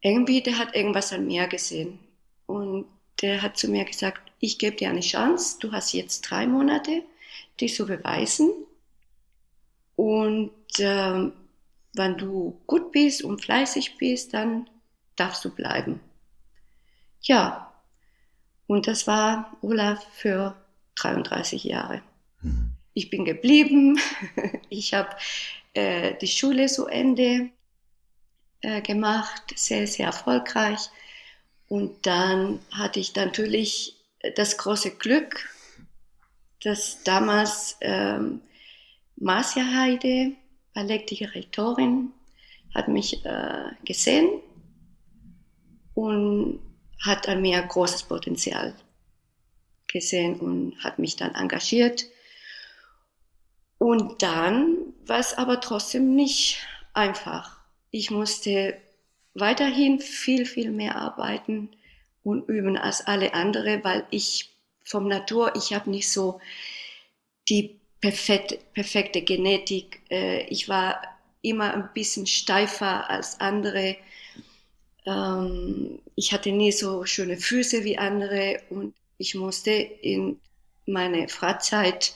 irgendwie, 0.00 0.42
der 0.42 0.58
hat 0.58 0.74
irgendwas 0.74 1.12
an 1.12 1.26
mir 1.26 1.46
gesehen. 1.46 2.00
Und 2.46 2.86
der 3.22 3.42
hat 3.42 3.56
zu 3.56 3.68
mir 3.68 3.84
gesagt, 3.84 4.20
ich 4.40 4.58
gebe 4.58 4.76
dir 4.76 4.90
eine 4.90 5.00
Chance, 5.00 5.56
du 5.60 5.72
hast 5.72 5.92
jetzt 5.92 6.22
drei 6.22 6.46
Monate, 6.46 7.02
dich 7.60 7.74
zu 7.74 7.86
beweisen. 7.86 8.50
Und 9.96 10.50
äh, 10.78 11.30
wenn 11.94 12.18
du 12.18 12.60
gut 12.66 12.92
bist 12.92 13.22
und 13.22 13.42
fleißig 13.42 13.96
bist, 13.96 14.34
dann 14.34 14.68
darfst 15.16 15.44
du 15.44 15.50
bleiben. 15.50 16.00
Ja, 17.22 17.72
und 18.66 18.86
das 18.86 19.06
war 19.06 19.56
Olaf 19.62 20.04
für 20.14 20.56
33 20.96 21.64
Jahre. 21.64 22.02
Mhm 22.42 22.74
ich 22.94 23.10
bin 23.10 23.24
geblieben. 23.24 24.00
Ich 24.70 24.94
habe 24.94 25.10
äh, 25.74 26.14
die 26.20 26.26
Schule 26.26 26.66
zu 26.66 26.86
Ende 26.86 27.50
äh, 28.60 28.80
gemacht, 28.80 29.52
sehr, 29.54 29.86
sehr 29.86 30.06
erfolgreich. 30.06 30.80
Und 31.68 32.06
dann 32.06 32.60
hatte 32.70 33.00
ich 33.00 33.14
natürlich 33.14 33.96
das 34.36 34.58
große 34.58 34.92
Glück, 34.96 35.48
dass 36.62 37.02
damals 37.04 37.76
ähm, 37.80 38.40
Marcia 39.16 39.64
Heide, 39.64 40.32
Ballettdirektorin, 40.74 42.12
hat 42.74 42.88
mich 42.88 43.24
äh, 43.24 43.70
gesehen 43.84 44.28
und 45.94 46.60
hat 47.00 47.28
an 47.28 47.42
mir 47.42 47.62
großes 47.62 48.04
Potenzial 48.04 48.74
gesehen 49.86 50.40
und 50.40 50.82
hat 50.82 50.98
mich 50.98 51.16
dann 51.16 51.34
engagiert 51.34 52.06
und 53.84 54.22
dann 54.22 54.94
war 55.06 55.18
es 55.18 55.34
aber 55.34 55.60
trotzdem 55.60 56.14
nicht 56.14 56.66
einfach. 56.94 57.60
Ich 57.90 58.10
musste 58.10 58.80
weiterhin 59.34 60.00
viel, 60.00 60.46
viel 60.46 60.70
mehr 60.70 60.96
arbeiten 60.96 61.70
und 62.22 62.48
üben 62.48 62.76
als 62.76 63.06
alle 63.06 63.34
andere, 63.34 63.82
weil 63.84 64.06
ich 64.10 64.50
vom 64.84 65.08
Natur, 65.08 65.54
ich 65.56 65.72
habe 65.74 65.90
nicht 65.90 66.10
so 66.10 66.40
die 67.48 67.80
perfekte, 68.00 68.58
perfekte 68.72 69.22
Genetik. 69.22 70.00
Äh, 70.10 70.44
ich 70.44 70.68
war 70.68 71.02
immer 71.42 71.74
ein 71.74 71.90
bisschen 71.94 72.26
steifer 72.26 73.08
als 73.10 73.40
andere. 73.40 73.96
Ähm, 75.06 75.98
ich 76.14 76.32
hatte 76.32 76.52
nie 76.52 76.72
so 76.72 77.04
schöne 77.04 77.36
Füße 77.36 77.84
wie 77.84 77.98
andere 77.98 78.60
und 78.70 78.94
ich 79.18 79.34
musste 79.34 79.72
in 79.72 80.40
meine 80.86 81.28
Freizeit 81.28 82.14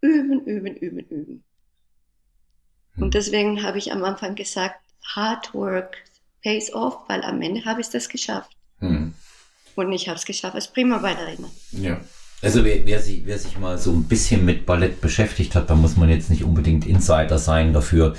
üben, 0.00 0.44
üben, 0.44 0.76
üben, 0.76 1.06
üben. 1.08 1.44
Und 2.96 3.04
hm. 3.04 3.10
deswegen 3.10 3.62
habe 3.62 3.78
ich 3.78 3.92
am 3.92 4.04
Anfang 4.04 4.34
gesagt, 4.34 4.80
Hard 5.14 5.54
Work 5.54 5.96
pays 6.42 6.72
off, 6.72 6.98
weil 7.08 7.22
am 7.22 7.40
Ende 7.42 7.64
habe 7.64 7.80
ich 7.80 7.88
das 7.88 8.08
geschafft. 8.08 8.50
Hm. 8.78 9.14
Und 9.74 9.92
ich 9.92 10.08
habe 10.08 10.18
es 10.18 10.24
geschafft 10.24 10.54
als 10.54 10.68
Prima-Ballerina. 10.68 11.48
Ja. 11.72 12.00
Also 12.40 12.64
wer, 12.64 12.86
wer, 12.86 13.00
sich, 13.00 13.26
wer 13.26 13.36
sich 13.36 13.58
mal 13.58 13.78
so 13.78 13.90
ein 13.90 14.04
bisschen 14.04 14.44
mit 14.44 14.64
Ballett 14.64 15.00
beschäftigt 15.00 15.56
hat, 15.56 15.70
da 15.70 15.74
muss 15.74 15.96
man 15.96 16.08
jetzt 16.08 16.30
nicht 16.30 16.44
unbedingt 16.44 16.86
Insider 16.86 17.36
sein 17.36 17.72
dafür, 17.72 18.14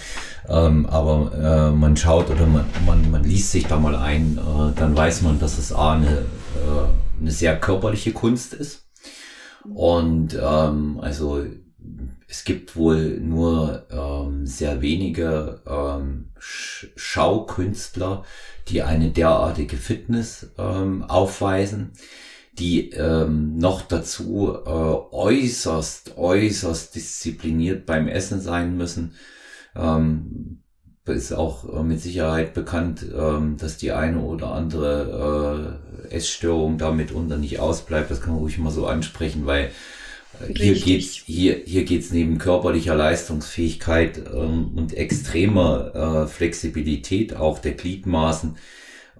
ähm, 0.49 0.85
aber 0.87 1.31
äh, 1.33 1.71
man 1.71 1.95
schaut 1.95 2.29
oder 2.29 2.45
man, 2.45 2.65
man, 2.85 3.11
man 3.11 3.23
liest 3.23 3.51
sich 3.51 3.65
da 3.65 3.77
mal 3.77 3.95
ein, 3.95 4.37
äh, 4.37 4.77
dann 4.77 4.95
weiß 4.95 5.21
man, 5.21 5.39
dass 5.39 5.57
es 5.57 5.71
A, 5.71 5.93
eine, 5.93 6.17
äh, 6.17 7.21
eine 7.21 7.31
sehr 7.31 7.57
körperliche 7.57 8.11
Kunst 8.11 8.53
ist. 8.53 8.89
Und 9.63 10.37
ähm, 10.41 10.99
also 11.01 11.45
es 12.29 12.43
gibt 12.43 12.75
wohl 12.75 13.19
nur 13.19 13.87
ähm, 13.89 14.45
sehr 14.45 14.81
wenige 14.81 15.61
ähm, 15.67 16.29
Schaukünstler, 16.37 18.23
die 18.67 18.83
eine 18.83 19.09
derartige 19.09 19.77
Fitness 19.77 20.51
ähm, 20.59 21.03
aufweisen, 21.03 21.91
die 22.53 22.91
ähm, 22.91 23.57
noch 23.57 23.81
dazu 23.81 24.53
äh, 24.53 24.69
äußerst, 24.69 26.17
äußerst 26.17 26.93
diszipliniert 26.93 27.87
beim 27.87 28.07
Essen 28.07 28.41
sein 28.41 28.77
müssen. 28.77 29.15
Ähm, 29.75 30.61
ist 31.05 31.33
auch 31.33 31.73
äh, 31.73 31.81
mit 31.81 31.99
Sicherheit 31.99 32.53
bekannt, 32.53 33.03
ähm, 33.11 33.57
dass 33.57 33.77
die 33.77 33.91
eine 33.91 34.19
oder 34.19 34.51
andere 34.51 35.79
äh, 36.11 36.15
Essstörung 36.15 36.77
damit 36.77 37.11
unter 37.11 37.37
nicht 37.37 37.59
ausbleibt. 37.59 38.11
Das 38.11 38.21
kann 38.21 38.33
man 38.33 38.41
ruhig 38.41 38.59
mal 38.59 38.69
so 38.69 38.85
ansprechen, 38.85 39.47
weil 39.47 39.71
hier 40.55 40.73
geht's, 40.73 41.23
hier, 41.25 41.61
hier 41.65 41.85
geht's 41.85 42.11
neben 42.11 42.37
körperlicher 42.37 42.95
Leistungsfähigkeit 42.95 44.21
ähm, 44.33 44.71
und 44.75 44.93
extremer 44.93 46.23
äh, 46.23 46.27
Flexibilität 46.27 47.35
auch 47.35 47.59
der 47.59 47.73
Gliedmaßen, 47.73 48.57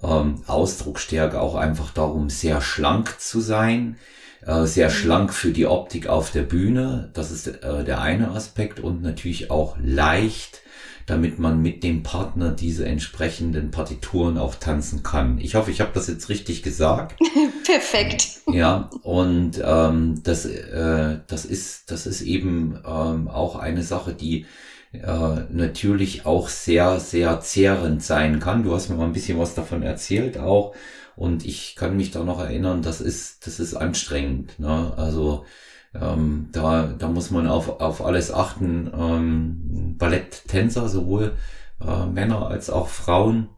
ähm, 0.03 0.43
Ausdrucksstärke 0.47 1.39
auch 1.41 1.55
einfach 1.55 1.91
darum, 1.91 2.29
sehr 2.29 2.62
schlank 2.62 3.19
zu 3.19 3.41
sein, 3.41 3.97
äh, 4.45 4.65
sehr 4.65 4.89
mhm. 4.89 4.93
schlank 4.93 5.34
für 5.34 5.51
die 5.51 5.67
Optik 5.67 6.08
auf 6.08 6.32
der 6.32 6.43
Bühne. 6.43 7.10
Das 7.13 7.32
ist 7.32 7.47
äh, 7.47 7.84
der 7.84 8.01
eine 8.01 8.32
Aspekt 8.32 8.79
und 8.79 9.01
natürlich 9.01 9.51
auch 9.51 9.77
leicht 9.82 10.62
damit 11.10 11.39
man 11.39 11.62
mit 11.62 11.84
dem 11.84 12.04
Partner 12.04 12.52
diese 12.52 12.86
entsprechenden 12.86 13.72
Partituren 13.72 14.38
auch 14.38 14.56
tanzen 14.56 15.02
kann. 15.02 15.39
Ich 15.39 15.56
hoffe, 15.56 15.72
ich 15.72 15.82
habe 15.82 15.91
das 15.93 16.08
jetzt 16.08 16.30
richtig 16.30 16.62
gesagt. 16.62 17.19
Perfekt. 17.65 18.41
Ja, 18.52 18.89
und 19.04 19.62
ähm, 19.63 20.22
das, 20.24 20.45
äh, 20.45 21.19
das, 21.28 21.45
ist, 21.45 21.89
das 21.91 22.06
ist 22.06 22.22
eben 22.22 22.80
ähm, 22.86 23.28
auch 23.28 23.56
eine 23.56 23.84
Sache, 23.84 24.13
die 24.13 24.45
äh, 24.91 25.41
natürlich 25.52 26.26
auch 26.26 26.50
sehr, 26.50 27.00
sehr 27.00 27.41
zehrend 27.41 28.04
sein 28.04 28.39
kann. 28.39 28.63
Du 28.63 28.74
hast 28.74 28.89
mir 28.89 28.95
mal 28.95 29.06
ein 29.06 29.13
bisschen 29.13 29.39
was 29.39 29.56
davon 29.56 29.84
erzählt 29.84 30.38
auch. 30.38 30.76
Und 31.15 31.45
ich 31.45 31.76
kann 31.76 31.98
mich 31.98 32.12
da 32.12 32.24
noch 32.24 32.39
erinnern, 32.39 32.82
das 32.82 33.02
ist, 33.02 33.45
das 33.45 33.60
ist 33.60 33.74
anstrengend. 33.74 34.60
Ne? 34.60 34.93
Also 34.95 35.45
ähm, 35.93 36.49
da, 36.52 36.88
da 36.88 37.08
muss 37.08 37.32
man 37.32 37.47
auf, 37.47 37.82
auf 37.82 38.04
alles 38.04 38.32
achten. 38.32 38.91
Ähm, 38.93 39.95
Balletttänzer, 39.97 40.88
sowohl 40.88 41.36
äh, 41.82 42.06
Männer 42.06 42.47
als 42.47 42.69
auch 42.69 42.88
Frauen, 42.89 43.49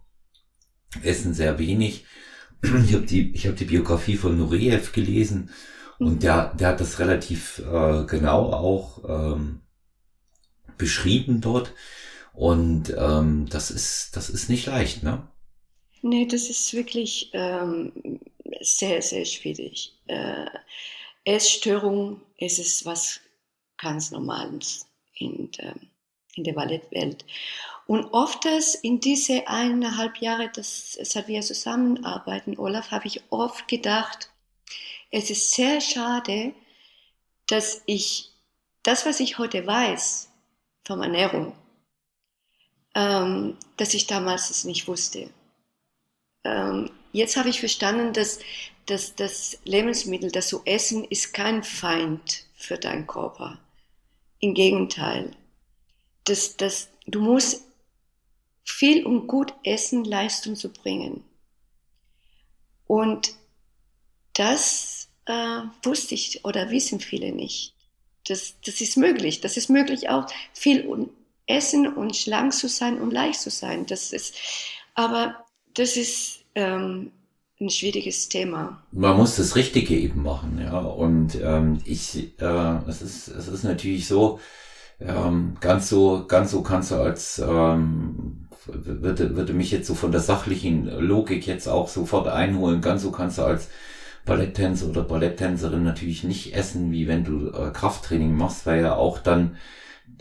essen 1.03 1.33
sehr 1.33 1.59
wenig. 1.59 2.05
Ich 2.63 2.93
habe 2.93 3.05
die, 3.05 3.31
ich 3.31 3.47
hab 3.47 3.55
die 3.55 3.65
Biografie 3.65 4.17
von 4.17 4.37
Nureyev 4.37 4.91
gelesen 4.91 5.49
und 5.97 6.15
mhm. 6.15 6.19
der, 6.19 6.53
der 6.53 6.67
hat 6.69 6.79
das 6.79 6.99
relativ 6.99 7.59
äh, 7.59 8.05
genau 8.05 8.53
auch 8.53 9.33
ähm, 9.33 9.61
beschrieben 10.77 11.41
dort. 11.41 11.73
Und 12.33 12.93
ähm, 12.97 13.47
das 13.49 13.71
ist, 13.71 14.15
das 14.15 14.29
ist 14.29 14.49
nicht 14.49 14.67
leicht, 14.67 15.03
ne? 15.03 15.27
Nee, 16.01 16.27
das 16.27 16.49
ist 16.49 16.73
wirklich 16.73 17.29
ähm, 17.33 18.19
sehr, 18.61 19.01
sehr 19.01 19.25
schwierig. 19.25 19.93
Äh, 20.07 20.45
Essstörung 21.23 22.21
ist 22.37 22.59
es 22.59 22.85
was 22.85 23.19
ganz 23.77 24.11
Normales 24.11 24.87
in 25.15 25.51
der, 25.51 25.75
in 26.35 26.43
der 26.43 26.53
Ballettwelt. 26.53 27.25
Und 27.87 28.05
oft 28.13 28.45
in 28.83 28.99
diese 28.99 29.47
eineinhalb 29.47 30.17
Jahre, 30.17 30.49
dass, 30.49 30.93
seit 30.93 31.27
wir 31.27 31.41
zusammenarbeiten, 31.41 32.57
Olaf, 32.57 32.91
habe 32.91 33.07
ich 33.07 33.21
oft 33.31 33.67
gedacht, 33.67 34.31
es 35.11 35.29
ist 35.29 35.51
sehr 35.51 35.81
schade, 35.81 36.53
dass 37.47 37.81
ich 37.85 38.31
das, 38.83 39.05
was 39.05 39.19
ich 39.19 39.37
heute 39.37 39.67
weiß 39.67 40.29
von 40.85 41.01
Ernährung, 41.01 41.53
ähm, 42.95 43.57
dass 43.77 43.93
ich 43.93 44.07
damals 44.07 44.49
es 44.49 44.63
nicht 44.63 44.87
wusste. 44.87 45.29
Ähm, 46.43 46.89
jetzt 47.11 47.35
habe 47.35 47.49
ich 47.49 47.59
verstanden, 47.59 48.13
dass, 48.13 48.39
dass 48.85 49.15
das 49.15 49.57
Lebensmittel, 49.63 50.31
das 50.31 50.49
du 50.49 50.61
essen, 50.65 51.05
ist 51.05 51.33
kein 51.33 51.63
Feind 51.63 52.45
für 52.55 52.77
deinen 52.77 53.07
Körper. 53.07 53.59
Im 54.39 54.53
Gegenteil. 54.53 55.31
Das, 56.25 56.57
das, 56.57 56.89
du 57.05 57.21
musst 57.21 57.63
viel 58.63 59.05
und 59.05 59.27
gut 59.27 59.53
essen, 59.63 60.03
Leistung 60.03 60.55
zu 60.55 60.69
bringen. 60.69 61.23
Und 62.87 63.33
das 64.33 65.09
äh, 65.25 65.61
wusste 65.83 66.15
ich 66.15 66.43
oder 66.45 66.69
wissen 66.71 66.99
viele 66.99 67.31
nicht. 67.31 67.73
Das, 68.27 68.55
das 68.65 68.81
ist 68.81 68.97
möglich. 68.97 69.41
Das 69.41 69.57
ist 69.57 69.69
möglich 69.69 70.09
auch 70.09 70.27
viel 70.53 70.85
und 70.85 71.09
essen 71.47 71.87
und 71.87 72.15
schlank 72.15 72.53
zu 72.53 72.67
sein 72.67 72.99
und 72.99 73.11
leicht 73.11 73.39
zu 73.39 73.49
sein. 73.49 73.85
Das 73.85 74.13
ist, 74.13 74.35
aber 74.93 75.45
das 75.73 75.97
ist 75.97 76.43
ähm, 76.55 77.11
ein 77.61 77.69
schwieriges 77.69 78.27
Thema. 78.27 78.81
Man 78.91 79.17
muss 79.17 79.35
das 79.35 79.55
Richtige 79.55 79.95
eben 79.95 80.23
machen, 80.23 80.59
ja. 80.61 80.79
Und 80.79 81.39
ähm, 81.41 81.79
ich, 81.85 82.33
äh, 82.39 82.77
es 82.87 83.01
ist, 83.01 83.27
es 83.27 83.47
ist 83.47 83.63
natürlich 83.63 84.07
so, 84.07 84.39
ähm, 84.99 85.55
ganz 85.59 85.89
so, 85.89 86.25
ganz 86.27 86.51
so 86.51 86.61
kannst 86.61 86.91
du 86.91 86.95
als 86.95 87.39
ähm, 87.39 88.47
würde, 88.65 89.35
würde 89.35 89.53
mich 89.53 89.71
jetzt 89.71 89.87
so 89.87 89.95
von 89.95 90.11
der 90.11 90.21
sachlichen 90.21 90.85
Logik 90.99 91.47
jetzt 91.47 91.67
auch 91.67 91.87
sofort 91.87 92.27
einholen. 92.27 92.81
Ganz 92.81 93.01
so 93.01 93.11
kannst 93.11 93.37
du 93.37 93.43
als 93.43 93.69
Balletttänzer 94.25 94.87
oder 94.87 95.03
Balletttänzerin 95.03 95.83
natürlich 95.83 96.23
nicht 96.23 96.53
essen, 96.55 96.91
wie 96.91 97.07
wenn 97.07 97.23
du 97.23 97.49
äh, 97.49 97.71
Krafttraining 97.71 98.35
machst, 98.35 98.65
weil 98.65 98.81
ja 98.81 98.95
auch 98.95 99.17
dann 99.19 99.57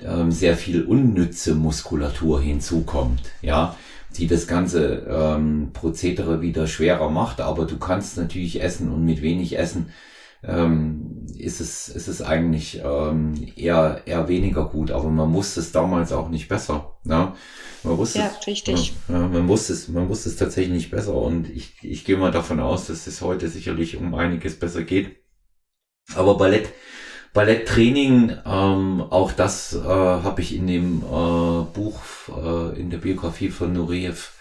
ähm, 0.03 0.31
sehr 0.31 0.57
viel 0.57 0.85
unnütze 0.85 1.55
Muskulatur 1.55 2.40
hinzukommt, 2.40 3.22
ja, 3.42 3.76
die 4.16 4.27
das 4.27 4.46
ganze 4.46 5.07
ähm, 5.09 5.70
Prozedere 5.73 6.40
wieder 6.40 6.66
schwerer 6.66 7.11
macht. 7.11 7.40
Aber 7.40 7.64
du 7.64 7.79
kannst 7.79 8.16
natürlich 8.16 8.62
essen 8.62 8.90
und 8.90 9.05
mit 9.05 9.23
wenig 9.23 9.59
Essen 9.59 9.90
ähm, 10.42 11.27
ist 11.37 11.61
es 11.61 11.88
ist 11.88 12.09
es 12.09 12.23
eigentlich 12.23 12.81
ähm, 12.83 13.35
eher 13.57 14.03
eher 14.07 14.29
weniger 14.29 14.66
gut. 14.66 14.90
Aber 14.90 15.11
man 15.11 15.33
wusste 15.35 15.61
es 15.61 15.73
damals 15.73 16.12
auch 16.12 16.29
nicht 16.29 16.49
besser. 16.49 16.96
Ne? 17.05 17.33
Man 17.83 17.99
wusste 17.99 18.20
ja, 18.20 18.31
es, 18.38 18.46
richtig. 18.46 18.94
Ja, 19.09 19.18
man 19.18 19.49
wusste 19.49 19.73
es, 19.73 19.88
man 19.88 20.09
wusste 20.09 20.29
es 20.29 20.37
tatsächlich 20.37 20.75
nicht 20.75 20.90
besser. 20.90 21.14
Und 21.14 21.49
ich 21.49 21.75
ich 21.83 22.05
gehe 22.05 22.16
mal 22.16 22.33
davon 22.33 22.61
aus, 22.61 22.87
dass 22.87 23.07
es 23.07 23.20
heute 23.20 23.49
sicherlich 23.49 23.96
um 23.96 24.14
einiges 24.14 24.59
besser 24.59 24.83
geht. 24.83 25.16
Aber 26.14 26.37
Ballett 26.37 26.70
Balletttraining, 27.33 28.38
ähm, 28.45 29.01
auch 29.09 29.33
das 29.33 29.75
äh, 29.75 29.79
habe 29.79 30.40
ich 30.40 30.55
in 30.55 30.66
dem 30.66 31.03
äh, 31.03 31.62
Buch, 31.73 32.01
äh, 32.29 32.81
in 32.81 32.90
der 32.90 32.99
Biografie 32.99 33.51
von 33.51 33.73
Nureyev 33.73 34.33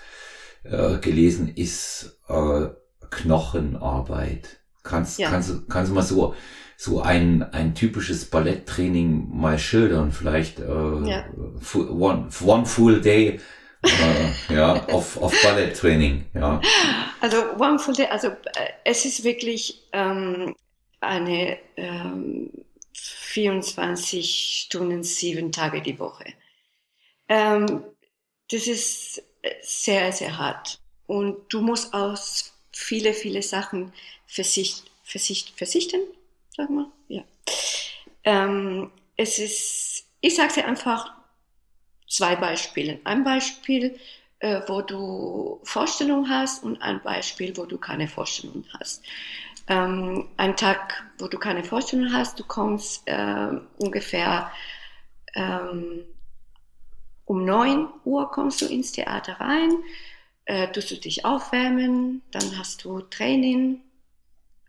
äh, 0.64 0.98
gelesen, 0.98 1.54
ist 1.56 2.20
äh, 2.28 2.68
Knochenarbeit. 3.10 4.60
Kannst, 4.84 5.20
ja. 5.20 5.30
kannst, 5.30 5.70
kannst 5.70 5.92
du 5.92 5.96
mal 5.96 6.02
so, 6.02 6.34
so 6.78 7.02
ein, 7.02 7.44
ein 7.54 7.76
typisches 7.76 8.26
Balletttraining 8.26 9.30
mal 9.30 9.60
schildern? 9.60 10.12
Vielleicht 10.12 10.60
äh, 10.60 10.64
ja. 10.64 11.26
one, 11.74 12.30
one 12.44 12.66
full 12.66 13.02
day 13.02 13.40
äh, 13.84 14.54
ja, 14.54 14.88
auf, 14.92 15.22
auf 15.22 15.34
Balletttraining, 15.44 16.26
ja. 16.34 16.62
Also 17.22 17.38
One 17.58 17.80
Full 17.80 17.96
Day, 17.96 18.08
also 18.08 18.28
äh, 18.28 18.34
es 18.84 19.06
ist 19.06 19.24
wirklich 19.24 19.88
ähm, 19.94 20.56
eine 21.00 21.58
ähm, 21.78 22.52
24 23.30 24.64
Stunden, 24.66 25.04
sieben 25.04 25.52
Tage 25.52 25.82
die 25.84 26.00
Woche. 26.00 26.34
Ähm, 27.28 27.84
das 28.50 28.68
ist 28.68 29.22
sehr, 29.62 30.12
sehr 30.12 30.38
hart. 30.38 30.80
Und 31.06 31.38
du 31.50 31.62
musst 31.62 31.94
aus 31.94 32.54
viele, 32.74 33.14
viele 33.14 33.44
Sachen 33.44 33.94
verzicht, 34.26 34.84
verzicht, 35.04 35.52
verzichten, 35.56 36.02
sag 36.58 36.72
mal, 36.72 36.88
ja. 37.08 37.24
Ähm, 38.24 38.92
es 39.16 39.38
ist, 39.38 40.06
ich 40.22 40.36
sage 40.36 40.56
dir 40.56 40.66
einfach 40.66 41.14
zwei 42.08 42.36
Beispiele. 42.36 43.00
Ein 43.04 43.24
Beispiel, 43.24 44.00
äh, 44.40 44.62
wo 44.68 44.82
du 44.82 45.60
Vorstellung 45.64 46.30
hast 46.30 46.64
und 46.64 46.82
ein 46.82 47.02
Beispiel, 47.04 47.56
wo 47.58 47.66
du 47.66 47.78
keine 47.78 48.08
Vorstellung 48.08 48.66
hast 48.80 49.04
ähm, 49.70 50.28
ein 50.36 50.58
Tag, 50.58 51.04
wo 51.20 51.28
du 51.28 51.38
keine 51.38 51.64
Vorstellung 51.64 52.12
hast, 52.12 52.40
du 52.40 52.44
kommst 52.44 53.08
äh, 53.08 53.52
ungefähr 53.78 54.52
ähm, 55.36 56.04
um 57.26 57.46
9 57.46 57.88
Uhr 58.06 58.32
kommst 58.32 58.62
du 58.62 58.66
ins 58.66 58.92
Theater 58.92 59.34
rein, 59.40 59.72
äh, 60.46 60.68
tust 60.72 60.90
du 60.90 60.96
dich 60.96 61.24
aufwärmen, 61.26 62.24
dann 62.32 62.58
hast 62.58 62.84
du 62.84 63.02
Training, 63.02 63.82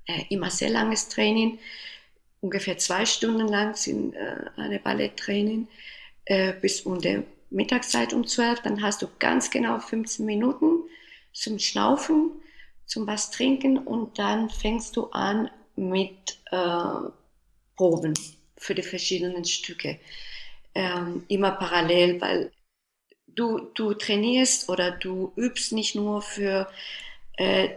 äh, 0.05 0.25
immer 0.29 0.51
sehr 0.51 0.69
langes 0.69 1.09
Training, 1.09 1.59
ungefähr 2.43 2.77
zwei 2.77 3.07
Stunden 3.07 3.49
lang 3.49 3.75
sind 3.75 4.15
äh, 4.15 4.45
eine 4.57 4.79
Balletttraining 4.79 5.69
äh, 6.27 6.53
bis 6.53 6.83
um 6.83 7.01
der 7.01 7.25
Mittagszeit 7.49 8.13
um 8.13 8.27
12, 8.27 8.61
dann 8.61 8.83
hast 8.83 9.01
du 9.01 9.09
ganz 9.19 9.51
genau 9.51 9.79
15 9.79 10.27
Minuten 10.27 10.83
zum 11.33 11.59
Schnaufen 11.59 12.33
zum 12.91 13.07
was 13.07 13.31
trinken 13.31 13.79
und 13.79 14.19
dann 14.19 14.51
fängst 14.51 14.97
du 14.97 15.07
an 15.13 15.49
mit 15.77 16.39
äh, 16.51 17.09
Proben 17.77 18.15
für 18.57 18.75
die 18.75 18.83
verschiedenen 18.83 19.45
Stücke. 19.45 20.01
Ähm, 20.75 21.25
immer 21.29 21.53
parallel, 21.53 22.21
weil 22.21 22.53
du, 23.29 23.61
du 23.75 23.95
trainierst 23.95 24.69
oder 24.69 24.91
du 24.91 25.33
übst 25.37 25.73
nicht 25.73 25.95
nur 25.95 26.21
für 26.21 26.69
äh, 27.35 27.69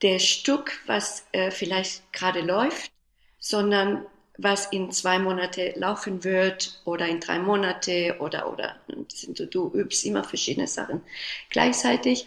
das 0.00 0.24
Stück, 0.24 0.82
was 0.86 1.24
äh, 1.32 1.50
vielleicht 1.50 2.12
gerade 2.12 2.42
läuft, 2.42 2.92
sondern 3.38 4.04
was 4.36 4.66
in 4.66 4.92
zwei 4.92 5.18
Monate 5.18 5.72
laufen 5.76 6.22
wird 6.22 6.82
oder 6.84 7.06
in 7.06 7.20
drei 7.20 7.38
Monate 7.38 8.16
oder, 8.20 8.52
oder 8.52 8.76
du, 8.88 9.46
du 9.46 9.72
übst 9.74 10.04
immer 10.04 10.22
verschiedene 10.22 10.66
Sachen 10.66 11.00
gleichzeitig. 11.48 12.26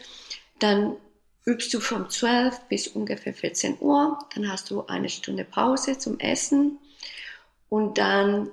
Dann 0.59 0.95
übst 1.45 1.73
du 1.73 1.79
von 1.79 2.09
12 2.09 2.59
bis 2.69 2.87
ungefähr 2.87 3.33
14 3.33 3.77
Uhr, 3.79 4.19
dann 4.33 4.51
hast 4.51 4.71
du 4.71 4.85
eine 4.87 5.09
Stunde 5.09 5.45
Pause 5.45 5.97
zum 5.97 6.19
Essen 6.19 6.79
und 7.69 7.97
dann 7.97 8.49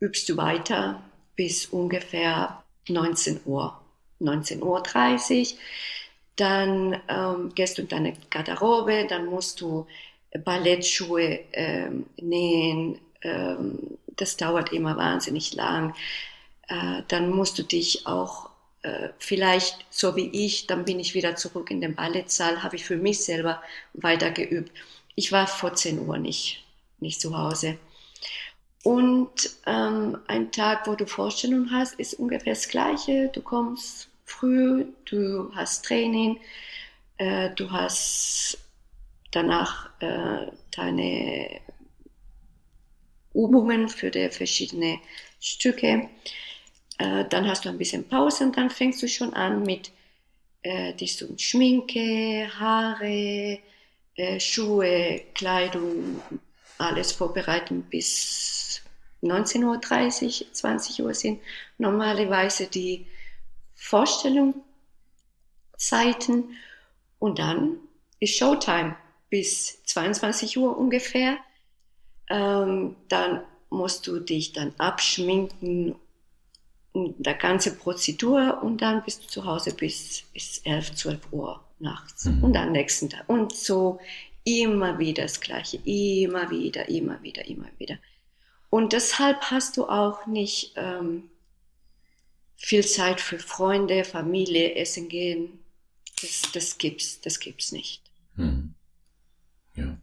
übst 0.00 0.28
du 0.28 0.36
weiter 0.36 1.02
bis 1.36 1.66
ungefähr 1.66 2.62
19 2.88 3.40
Uhr, 3.46 3.80
19.30 4.20 4.60
Uhr. 5.52 5.58
Dann 6.36 7.00
ähm, 7.08 7.54
gehst 7.54 7.78
du 7.78 7.82
in 7.82 7.88
deine 7.88 8.14
Garderobe, 8.30 9.06
dann 9.08 9.26
musst 9.26 9.60
du 9.60 9.86
Ballettschuhe 10.44 11.40
ähm, 11.52 12.06
nähen. 12.20 12.98
Ähm, 13.22 13.98
das 14.16 14.36
dauert 14.36 14.72
immer 14.72 14.96
wahnsinnig 14.96 15.54
lang. 15.54 15.94
Äh, 16.68 17.02
dann 17.08 17.30
musst 17.30 17.58
du 17.58 17.62
dich 17.62 18.06
auch 18.06 18.50
vielleicht 19.18 19.86
so 19.90 20.16
wie 20.16 20.28
ich, 20.32 20.66
dann 20.66 20.84
bin 20.84 21.00
ich 21.00 21.14
wieder 21.14 21.36
zurück 21.36 21.70
in 21.70 21.80
den 21.80 21.94
Ballettsaal, 21.94 22.62
habe 22.62 22.76
ich 22.76 22.84
für 22.84 22.96
mich 22.96 23.24
selber 23.24 23.62
weiter 23.94 24.30
geübt. 24.30 24.72
Ich 25.14 25.32
war 25.32 25.46
vor 25.46 25.74
10 25.74 26.06
Uhr 26.06 26.18
nicht, 26.18 26.64
nicht 27.00 27.20
zu 27.20 27.36
Hause. 27.36 27.78
Und 28.84 29.50
ähm, 29.64 30.18
ein 30.26 30.52
Tag, 30.52 30.86
wo 30.86 30.94
du 30.94 31.06
Vorstellung 31.06 31.70
hast, 31.70 31.94
ist 31.98 32.14
ungefähr 32.14 32.52
das 32.52 32.68
Gleiche. 32.68 33.30
Du 33.32 33.40
kommst 33.40 34.08
früh, 34.26 34.84
du 35.06 35.50
hast 35.54 35.86
Training, 35.86 36.38
äh, 37.16 37.50
du 37.54 37.70
hast 37.70 38.58
danach 39.30 39.88
äh, 40.00 40.50
deine 40.70 41.60
Übungen 43.32 43.88
für 43.88 44.10
die 44.10 44.28
verschiedenen 44.28 45.00
Stücke. 45.40 46.08
Äh, 46.98 47.24
dann 47.28 47.48
hast 47.48 47.64
du 47.64 47.68
ein 47.68 47.78
bisschen 47.78 48.08
Pause 48.08 48.44
und 48.44 48.56
dann 48.56 48.70
fängst 48.70 49.02
du 49.02 49.08
schon 49.08 49.34
an 49.34 49.62
mit 49.62 49.90
äh, 50.62 50.94
dich 50.94 51.16
so 51.16 51.26
Schminke, 51.36 52.48
Haare, 52.58 53.58
äh, 54.16 54.40
Schuhe, 54.40 55.22
Kleidung, 55.34 56.20
alles 56.78 57.12
vorbereiten 57.12 57.82
bis 57.82 58.80
19.30 59.22 60.42
Uhr, 60.42 60.52
20 60.52 61.02
Uhr 61.02 61.14
sind 61.14 61.40
normalerweise 61.78 62.66
die 62.66 63.06
Vorstellungszeiten 63.74 66.56
und 67.18 67.38
dann 67.38 67.78
ist 68.20 68.36
Showtime 68.36 68.96
bis 69.30 69.82
22 69.84 70.58
Uhr 70.58 70.76
ungefähr. 70.76 71.38
Ähm, 72.28 72.96
dann 73.08 73.44
musst 73.70 74.06
du 74.06 74.20
dich 74.20 74.52
dann 74.52 74.74
abschminken 74.78 75.94
der 76.94 77.34
ganze 77.34 77.74
Prozedur 77.74 78.62
und 78.62 78.80
dann 78.80 79.02
bist 79.04 79.24
du 79.24 79.26
zu 79.26 79.44
Hause 79.44 79.74
bis, 79.74 80.22
bis 80.32 80.58
11, 80.58 80.94
12 80.94 81.32
Uhr 81.32 81.60
nachts 81.80 82.26
mhm. 82.26 82.44
und 82.44 82.56
am 82.56 82.70
nächsten 82.72 83.10
Tag. 83.10 83.28
Und 83.28 83.54
so 83.54 83.98
immer 84.44 84.98
wieder 84.98 85.24
das 85.24 85.40
Gleiche, 85.40 85.78
immer 85.84 86.50
wieder, 86.50 86.88
immer 86.88 87.20
wieder, 87.22 87.46
immer 87.46 87.68
wieder. 87.78 87.98
Und 88.70 88.92
deshalb 88.92 89.50
hast 89.50 89.76
du 89.76 89.88
auch 89.88 90.26
nicht 90.26 90.74
ähm, 90.76 91.24
viel 92.56 92.84
Zeit 92.86 93.20
für 93.20 93.38
Freunde, 93.38 94.04
Familie, 94.04 94.74
Essen 94.76 95.08
gehen. 95.08 95.58
Das, 96.20 96.42
das 96.52 96.78
gibt's, 96.78 97.20
das 97.20 97.40
gibt's 97.40 97.72
nicht. 97.72 98.02
Hm. 98.36 98.74
Ja. 99.74 99.98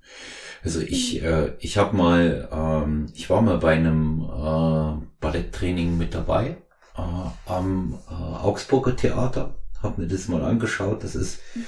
Also 0.64 0.82
ich, 0.82 1.24
äh, 1.24 1.54
ich 1.60 1.78
habe 1.78 1.96
mal, 1.96 2.50
ähm, 2.52 3.12
ich 3.16 3.30
war 3.30 3.42
mal 3.42 3.58
bei 3.60 3.74
einem 3.76 4.22
äh, 4.22 5.06
Balletttraining 5.22 5.98
mit 5.98 6.14
dabei 6.14 6.58
äh, 6.96 7.52
am 7.52 8.00
äh, 8.10 8.14
Augsburger 8.14 8.96
Theater, 8.96 9.56
habe 9.82 10.02
mir 10.02 10.08
das 10.08 10.28
mal 10.28 10.44
angeschaut. 10.44 11.04
Das 11.04 11.16
ist 11.16 11.40
mhm. 11.56 11.66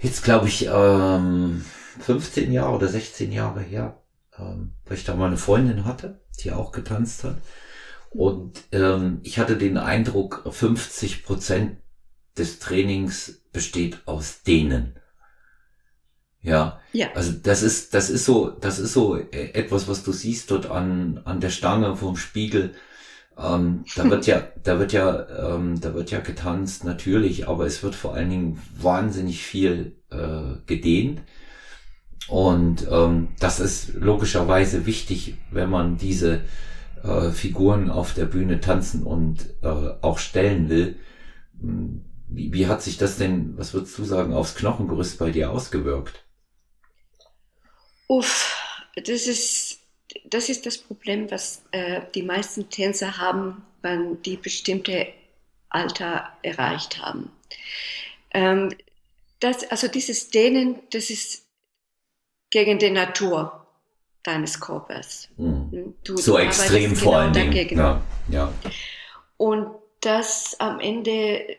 jetzt, 0.00 0.24
glaube 0.24 0.48
ich, 0.48 0.68
ähm, 0.70 1.64
15 2.00 2.52
Jahre 2.52 2.74
oder 2.74 2.88
16 2.88 3.32
Jahre 3.32 3.60
her, 3.60 4.02
ähm, 4.38 4.74
weil 4.84 4.96
ich 4.96 5.04
da 5.04 5.14
mal 5.14 5.26
eine 5.26 5.36
Freundin 5.36 5.84
hatte, 5.84 6.20
die 6.40 6.52
auch 6.52 6.72
getanzt 6.72 7.24
hat. 7.24 7.36
Und 8.10 8.62
ähm, 8.72 9.20
ich 9.22 9.38
hatte 9.38 9.56
den 9.56 9.76
Eindruck, 9.76 10.46
50 10.48 11.24
Prozent 11.24 11.78
des 12.38 12.58
Trainings 12.58 13.42
besteht 13.52 14.06
aus 14.06 14.42
denen. 14.42 14.98
Ja. 16.40 16.80
ja. 16.92 17.12
Also 17.14 17.32
das 17.32 17.62
ist, 17.62 17.92
das 17.94 18.08
ist 18.08 18.24
so, 18.24 18.50
das 18.50 18.78
ist 18.78 18.92
so 18.92 19.16
etwas, 19.16 19.88
was 19.88 20.04
du 20.04 20.12
siehst 20.12 20.50
dort 20.50 20.70
an, 20.70 21.20
an 21.24 21.40
der 21.40 21.50
Stange 21.50 21.96
vom 21.96 22.16
Spiegel. 22.16 22.74
Ähm, 23.38 23.84
da 23.94 24.04
wird 24.10 24.26
ja, 24.26 24.42
da 24.62 24.78
wird 24.78 24.92
ja, 24.92 25.54
ähm, 25.54 25.80
da 25.80 25.94
wird 25.94 26.10
ja 26.10 26.20
getanzt, 26.20 26.84
natürlich, 26.84 27.48
aber 27.48 27.66
es 27.66 27.82
wird 27.82 27.94
vor 27.94 28.14
allen 28.14 28.30
Dingen 28.30 28.62
wahnsinnig 28.78 29.42
viel 29.42 29.96
äh, 30.10 30.58
gedehnt. 30.66 31.22
Und 32.28 32.86
ähm, 32.90 33.28
das 33.38 33.60
ist 33.60 33.94
logischerweise 33.94 34.84
wichtig, 34.86 35.36
wenn 35.50 35.70
man 35.70 35.96
diese 35.96 36.42
äh, 37.04 37.30
Figuren 37.30 37.90
auf 37.90 38.14
der 38.14 38.26
Bühne 38.26 38.60
tanzen 38.60 39.04
und 39.04 39.54
äh, 39.62 39.68
auch 40.02 40.18
stellen 40.18 40.68
will. 40.68 40.96
Hm, 41.60 42.02
wie, 42.28 42.52
wie 42.52 42.66
hat 42.66 42.82
sich 42.82 42.96
das 42.98 43.16
denn, 43.18 43.56
was 43.56 43.74
würdest 43.74 43.96
du 43.98 44.04
sagen, 44.04 44.32
aufs 44.34 44.56
Knochengerüst 44.56 45.18
bei 45.18 45.30
dir 45.30 45.50
ausgewirkt? 45.50 46.24
Uff, 48.08 48.56
das 48.96 49.26
ist, 49.26 49.65
das 50.24 50.48
ist 50.48 50.66
das 50.66 50.78
Problem, 50.78 51.30
was 51.30 51.62
äh, 51.72 52.02
die 52.14 52.22
meisten 52.22 52.70
Tänzer 52.70 53.18
haben, 53.18 53.64
wenn 53.82 54.22
die 54.22 54.36
bestimmte 54.36 55.08
Alter 55.68 56.32
erreicht 56.42 57.00
haben. 57.00 57.30
Ähm, 58.32 58.74
das, 59.40 59.70
also 59.70 59.88
dieses 59.88 60.30
Dehnen, 60.30 60.80
das 60.90 61.10
ist 61.10 61.46
gegen 62.50 62.78
die 62.78 62.90
Natur 62.90 63.66
deines 64.22 64.60
Körpers. 64.60 65.28
Mhm. 65.36 65.94
Du, 66.04 66.16
so 66.16 66.32
du 66.32 66.38
extrem 66.38 66.96
vor 66.96 67.12
genau 67.12 67.38
allen 67.38 67.52
Dingen. 67.52 67.78
Ja, 67.78 68.02
ja. 68.30 68.52
Und 69.36 69.68
das 70.00 70.58
am 70.58 70.80
Ende, 70.80 71.56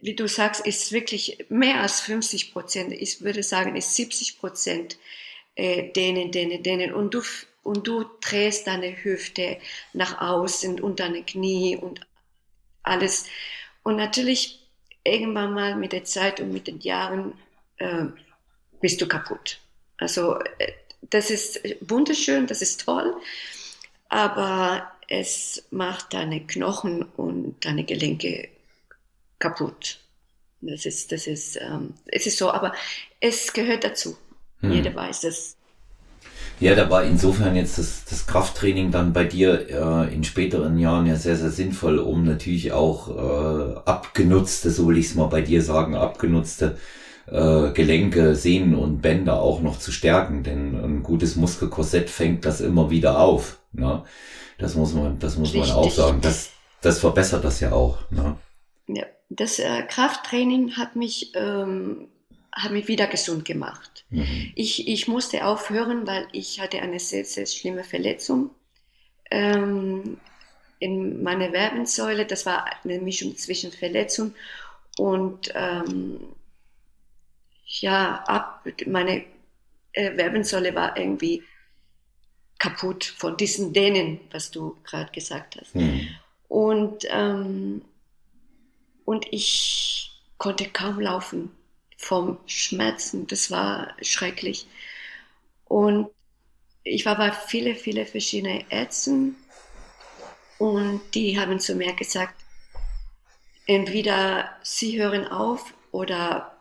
wie 0.00 0.14
du 0.14 0.26
sagst, 0.28 0.66
ist 0.66 0.92
wirklich 0.92 1.44
mehr 1.48 1.80
als 1.80 2.00
50 2.00 2.52
Prozent. 2.52 2.92
Ich 2.92 3.22
würde 3.22 3.42
sagen, 3.42 3.76
ist 3.76 3.94
70 3.94 4.38
Prozent 4.38 4.98
äh, 5.54 5.92
dehnen, 5.92 6.30
dehnen, 6.30 6.62
dehnen. 6.62 6.92
Und 6.92 7.14
du, 7.14 7.22
und 7.62 7.86
du 7.86 8.04
drehst 8.20 8.66
deine 8.66 9.04
Hüfte 9.04 9.58
nach 9.92 10.20
außen 10.20 10.80
und 10.80 11.00
deine 11.00 11.22
Knie 11.22 11.76
und 11.76 12.00
alles. 12.82 13.26
Und 13.82 13.96
natürlich 13.96 14.68
irgendwann 15.04 15.54
mal 15.54 15.76
mit 15.76 15.92
der 15.92 16.04
Zeit 16.04 16.40
und 16.40 16.52
mit 16.52 16.66
den 16.66 16.80
Jahren 16.80 17.34
äh, 17.78 18.04
bist 18.80 19.00
du 19.00 19.06
kaputt. 19.06 19.60
Also 19.98 20.38
äh, 20.58 20.72
das 21.02 21.30
ist 21.30 21.60
wunderschön, 21.80 22.46
das 22.46 22.62
ist 22.62 22.84
toll, 22.84 23.14
aber 24.08 24.90
es 25.08 25.64
macht 25.70 26.14
deine 26.14 26.46
Knochen 26.46 27.02
und 27.02 27.64
deine 27.64 27.84
Gelenke 27.84 28.48
kaputt. 29.38 29.98
Das 30.60 30.84
ist, 30.84 31.10
das 31.10 31.26
ist, 31.26 31.56
ähm, 31.56 31.94
es 32.06 32.26
ist 32.26 32.36
so, 32.36 32.50
aber 32.50 32.74
es 33.18 33.52
gehört 33.52 33.84
dazu. 33.84 34.16
Hm. 34.60 34.72
Jeder 34.72 34.94
weiß 34.94 35.24
es. 35.24 35.56
Ja, 36.60 36.74
da 36.74 36.90
war 36.90 37.04
insofern 37.04 37.56
jetzt 37.56 37.78
das, 37.78 38.04
das 38.04 38.26
Krafttraining 38.26 38.90
dann 38.90 39.14
bei 39.14 39.24
dir 39.24 39.70
äh, 39.70 40.14
in 40.14 40.24
späteren 40.24 40.78
Jahren 40.78 41.06
ja 41.06 41.16
sehr, 41.16 41.36
sehr 41.36 41.50
sinnvoll, 41.50 41.98
um 41.98 42.24
natürlich 42.24 42.72
auch 42.72 43.08
äh, 43.08 43.76
abgenutzte, 43.86 44.70
so 44.70 44.86
will 44.86 44.98
ich 44.98 45.06
es 45.06 45.14
mal 45.14 45.26
bei 45.26 45.40
dir 45.40 45.62
sagen, 45.62 45.94
abgenutzte 45.94 46.76
äh, 47.26 47.70
Gelenke, 47.70 48.34
Sehnen 48.34 48.74
und 48.74 49.00
Bänder 49.00 49.40
auch 49.40 49.62
noch 49.62 49.78
zu 49.78 49.90
stärken, 49.90 50.42
denn 50.42 50.74
ein 50.74 51.02
gutes 51.02 51.34
Muskelkorsett 51.36 52.10
fängt 52.10 52.44
das 52.44 52.60
immer 52.60 52.90
wieder 52.90 53.20
auf. 53.20 53.60
Ne? 53.72 54.04
Das 54.58 54.74
muss 54.74 54.92
man, 54.92 55.18
das 55.18 55.38
muss 55.38 55.54
Richtig. 55.54 55.70
man 55.70 55.78
auch 55.78 55.90
sagen. 55.90 56.20
Das, 56.20 56.50
das 56.82 56.98
verbessert 56.98 57.42
das 57.42 57.60
ja 57.60 57.72
auch. 57.72 57.98
Ne? 58.10 58.36
Ja, 58.86 59.04
das 59.30 59.58
äh, 59.58 59.82
Krafttraining 59.88 60.72
hat 60.72 60.94
mich 60.94 61.32
ähm, 61.34 62.08
hat 62.52 62.72
mich 62.72 62.88
wieder 62.88 63.06
gesund 63.06 63.44
gemacht. 63.44 64.04
Mhm. 64.10 64.52
Ich, 64.54 64.88
ich 64.88 65.08
musste 65.08 65.44
aufhören, 65.44 66.06
weil 66.06 66.26
ich 66.32 66.60
hatte 66.60 66.80
eine 66.80 66.98
sehr, 66.98 67.24
sehr 67.24 67.46
schlimme 67.46 67.84
Verletzung 67.84 68.50
ähm, 69.30 70.18
in 70.78 71.22
meiner 71.22 71.52
Werbensäule. 71.52 72.26
Das 72.26 72.46
war 72.46 72.66
eine 72.84 72.98
Mischung 72.98 73.36
zwischen 73.36 73.70
Verletzung 73.70 74.34
und 74.98 75.52
ähm, 75.54 76.20
ja, 77.66 78.24
ab, 78.26 78.66
meine 78.86 79.24
äh, 79.92 80.16
Werbensäule 80.16 80.74
war 80.74 80.96
irgendwie 80.96 81.44
kaputt 82.58 83.04
von 83.04 83.36
diesen 83.36 83.72
Dänen, 83.72 84.20
was 84.32 84.50
du 84.50 84.76
gerade 84.84 85.10
gesagt 85.12 85.56
hast. 85.60 85.74
Mhm. 85.74 86.08
Und, 86.48 87.06
ähm, 87.08 87.82
und 89.04 89.26
ich 89.30 90.10
konnte 90.36 90.68
kaum 90.68 91.00
laufen 91.00 91.52
vom 92.00 92.38
Schmerzen. 92.46 93.26
Das 93.26 93.50
war 93.50 93.94
schrecklich. 94.00 94.66
Und 95.66 96.08
ich 96.82 97.04
war 97.04 97.16
bei 97.16 97.30
viele, 97.30 97.74
viele 97.74 98.06
verschiedene 98.06 98.64
Ärzten 98.70 99.36
und 100.58 101.02
die 101.14 101.38
haben 101.38 101.60
zu 101.60 101.74
mir 101.74 101.92
gesagt, 101.92 102.34
entweder 103.66 104.56
sie 104.62 104.98
hören 105.00 105.28
auf 105.28 105.74
oder 105.92 106.56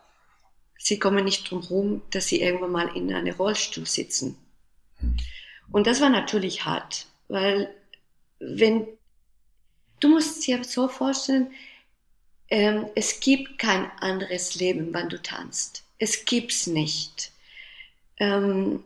sie 0.78 0.99
kommen 0.99 1.23
nicht 1.23 1.49
drum 1.49 1.62
herum, 1.62 2.02
dass 2.12 2.28
sie 2.28 2.41
irgendwann 2.41 2.71
mal 2.71 2.95
in 2.95 3.13
einem 3.13 3.34
Rollstuhl 3.34 3.86
sitzen. 3.86 4.38
Und 5.71 5.88
das 5.88 6.02
war 6.02 6.10
natürlich 6.10 6.65
hart, 6.65 7.08
weil 7.30 7.73
wenn 8.39 8.88
du 10.02 10.10
musst 10.10 10.45
dir 10.45 10.63
so 10.65 10.89
vorstellen, 10.89 11.52
ähm, 12.49 12.88
es 12.95 13.19
gibt 13.19 13.59
kein 13.59 13.91
anderes 13.99 14.55
Leben, 14.55 14.93
wenn 14.93 15.09
du 15.09 15.21
tanzt. 15.21 15.83
Es 15.99 16.25
gibt's 16.25 16.67
nicht. 16.67 17.31
Ähm, 18.17 18.83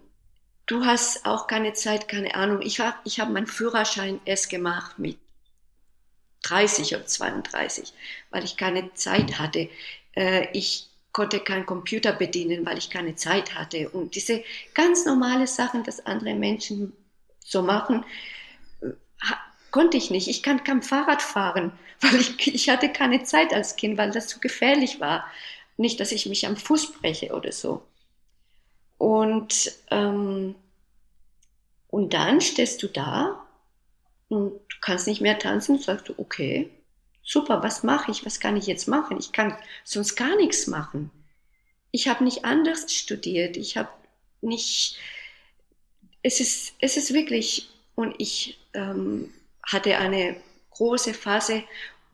du 0.65 0.85
hast 0.85 1.25
auch 1.25 1.47
keine 1.47 1.73
Zeit, 1.73 2.07
keine 2.07 2.35
Ahnung. 2.35 2.61
Ich 2.61 2.79
habe 2.79 2.97
ich 3.05 3.19
hab 3.19 3.29
meinen 3.29 3.47
Führerschein 3.47 4.19
erst 4.25 4.49
gemacht 4.49 4.99
mit 4.99 5.17
30 6.43 6.95
oder 6.95 7.05
32, 7.05 7.93
weil 8.29 8.43
ich 8.43 8.57
keine 8.57 8.93
Zeit 8.93 9.39
hatte. 9.39 9.69
Äh, 10.15 10.47
ich 10.53 10.89
konnte 11.13 11.39
keinen 11.39 11.65
Computer 11.65 12.11
bedienen, 12.11 12.65
weil 12.65 12.77
ich 12.77 12.89
keine 12.89 13.15
Zeit 13.15 13.55
hatte. 13.55 13.89
Und 13.89 14.15
diese 14.15 14.43
ganz 14.73 15.05
normale 15.05 15.47
Sachen, 15.47 15.83
dass 15.83 16.05
andere 16.05 16.33
Menschen 16.33 16.93
so 17.39 17.61
machen, 17.61 18.03
konnte 19.73 19.97
ich 19.97 20.11
nicht. 20.11 20.29
Ich 20.29 20.43
kann 20.43 20.63
kein 20.63 20.83
Fahrrad 20.83 21.21
fahren, 21.21 21.73
weil 21.99 22.15
ich, 22.15 22.47
ich 22.47 22.69
hatte 22.69 22.87
keine 22.87 23.23
Zeit 23.23 23.53
als 23.53 23.75
Kind, 23.75 23.97
weil 23.97 24.11
das 24.11 24.27
zu 24.27 24.39
gefährlich 24.39 25.01
war. 25.01 25.25
Nicht, 25.75 25.99
dass 25.99 26.13
ich 26.13 26.27
mich 26.27 26.47
am 26.47 26.55
Fuß 26.55 26.93
breche 26.93 27.33
oder 27.33 27.51
so. 27.51 27.83
Und, 28.97 29.73
ähm, 29.91 30.55
und 31.89 32.13
dann 32.13 32.39
stehst 32.39 32.81
du 32.83 32.87
da 32.87 33.45
und 34.29 34.53
du 34.53 34.77
kannst 34.79 35.07
nicht 35.07 35.21
mehr 35.21 35.39
tanzen, 35.39 35.79
sagst 35.79 36.07
du, 36.07 36.13
okay, 36.17 36.69
super, 37.23 37.63
was 37.63 37.83
mache 37.83 38.11
ich, 38.11 38.25
was 38.25 38.39
kann 38.39 38.55
ich 38.55 38.67
jetzt 38.67 38.87
machen? 38.87 39.17
Ich 39.19 39.31
kann 39.31 39.57
sonst 39.83 40.15
gar 40.15 40.35
nichts 40.35 40.67
machen. 40.67 41.09
Ich 41.91 42.07
habe 42.07 42.23
nicht 42.23 42.45
anders 42.45 42.93
studiert, 42.93 43.57
ich 43.57 43.75
habe 43.77 43.89
nicht, 44.41 44.97
es 46.21 46.39
ist, 46.39 46.75
es 46.79 46.97
ist 46.97 47.13
wirklich, 47.13 47.69
und 47.95 48.15
ich 48.19 48.59
ähm, 48.73 49.33
hatte 49.63 49.97
eine 49.97 50.35
große 50.71 51.13
Phase, 51.13 51.63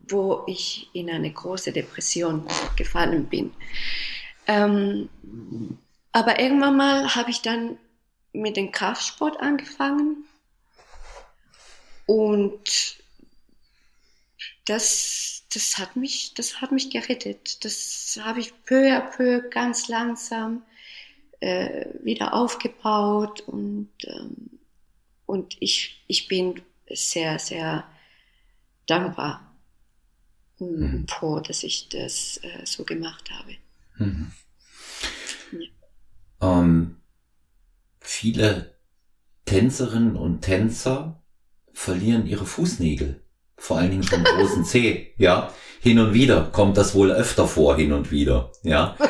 wo 0.07 0.43
ich 0.47 0.89
in 0.93 1.09
eine 1.09 1.31
große 1.31 1.71
Depression 1.71 2.47
gefallen 2.75 3.25
bin. 3.25 3.53
Ähm, 4.47 5.09
aber 6.11 6.39
irgendwann 6.39 6.77
mal 6.77 7.15
habe 7.15 7.29
ich 7.29 7.41
dann 7.41 7.77
mit 8.33 8.57
dem 8.57 8.71
Kraftsport 8.71 9.39
angefangen 9.39 10.25
Und 12.09 12.97
das, 14.65 15.43
das, 15.53 15.77
hat 15.77 15.95
mich, 15.95 16.33
das 16.33 16.59
hat 16.59 16.71
mich 16.71 16.89
gerettet. 16.89 17.63
Das 17.63 18.19
habe 18.19 18.39
ich 18.39 18.51
peu 18.65 18.91
à 18.97 19.01
peu 19.01 19.47
ganz 19.47 19.89
langsam 19.89 20.63
äh, 21.39 21.85
wieder 22.01 22.33
aufgebaut 22.33 23.41
und, 23.41 23.91
ähm, 24.05 24.59
und 25.27 25.55
ich, 25.59 26.03
ich 26.07 26.27
bin 26.27 26.63
sehr, 26.93 27.39
sehr 27.39 27.85
dankbar 28.87 29.55
und 30.59 30.79
mhm. 30.79 31.07
froh, 31.07 31.39
dass 31.39 31.63
ich 31.63 31.89
das 31.89 32.39
äh, 32.43 32.65
so 32.65 32.83
gemacht 32.83 33.29
habe. 33.31 33.55
Mhm. 33.97 34.31
Ja. 35.51 36.59
Ähm, 36.59 36.97
viele 37.99 38.75
Tänzerinnen 39.45 40.15
und 40.15 40.41
Tänzer 40.41 41.23
verlieren 41.73 42.27
ihre 42.27 42.45
Fußnägel. 42.45 43.23
Vor 43.57 43.77
allen 43.77 43.91
Dingen 43.91 44.03
vom 44.03 44.23
großen 44.23 44.65
C, 44.65 45.13
ja. 45.17 45.53
Hin 45.81 45.99
und 45.99 46.13
wieder 46.13 46.43
kommt 46.51 46.75
das 46.75 46.93
wohl 46.93 47.11
öfter 47.11 47.47
vor, 47.47 47.77
hin 47.77 47.93
und 47.93 48.11
wieder, 48.11 48.51
ja. 48.63 48.97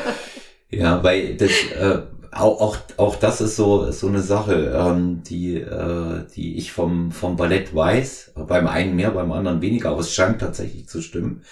Ja, 0.72 1.02
weil 1.02 1.36
das, 1.36 1.50
äh, 1.50 2.02
auch, 2.32 2.60
auch, 2.60 2.78
auch 2.96 3.16
das 3.16 3.40
ist 3.40 3.56
so, 3.56 3.90
so 3.90 4.06
eine 4.06 4.22
Sache, 4.22 4.72
ähm, 4.76 5.22
die, 5.24 5.56
äh, 5.56 6.24
die 6.34 6.56
ich 6.56 6.72
vom, 6.72 7.12
vom 7.12 7.36
Ballett 7.36 7.74
weiß. 7.74 8.32
Beim 8.46 8.66
einen 8.66 8.96
mehr, 8.96 9.10
beim 9.10 9.32
anderen 9.32 9.60
weniger, 9.60 9.90
aber 9.90 10.00
es 10.00 10.14
scheint 10.14 10.40
tatsächlich 10.40 10.88
zu 10.88 11.02
stimmen. 11.02 11.42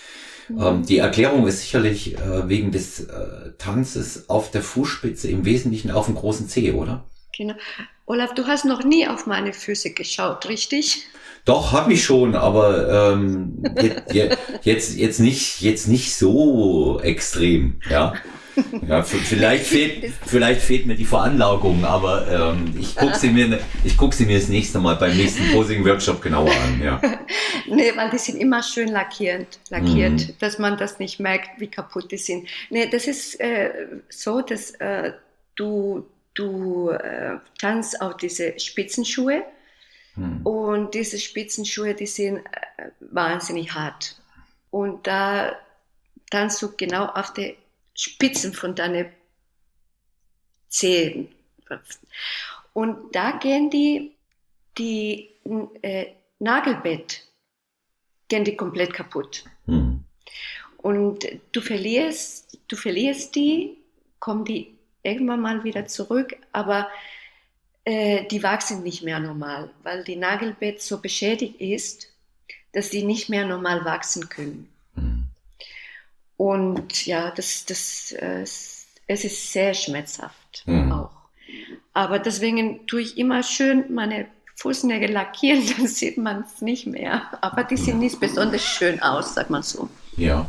Mhm. 0.49 0.63
Ähm, 0.63 0.87
die 0.87 0.99
Erklärung 0.99 1.47
ist 1.47 1.61
sicherlich 1.61 2.17
äh, 2.17 2.49
wegen 2.49 2.71
des 2.71 3.01
äh, 3.01 3.53
Tanzes 3.59 4.29
auf 4.29 4.51
der 4.51 4.63
Fußspitze 4.63 5.29
im 5.29 5.45
Wesentlichen 5.45 5.91
auf 5.91 6.07
dem 6.07 6.15
großen 6.15 6.49
C, 6.49 6.73
oder? 6.73 7.05
Genau. 7.37 7.55
Olaf, 8.07 8.35
du 8.35 8.47
hast 8.47 8.65
noch 8.65 8.85
nie 8.85 9.07
auf 9.07 9.27
meine 9.27 9.53
Füße 9.53 9.93
geschaut, 9.93 10.49
richtig? 10.49 11.07
Doch, 11.45 11.73
habe 11.73 11.93
ich 11.93 12.05
schon, 12.05 12.35
aber 12.35 13.13
ähm, 13.13 13.63
jetzt, 14.63 14.97
jetzt, 14.97 15.21
nicht, 15.21 15.61
jetzt 15.61 15.89
nicht 15.89 16.15
so 16.17 17.01
extrem, 17.01 17.81
ja. 17.91 18.15
Ja, 18.87 19.03
vielleicht 19.03 19.67
fehlt, 19.67 20.13
vielleicht 20.27 20.61
fehlt 20.61 20.87
mir 20.87 20.95
die 20.95 21.05
Veranlagung, 21.05 21.85
aber 21.85 22.55
ähm, 22.55 22.75
ich 22.79 22.97
gucke 22.97 23.17
sie 23.17 23.31
mir, 23.31 23.61
ich 23.85 23.97
guck 23.97 24.15
sie 24.15 24.27
mir 24.27 24.39
das 24.39 24.49
nächste 24.49 24.79
Mal 24.79 24.97
beim 24.97 25.17
nächsten 25.17 25.53
Posing 25.53 25.85
Workshop 25.85 26.21
genauer 26.23 26.51
an. 26.51 26.83
Ja. 26.83 27.01
nee, 27.67 27.93
weil 27.95 28.11
die 28.11 28.19
sind 28.19 28.37
immer 28.39 28.63
schön 28.63 28.89
lackiert, 28.89 29.59
lackiert, 29.71 30.13
mhm. 30.13 30.35
dass 30.39 30.59
man 30.59 30.77
das 30.77 30.99
nicht 30.99 31.21
merkt, 31.21 31.61
wie 31.61 31.69
kaputt 31.69 32.11
die 32.11 32.19
sind. 32.19 32.49
Nee, 32.71 32.89
das 32.89 33.07
ist 33.07 33.41
äh, 33.41 33.71
so, 34.09 34.41
dass 34.41 34.73
äh, 34.73 35.13
du 35.55 36.07
du 36.39 36.91
äh, 36.91 37.39
tanzt 37.59 38.01
auf 38.01 38.17
diese 38.17 38.59
Spitzenschuhe 38.59 39.43
mhm. 40.15 40.47
und 40.47 40.95
diese 40.95 41.19
Spitzenschuhe, 41.19 41.95
die 41.95 42.07
sind 42.07 42.39
äh, 42.39 42.91
wahnsinnig 43.01 43.75
hart. 43.75 44.17
Und 44.71 45.07
da 45.07 45.57
tanzt 46.31 46.63
du 46.63 46.71
genau 46.77 47.07
auf 47.07 47.33
der 47.33 47.55
Spitzen 47.99 48.55
von 48.55 48.75
deinen 48.75 49.07
Zehen. 50.69 51.29
Und 52.73 53.15
da 53.15 53.33
gehen 53.33 53.71
die, 53.71 54.15
die 54.79 55.31
äh, 55.83 56.07
Nagelbett, 56.39 57.27
gehen 58.29 58.45
die 58.45 58.57
komplett 58.57 58.95
kaputt. 58.95 59.45
Mhm. 59.67 60.05
Und 60.77 61.27
du 61.51 61.61
verlierst, 61.61 62.59
du 62.69 62.77
verlierst 62.77 63.35
die, 63.35 63.79
kommen 64.21 64.45
die 64.45 64.79
irgendwann 65.03 65.41
mal 65.41 65.65
wieder 65.65 65.87
zurück, 65.87 66.37
aber 66.53 66.89
äh, 67.85 68.27
die 68.29 68.43
wachsen 68.45 68.85
nicht 68.85 69.03
mehr 69.03 69.19
normal, 69.19 69.71
weil 69.83 70.05
die 70.05 70.17
Nagelbett 70.17 70.81
so 70.81 71.01
beschädigt 71.01 71.61
ist, 71.61 72.13
dass 72.73 72.91
die 72.91 73.03
nicht 73.03 73.29
mehr 73.29 73.45
normal 73.45 73.85
wachsen 73.85 74.29
können. 74.29 74.73
Mhm. 76.39 76.45
Und 76.47 77.07
ja, 77.07 77.31
das, 77.31 77.65
das, 77.67 78.13
äh, 78.13 78.43
es 78.43 79.25
ist 79.25 79.53
sehr 79.53 79.75
schmerzhaft 79.75 80.65
mhm. 80.67 80.93
auch. 80.93 81.11
Aber 81.95 82.19
deswegen 82.19 82.87
tue 82.87 83.01
ich 83.01 83.19
immer 83.19 83.43
schön 83.43 83.93
meine 83.93 84.27
Fußnägel 84.57 85.11
lackieren, 85.11 85.63
dann 85.77 85.87
sieht 85.87 86.19
man 86.19 86.43
es 86.43 86.61
nicht 86.63 86.87
mehr. 86.87 87.23
Aber 87.41 87.65
die 87.65 87.77
sehen 87.77 87.99
nicht 87.99 88.21
besonders 88.21 88.63
schön 88.63 89.01
aus, 89.01 89.35
sagt 89.35 89.51
man 89.51 89.63
so. 89.63 89.89
Ja, 90.17 90.47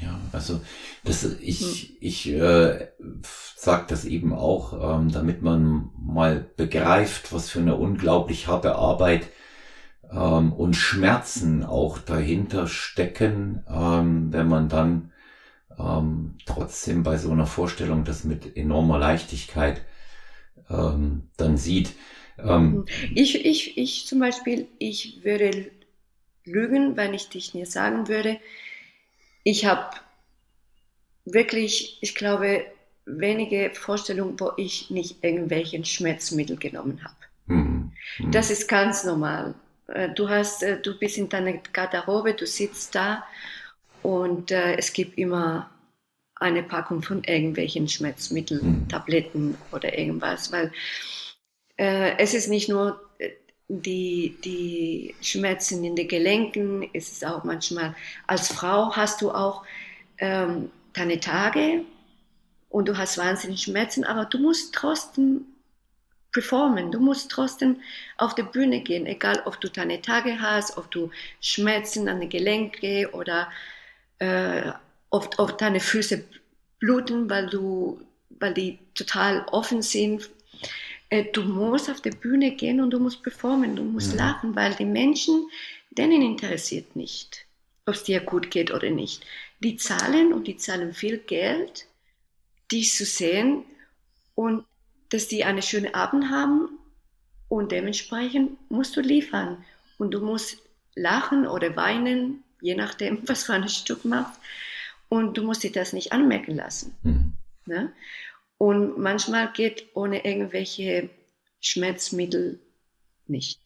ja, 0.00 0.18
also 0.32 0.60
das, 1.04 1.24
ich, 1.40 1.60
hm. 1.60 1.96
ich 2.00 2.28
äh, 2.32 2.88
sage 3.56 3.84
das 3.88 4.04
eben 4.04 4.32
auch, 4.32 4.98
ähm, 4.98 5.10
damit 5.10 5.42
man 5.42 5.90
mal 5.98 6.46
begreift, 6.56 7.32
was 7.32 7.50
für 7.50 7.60
eine 7.60 7.76
unglaublich 7.76 8.46
harte 8.46 8.76
Arbeit 8.76 9.28
ähm, 10.10 10.52
und 10.52 10.74
Schmerzen 10.74 11.64
auch 11.64 11.98
dahinter 11.98 12.66
stecken, 12.66 13.64
ähm, 13.68 14.32
wenn 14.32 14.48
man 14.48 14.68
dann 14.68 15.12
ähm, 15.78 16.36
trotzdem 16.46 17.02
bei 17.02 17.16
so 17.16 17.30
einer 17.30 17.46
Vorstellung 17.46 18.04
das 18.04 18.24
mit 18.24 18.56
enormer 18.56 18.98
Leichtigkeit 18.98 19.82
ähm, 20.70 21.28
dann 21.36 21.56
sieht. 21.56 21.94
Ähm, 22.38 22.84
ich, 23.14 23.44
ich, 23.44 23.78
ich 23.78 24.06
zum 24.06 24.20
Beispiel, 24.20 24.66
ich 24.78 25.24
würde 25.24 25.70
lügen, 26.44 26.96
wenn 26.96 27.14
ich 27.14 27.28
dich 27.28 27.54
nicht 27.54 27.70
sagen 27.70 28.08
würde, 28.08 28.38
ich 29.44 29.66
habe 29.66 29.96
wirklich, 31.24 31.98
ich 32.00 32.14
glaube, 32.14 32.64
wenige 33.06 33.70
Vorstellungen, 33.74 34.38
wo 34.38 34.52
ich 34.56 34.90
nicht 34.90 35.22
irgendwelchen 35.22 35.84
Schmerzmittel 35.84 36.56
genommen 36.56 37.02
habe. 37.02 37.14
Mhm. 37.46 37.92
Mhm. 38.18 38.30
Das 38.30 38.50
ist 38.50 38.68
ganz 38.68 39.04
normal. 39.04 39.54
Äh, 39.86 40.10
du 40.10 40.28
hast, 40.28 40.62
äh, 40.62 40.80
du 40.80 40.98
bist 40.98 41.18
in 41.18 41.28
deiner 41.28 41.54
Garderobe, 41.72 42.34
du 42.34 42.46
sitzt 42.46 42.94
da 42.94 43.24
und 44.02 44.50
äh, 44.50 44.76
es 44.76 44.92
gibt 44.92 45.18
immer 45.18 45.70
eine 46.36 46.62
Packung 46.62 47.02
von 47.02 47.24
irgendwelchen 47.24 47.88
Schmerzmitteln, 47.88 48.82
mhm. 48.82 48.88
Tabletten 48.88 49.58
oder 49.72 49.98
irgendwas, 49.98 50.52
weil 50.52 50.72
äh, 51.76 52.16
es 52.18 52.34
ist 52.34 52.48
nicht 52.48 52.68
nur 52.68 53.00
äh, 53.18 53.30
die, 53.68 54.36
die 54.44 55.14
Schmerzen 55.20 55.84
in 55.84 55.96
den 55.96 56.08
Gelenken, 56.08 56.88
es 56.92 57.10
ist 57.10 57.24
auch 57.24 57.44
manchmal, 57.44 57.94
als 58.26 58.48
Frau 58.48 58.94
hast 58.94 59.20
du 59.20 59.30
auch 59.30 59.64
ähm, 60.18 60.70
deine 60.92 61.20
Tage 61.20 61.84
und 62.68 62.88
du 62.88 62.96
hast 62.96 63.18
wahnsinnig 63.18 63.62
Schmerzen, 63.62 64.04
aber 64.04 64.24
du 64.24 64.38
musst 64.38 64.74
trotzdem 64.74 65.44
performen, 66.32 66.90
du 66.90 67.00
musst 67.00 67.30
trotzdem 67.30 67.80
auf 68.16 68.34
die 68.34 68.42
Bühne 68.42 68.80
gehen, 68.80 69.06
egal 69.06 69.42
ob 69.44 69.60
du 69.60 69.68
deine 69.68 70.02
Tage 70.02 70.40
hast, 70.40 70.76
ob 70.76 70.90
du 70.90 71.10
Schmerzen 71.40 72.08
an 72.08 72.20
den 72.20 72.28
Gelenken 72.28 73.06
oder 73.06 73.48
äh, 74.18 74.72
ob, 75.10 75.38
ob 75.38 75.58
deine 75.58 75.80
Füße 75.80 76.24
bluten, 76.78 77.28
weil 77.30 77.48
du, 77.48 78.00
weil 78.30 78.54
die 78.54 78.78
total 78.94 79.46
offen 79.50 79.82
sind. 79.82 80.30
Äh, 81.10 81.24
du 81.32 81.42
musst 81.42 81.90
auf 81.90 82.00
die 82.00 82.10
Bühne 82.10 82.52
gehen 82.52 82.80
und 82.80 82.90
du 82.90 82.98
musst 82.98 83.22
performen, 83.22 83.76
du 83.76 83.82
musst 83.82 84.12
ja. 84.12 84.26
lachen, 84.26 84.54
weil 84.54 84.74
die 84.74 84.84
Menschen, 84.84 85.48
denen 85.90 86.22
interessiert 86.22 86.94
nicht, 86.96 87.46
ob 87.86 87.94
es 87.94 88.04
dir 88.04 88.20
gut 88.20 88.50
geht 88.50 88.70
oder 88.70 88.90
nicht 88.90 89.24
die 89.60 89.76
zahlen 89.76 90.32
und 90.32 90.46
die 90.46 90.56
zahlen 90.56 90.94
viel 90.94 91.18
Geld, 91.18 91.86
dich 92.70 92.94
zu 92.94 93.04
sehen 93.04 93.64
und 94.34 94.64
dass 95.10 95.28
die 95.28 95.44
eine 95.44 95.62
schöne 95.62 95.94
Abend 95.94 96.30
haben 96.30 96.68
und 97.48 97.72
dementsprechend 97.72 98.58
musst 98.70 98.96
du 98.96 99.00
liefern 99.00 99.64
und 99.96 100.12
du 100.12 100.20
musst 100.20 100.58
lachen 100.94 101.46
oder 101.46 101.76
weinen, 101.76 102.44
je 102.60 102.74
nachdem, 102.74 103.20
was 103.28 103.44
für 103.44 103.54
ein 103.54 103.68
Stück 103.68 104.04
machst 104.04 104.38
und 105.08 105.36
du 105.36 105.42
musst 105.42 105.62
dir 105.62 105.72
das 105.72 105.92
nicht 105.92 106.12
anmerken 106.12 106.54
lassen. 106.54 106.94
Mhm. 107.02 107.32
Ne? 107.66 107.92
Und 108.58 108.98
manchmal 108.98 109.52
geht 109.52 109.86
ohne 109.94 110.24
irgendwelche 110.24 111.10
Schmerzmittel 111.60 112.58
nicht. 113.26 113.60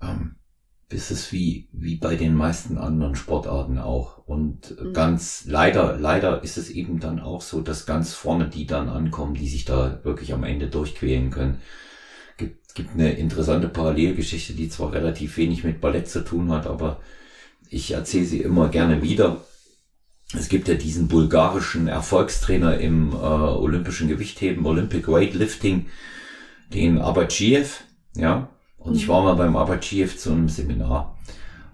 Ähm, 0.00 0.36
ist 0.88 1.10
es 1.10 1.32
wie, 1.32 1.68
wie 1.72 1.96
bei 1.96 2.16
den 2.16 2.34
meisten 2.34 2.78
anderen 2.78 3.14
Sportarten 3.14 3.78
auch. 3.78 4.18
Und 4.26 4.80
mhm. 4.80 4.92
ganz 4.92 5.44
leider, 5.46 5.98
leider 5.98 6.42
ist 6.42 6.56
es 6.56 6.70
eben 6.70 7.00
dann 7.00 7.20
auch 7.20 7.42
so, 7.42 7.60
dass 7.60 7.86
ganz 7.86 8.14
vorne 8.14 8.48
die 8.48 8.66
dann 8.66 8.88
ankommen, 8.88 9.34
die 9.34 9.48
sich 9.48 9.64
da 9.64 10.02
wirklich 10.04 10.32
am 10.32 10.44
Ende 10.44 10.68
durchquälen 10.68 11.30
können. 11.30 11.60
Gibt, 12.74 12.88
gibt 12.88 13.00
eine 13.00 13.12
interessante 13.12 13.68
Parallelgeschichte, 13.68 14.52
die 14.52 14.68
zwar 14.68 14.92
relativ 14.92 15.36
wenig 15.36 15.62
mit 15.62 15.80
Ballett 15.80 16.08
zu 16.08 16.24
tun 16.24 16.50
hat, 16.50 16.66
aber 16.66 17.00
ich 17.70 17.92
erzähle 17.92 18.24
sie 18.24 18.40
immer 18.40 18.68
gerne 18.68 19.02
wieder. 19.02 19.42
Es 20.36 20.48
gibt 20.48 20.66
ja 20.66 20.74
diesen 20.74 21.06
bulgarischen 21.06 21.86
Erfolgstrainer 21.86 22.78
im 22.78 23.12
äh, 23.12 23.14
olympischen 23.14 24.08
Gewichtheben, 24.08 24.66
Olympic 24.66 25.06
Weightlifting, 25.06 25.86
den 26.72 26.98
Abachiev, 26.98 27.84
ja, 28.16 28.48
und 28.78 28.96
ich 28.96 29.06
war 29.06 29.22
mal 29.22 29.34
beim 29.34 29.56
Abachiev 29.56 30.18
zu 30.18 30.32
einem 30.32 30.48
Seminar. 30.48 31.16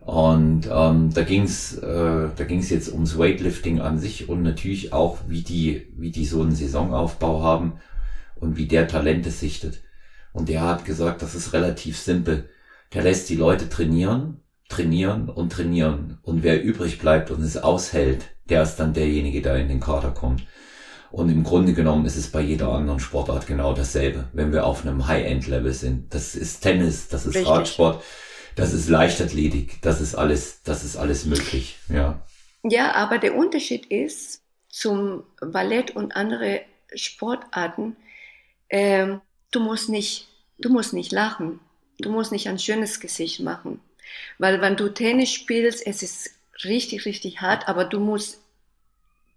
Und 0.01 0.69
ähm, 0.71 1.15
da 1.15 1.23
ging 1.23 1.45
es 1.45 1.79
äh, 1.79 2.29
da 2.37 2.45
ging's 2.45 2.71
jetzt 2.71 2.93
ums 2.93 3.17
Weightlifting 3.17 3.81
an 3.81 3.99
sich 3.99 4.29
und 4.29 4.43
natürlich 4.43 4.93
auch, 4.93 5.19
wie 5.29 5.43
die, 5.43 5.87
wie 5.97 6.11
die 6.11 6.27
so 6.27 6.43
einen 6.43 6.55
Saisonaufbau 6.55 7.43
haben 7.43 7.75
und 8.37 8.57
wie 8.57 8.67
der 8.67 8.89
Talente 8.89 9.31
sichtet. 9.31 9.83
Und 10.33 10.49
der 10.49 10.63
hat 10.63 10.85
gesagt, 10.85 11.23
das 11.23 11.35
ist 11.35 11.53
relativ 11.53 11.99
simpel. 11.99 12.49
der 12.95 13.03
lässt 13.03 13.29
die 13.29 13.37
Leute 13.37 13.69
trainieren, 13.69 14.41
trainieren 14.69 15.29
und 15.29 15.53
trainieren. 15.53 16.19
Und 16.23 16.43
wer 16.43 16.63
übrig 16.63 16.99
bleibt 16.99 17.31
und 17.31 17.43
es 17.43 17.57
aushält, 17.57 18.25
der 18.49 18.63
ist 18.63 18.77
dann 18.77 18.93
derjenige, 18.95 19.43
der 19.43 19.57
in 19.57 19.69
den 19.69 19.81
Kader 19.81 20.11
kommt. 20.11 20.43
Und 21.11 21.29
im 21.29 21.43
Grunde 21.43 21.73
genommen 21.73 22.07
ist 22.07 22.17
es 22.17 22.31
bei 22.31 22.41
jeder 22.41 22.69
anderen 22.69 23.01
Sportart 23.01 23.47
genau 23.47 23.73
dasselbe, 23.75 24.29
wenn 24.33 24.53
wir 24.53 24.65
auf 24.65 24.85
einem 24.85 25.07
High-End-Level 25.07 25.73
sind. 25.73 26.15
Das 26.15 26.35
ist 26.35 26.61
Tennis, 26.61 27.09
das 27.09 27.27
ist 27.27 27.35
Richtig. 27.35 27.51
Radsport, 27.51 28.05
das 28.55 28.73
ist 28.73 28.89
Leichtathletik, 28.89 29.83
das 29.83 30.01
ist 30.01 30.15
alles, 30.15 30.63
das 30.63 30.85
ist 30.85 30.97
alles 30.97 31.27
möglich, 31.27 31.79
ja. 31.89 32.23
Ja, 32.63 32.95
aber 32.95 33.19
der 33.19 33.37
Unterschied 33.37 33.87
ist 33.87 34.43
zum 34.69 35.25
Ballett 35.41 35.97
und 35.97 36.15
andere 36.15 36.61
Sportarten, 36.95 37.97
äh, 38.69 39.17
du 39.51 39.61
musst 39.61 39.89
nicht, 39.89 40.29
du 40.59 40.71
musst 40.71 40.93
nicht 40.93 41.13
lachen, 41.13 41.61
du 41.99 42.11
musst 42.11 42.33
nicht 42.33 42.49
ein 42.49 42.59
schönes 42.59 43.01
Gesicht 43.01 43.41
machen, 43.41 43.81
weil 44.39 44.61
wenn 44.61 44.77
du 44.77 44.89
Tennis 44.89 45.33
spielst, 45.33 45.87
es 45.87 46.03
ist 46.03 46.31
richtig, 46.65 47.07
richtig 47.07 47.41
hart, 47.41 47.69
aber 47.69 47.85
du 47.85 48.01
musst 48.01 48.41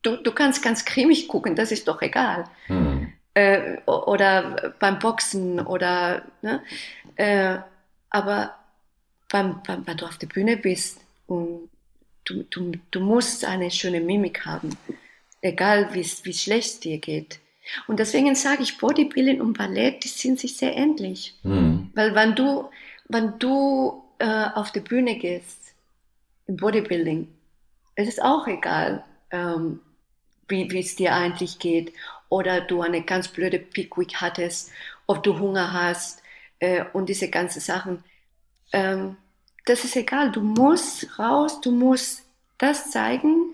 du, 0.03 0.17
du 0.17 0.31
kannst 0.31 0.61
ganz 0.61 0.85
cremig 0.85 1.27
gucken, 1.27 1.55
das 1.55 1.71
ist 1.71 1.87
doch 1.87 2.01
egal. 2.01 2.45
Mhm. 2.67 3.13
Äh, 3.33 3.77
oder 3.85 4.75
beim 4.79 4.99
Boxen 4.99 5.59
oder, 5.59 6.23
ne? 6.43 6.61
Äh, 7.15 7.57
aber 8.11 8.55
beim, 9.29 9.61
beim, 9.65 9.87
wenn 9.87 9.97
du 9.97 10.05
auf 10.05 10.19
der 10.19 10.27
Bühne 10.27 10.57
bist 10.57 10.99
und 11.25 11.69
du, 12.25 12.43
du, 12.43 12.73
du 12.91 12.99
musst 12.99 13.43
eine 13.43 13.71
schöne 13.71 14.01
Mimik 14.01 14.45
haben, 14.45 14.77
egal 15.41 15.93
wie 15.93 16.05
wie 16.23 16.33
schlecht 16.33 16.73
es 16.73 16.79
dir 16.81 16.99
geht. 16.99 17.39
Und 17.87 17.99
deswegen 17.99 18.35
sage 18.35 18.63
ich, 18.63 18.77
Bodybuilding 18.77 19.41
und 19.41 19.57
Ballett, 19.57 20.03
die 20.03 20.09
sind 20.09 20.39
sich 20.39 20.57
sehr 20.57 20.75
ähnlich. 20.75 21.35
Mhm. 21.43 21.91
Weil 21.93 22.15
wenn 22.15 22.35
du, 22.35 22.69
wenn 23.07 23.39
du 23.39 24.03
äh, 24.19 24.47
auf 24.53 24.71
die 24.71 24.81
Bühne 24.81 25.17
gehst, 25.17 25.73
im 26.47 26.57
Bodybuilding, 26.57 27.27
es 27.95 28.07
ist 28.07 28.21
auch 28.21 28.47
egal, 28.47 29.03
ähm, 29.31 29.79
wie 30.47 30.79
es 30.79 30.95
dir 30.95 31.15
eigentlich 31.15 31.59
geht, 31.59 31.93
oder 32.29 32.61
du 32.61 32.81
eine 32.81 33.03
ganz 33.03 33.27
blöde 33.27 33.59
Peak 33.59 33.97
Week 33.97 34.15
hattest, 34.15 34.71
ob 35.05 35.23
du 35.23 35.37
Hunger 35.39 35.71
hast 35.71 36.21
äh, 36.59 36.83
und 36.93 37.07
diese 37.07 37.29
ganzen 37.29 37.59
Sachen. 37.59 38.03
Ähm, 38.71 39.17
das 39.65 39.83
ist 39.83 39.95
egal. 39.95 40.31
Du 40.31 40.41
musst 40.41 41.19
raus, 41.19 41.61
du 41.61 41.71
musst 41.71 42.23
das 42.57 42.91
zeigen, 42.91 43.53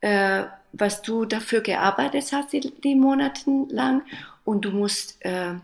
äh, 0.00 0.44
was 0.78 1.02
du 1.02 1.24
dafür 1.24 1.60
gearbeitet 1.60 2.32
hast 2.32 2.52
die, 2.52 2.72
die 2.82 2.94
Monate 2.94 3.50
lang 3.70 4.02
und 4.44 4.64
du 4.64 4.70
musst 4.70 5.24
äh, 5.24 5.54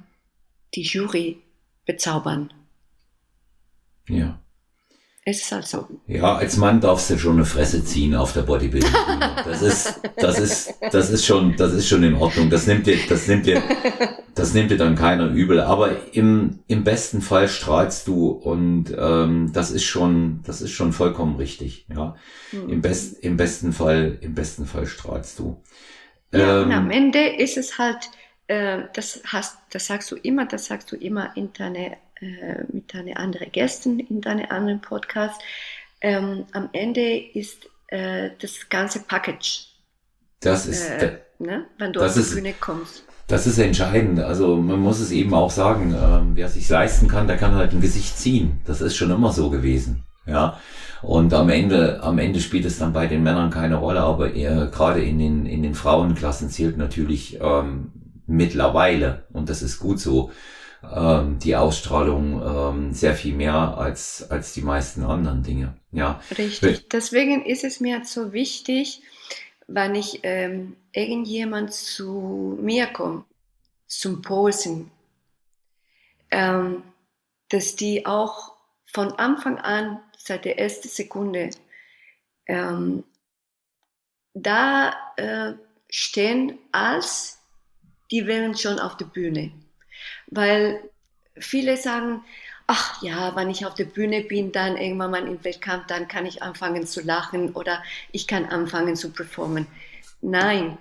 die 0.74 0.82
Jury 0.82 1.40
bezaubern. 1.86 2.52
Ja. 4.08 4.38
Es 5.24 5.42
ist 5.42 5.52
halt 5.52 5.66
so. 5.66 5.86
Ja, 6.08 6.34
als 6.34 6.56
Mann 6.56 6.80
darfst 6.80 7.08
du 7.08 7.16
schon 7.16 7.34
eine 7.34 7.44
Fresse 7.44 7.84
ziehen 7.84 8.16
auf 8.16 8.32
der 8.32 8.42
Bodybuilding. 8.42 8.90
Das 9.44 9.62
ist, 9.62 10.00
das 10.16 10.38
ist, 10.40 10.74
das 10.90 11.10
ist 11.10 11.24
schon, 11.24 11.56
das 11.56 11.72
ist 11.72 11.88
schon 11.88 12.02
in 12.02 12.14
Ordnung. 12.14 12.50
Das 12.50 12.66
nimmt 12.66 12.88
dir, 12.88 12.96
das 13.08 13.28
nimmt 13.28 13.46
dir, 13.46 13.62
das 14.34 14.52
nimmt 14.52 14.72
dir 14.72 14.76
dann 14.76 14.96
keiner 14.96 15.28
übel. 15.28 15.60
Aber 15.60 16.12
im, 16.12 16.58
im 16.66 16.82
besten 16.82 17.22
Fall 17.22 17.48
strahlst 17.48 18.08
du 18.08 18.30
und 18.30 18.94
ähm, 18.98 19.52
das 19.52 19.70
ist 19.70 19.84
schon, 19.84 20.40
das 20.44 20.60
ist 20.60 20.72
schon 20.72 20.92
vollkommen 20.92 21.36
richtig. 21.36 21.86
Ja, 21.94 22.16
mhm. 22.50 22.68
im 22.68 22.82
best, 22.82 23.22
im 23.22 23.36
besten 23.36 23.72
Fall, 23.72 24.18
im 24.22 24.34
besten 24.34 24.66
Fall 24.66 24.86
strahlst 24.86 25.38
du. 25.38 25.62
Ja, 26.32 26.62
ähm, 26.62 26.66
und 26.66 26.72
am 26.72 26.90
Ende 26.90 27.36
ist 27.36 27.56
es 27.56 27.78
halt, 27.78 28.10
äh, 28.48 28.82
das 28.92 29.22
hast, 29.26 29.56
das 29.70 29.86
sagst 29.86 30.10
du 30.10 30.16
immer, 30.16 30.46
das 30.46 30.66
sagst 30.66 30.90
du 30.90 30.96
immer 30.96 31.36
in 31.36 31.52
deine 31.52 31.96
äh, 32.22 32.64
mit 32.72 32.94
deinen 32.94 33.16
anderen 33.16 33.50
Gästen 33.50 33.98
in 33.98 34.20
deinen 34.20 34.50
anderen 34.50 34.80
Podcast. 34.80 35.40
Ähm, 36.00 36.46
am 36.52 36.68
Ende 36.72 37.18
ist 37.18 37.68
äh, 37.88 38.30
das 38.40 38.68
ganze 38.68 39.00
Package. 39.00 39.66
Das 40.40 40.66
ist, 40.66 40.88
äh, 40.88 41.18
ne? 41.38 41.66
wenn 41.78 41.92
du 41.92 42.00
auf 42.00 42.14
die 42.14 42.20
ist, 42.20 42.34
Bühne 42.34 42.54
kommst. 42.58 43.04
Das 43.26 43.46
ist 43.46 43.58
entscheidend. 43.58 44.20
Also 44.20 44.56
man 44.56 44.80
muss 44.80 45.00
es 45.00 45.10
eben 45.10 45.34
auch 45.34 45.50
sagen, 45.50 45.94
äh, 45.94 46.36
wer 46.36 46.48
sich 46.48 46.68
leisten 46.68 47.08
kann, 47.08 47.26
der 47.26 47.36
kann 47.36 47.54
halt 47.54 47.72
ein 47.72 47.80
Gesicht 47.80 48.18
ziehen. 48.18 48.60
Das 48.66 48.80
ist 48.80 48.96
schon 48.96 49.10
immer 49.10 49.32
so 49.32 49.50
gewesen. 49.50 50.04
Ja. 50.26 50.60
Und 51.02 51.34
am 51.34 51.48
Ende, 51.48 52.02
am 52.02 52.18
Ende 52.18 52.40
spielt 52.40 52.64
es 52.64 52.78
dann 52.78 52.92
bei 52.92 53.08
den 53.08 53.24
Männern 53.24 53.50
keine 53.50 53.76
Rolle, 53.76 54.00
aber 54.00 54.32
eher 54.34 54.66
gerade 54.66 55.02
in 55.02 55.18
den, 55.18 55.46
in 55.46 55.62
den 55.62 55.74
Frauenklassen 55.74 56.50
zählt 56.50 56.76
natürlich 56.78 57.40
ähm, 57.40 57.90
mittlerweile, 58.26 59.24
und 59.32 59.48
das 59.48 59.62
ist 59.62 59.80
gut 59.80 59.98
so, 59.98 60.30
ähm, 60.90 61.38
die 61.38 61.56
Ausstrahlung 61.56 62.42
ähm, 62.42 62.92
sehr 62.92 63.14
viel 63.14 63.34
mehr 63.34 63.54
als, 63.54 64.30
als 64.30 64.52
die 64.52 64.62
meisten 64.62 65.04
anderen 65.04 65.42
Dinge. 65.42 65.76
Ja. 65.92 66.20
Richtig. 66.36 66.88
Deswegen 66.88 67.44
ist 67.44 67.64
es 67.64 67.80
mir 67.80 68.04
so 68.04 68.32
wichtig, 68.32 69.02
wenn 69.68 69.94
ich 69.94 70.20
ähm, 70.22 70.76
irgendjemand 70.92 71.72
zu 71.72 72.58
mir 72.60 72.86
kommt, 72.86 73.24
zum 73.86 74.22
Posen, 74.22 74.90
ähm, 76.30 76.82
dass 77.48 77.76
die 77.76 78.06
auch 78.06 78.54
von 78.86 79.12
Anfang 79.12 79.58
an, 79.58 80.00
seit 80.16 80.44
der 80.44 80.58
ersten 80.58 80.88
Sekunde, 80.88 81.50
ähm, 82.46 83.04
da 84.34 84.94
äh, 85.16 85.52
stehen, 85.88 86.58
als 86.72 87.38
die 88.10 88.26
wären 88.26 88.56
schon 88.56 88.78
auf 88.78 88.96
der 88.96 89.06
Bühne 89.06 89.52
weil 90.32 90.80
viele 91.36 91.76
sagen, 91.76 92.24
ach 92.66 93.02
ja, 93.02 93.36
wenn 93.36 93.50
ich 93.50 93.66
auf 93.66 93.74
der 93.74 93.84
Bühne 93.84 94.22
bin, 94.22 94.52
dann 94.52 94.76
irgendwann 94.76 95.10
mal 95.10 95.26
im 95.26 95.44
Wettkampf, 95.44 95.86
dann 95.86 96.08
kann 96.08 96.26
ich 96.26 96.42
anfangen 96.42 96.86
zu 96.86 97.02
lachen 97.02 97.52
oder 97.52 97.82
ich 98.12 98.26
kann 98.26 98.46
anfangen 98.46 98.96
zu 98.96 99.10
performen. 99.10 99.66
Nein, 100.20 100.78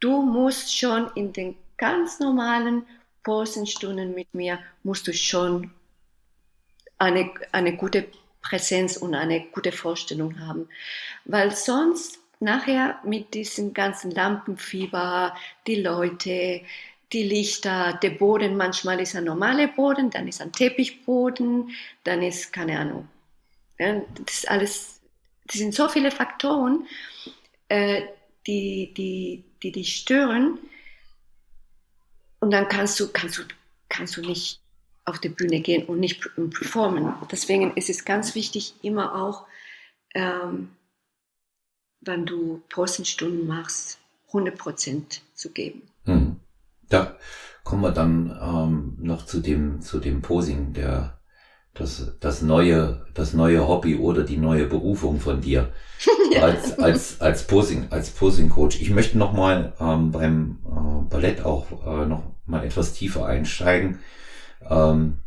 du 0.00 0.22
musst 0.22 0.76
schon 0.76 1.10
in 1.14 1.32
den 1.32 1.56
ganz 1.76 2.18
normalen 2.18 2.84
Posenstunden 3.22 4.14
mit 4.14 4.32
mir, 4.34 4.58
musst 4.82 5.06
du 5.06 5.12
schon 5.12 5.70
eine, 6.98 7.30
eine 7.52 7.76
gute 7.76 8.06
Präsenz 8.42 8.96
und 8.96 9.14
eine 9.14 9.42
gute 9.52 9.72
Vorstellung 9.72 10.40
haben. 10.40 10.68
Weil 11.24 11.54
sonst 11.54 12.18
nachher 12.40 12.98
mit 13.04 13.34
diesem 13.34 13.74
ganzen 13.74 14.10
Lampenfieber, 14.10 15.36
die 15.66 15.82
Leute, 15.82 16.62
die 17.12 17.22
Lichter, 17.22 17.98
der 18.02 18.10
Boden, 18.10 18.56
manchmal 18.56 19.00
ist 19.00 19.16
ein 19.16 19.24
normaler 19.24 19.68
Boden, 19.68 20.10
dann 20.10 20.28
ist 20.28 20.42
ein 20.42 20.52
Teppichboden, 20.52 21.70
dann 22.04 22.22
ist, 22.22 22.52
keine 22.52 22.78
Ahnung. 22.78 23.08
Das 23.78 24.34
ist 24.34 24.50
alles, 24.50 25.00
das 25.46 25.56
sind 25.56 25.74
so 25.74 25.88
viele 25.88 26.10
Faktoren, 26.10 26.86
äh, 27.68 28.02
die, 28.46 28.92
die, 28.94 29.44
die 29.62 29.72
dich 29.72 29.96
stören. 29.96 30.58
Und 32.40 32.50
dann 32.50 32.68
kannst 32.68 33.00
du, 33.00 33.08
kannst 33.08 33.38
du, 33.38 33.42
kannst 33.88 34.16
du 34.16 34.20
nicht 34.20 34.60
auf 35.04 35.18
die 35.18 35.30
Bühne 35.30 35.60
gehen 35.60 35.86
und 35.86 36.00
nicht 36.00 36.20
performen. 36.20 37.14
Deswegen 37.30 37.74
ist 37.76 37.88
es 37.88 38.04
ganz 38.04 38.34
wichtig, 38.34 38.74
immer 38.82 39.14
auch, 39.14 39.46
ähm, 40.14 40.70
wenn 42.00 42.26
du 42.26 42.62
Postenstunden 42.68 43.46
machst, 43.46 43.98
100% 44.30 45.20
zu 45.34 45.50
geben. 45.50 45.82
Hm. 46.04 46.38
Da 46.88 47.16
kommen 47.64 47.82
wir 47.82 47.92
dann 47.92 48.36
ähm, 48.42 48.96
noch 48.98 49.26
zu 49.26 49.40
dem, 49.40 49.80
zu 49.82 49.98
dem 49.98 50.22
Posing, 50.22 50.72
der, 50.72 51.18
das, 51.74 52.16
das 52.18 52.40
neue, 52.42 53.04
das 53.14 53.34
neue 53.34 53.68
Hobby 53.68 53.96
oder 53.96 54.24
die 54.24 54.38
neue 54.38 54.64
Berufung 54.64 55.20
von 55.20 55.40
dir 55.40 55.70
ja. 56.32 56.42
als, 56.42 56.78
als, 56.78 57.20
als 57.20 57.46
Posing, 57.46 57.88
als 57.90 58.10
Posing 58.10 58.48
Coach. 58.48 58.80
Ich 58.80 58.90
möchte 58.90 59.18
noch 59.18 59.32
mal 59.32 59.74
ähm, 59.80 60.12
beim 60.12 60.58
äh, 60.64 61.10
Ballett 61.10 61.44
auch 61.44 61.66
äh, 61.86 62.06
noch 62.06 62.22
mal 62.46 62.64
etwas 62.64 62.94
tiefer 62.94 63.26
einsteigen, 63.26 63.98
ähm, 64.68 65.18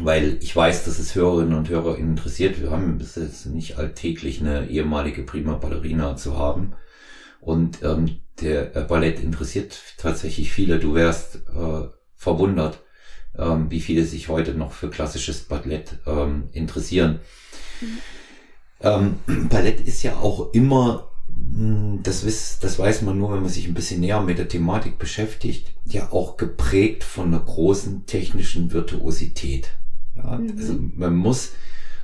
weil 0.00 0.38
ich 0.40 0.54
weiß, 0.54 0.84
dass 0.84 0.98
es 0.98 1.14
Hörerinnen 1.14 1.56
und 1.58 1.68
Hörer 1.68 1.98
interessiert. 1.98 2.60
Wir 2.60 2.70
haben 2.70 2.96
bis 2.96 3.16
jetzt 3.16 3.46
nicht 3.46 3.76
alltäglich 3.76 4.40
eine 4.40 4.68
ehemalige 4.68 5.22
Prima 5.24 5.54
Ballerina 5.54 6.16
zu 6.16 6.38
haben. 6.38 6.72
Und 7.40 7.82
ähm, 7.82 8.20
der 8.40 8.76
äh, 8.76 8.82
Ballett 8.82 9.20
interessiert 9.20 9.78
tatsächlich 9.96 10.52
viele. 10.52 10.78
Du 10.78 10.94
wärst 10.94 11.36
äh, 11.36 11.88
verwundert, 12.14 12.82
ähm, 13.36 13.70
wie 13.70 13.80
viele 13.80 14.04
sich 14.04 14.28
heute 14.28 14.54
noch 14.54 14.72
für 14.72 14.90
klassisches 14.90 15.40
Ballett 15.40 15.98
ähm, 16.06 16.48
interessieren. 16.52 17.20
Mhm. 17.80 17.98
Ähm, 18.80 19.18
Ballett 19.48 19.80
ist 19.80 20.02
ja 20.02 20.16
auch 20.16 20.52
immer, 20.52 21.10
hm, 21.28 22.00
das, 22.02 22.24
wiss, 22.24 22.58
das 22.60 22.78
weiß 22.78 23.02
man 23.02 23.18
nur, 23.18 23.32
wenn 23.32 23.42
man 23.42 23.50
sich 23.50 23.66
ein 23.66 23.74
bisschen 23.74 24.00
näher 24.00 24.20
mit 24.20 24.38
der 24.38 24.48
Thematik 24.48 24.98
beschäftigt, 24.98 25.72
ja 25.84 26.12
auch 26.12 26.36
geprägt 26.36 27.04
von 27.04 27.28
einer 27.28 27.40
großen 27.40 28.06
technischen 28.06 28.72
Virtuosität. 28.72 29.70
Ja, 30.16 30.38
mhm. 30.38 30.54
Also 30.58 30.76
man 30.96 31.16
muss 31.16 31.52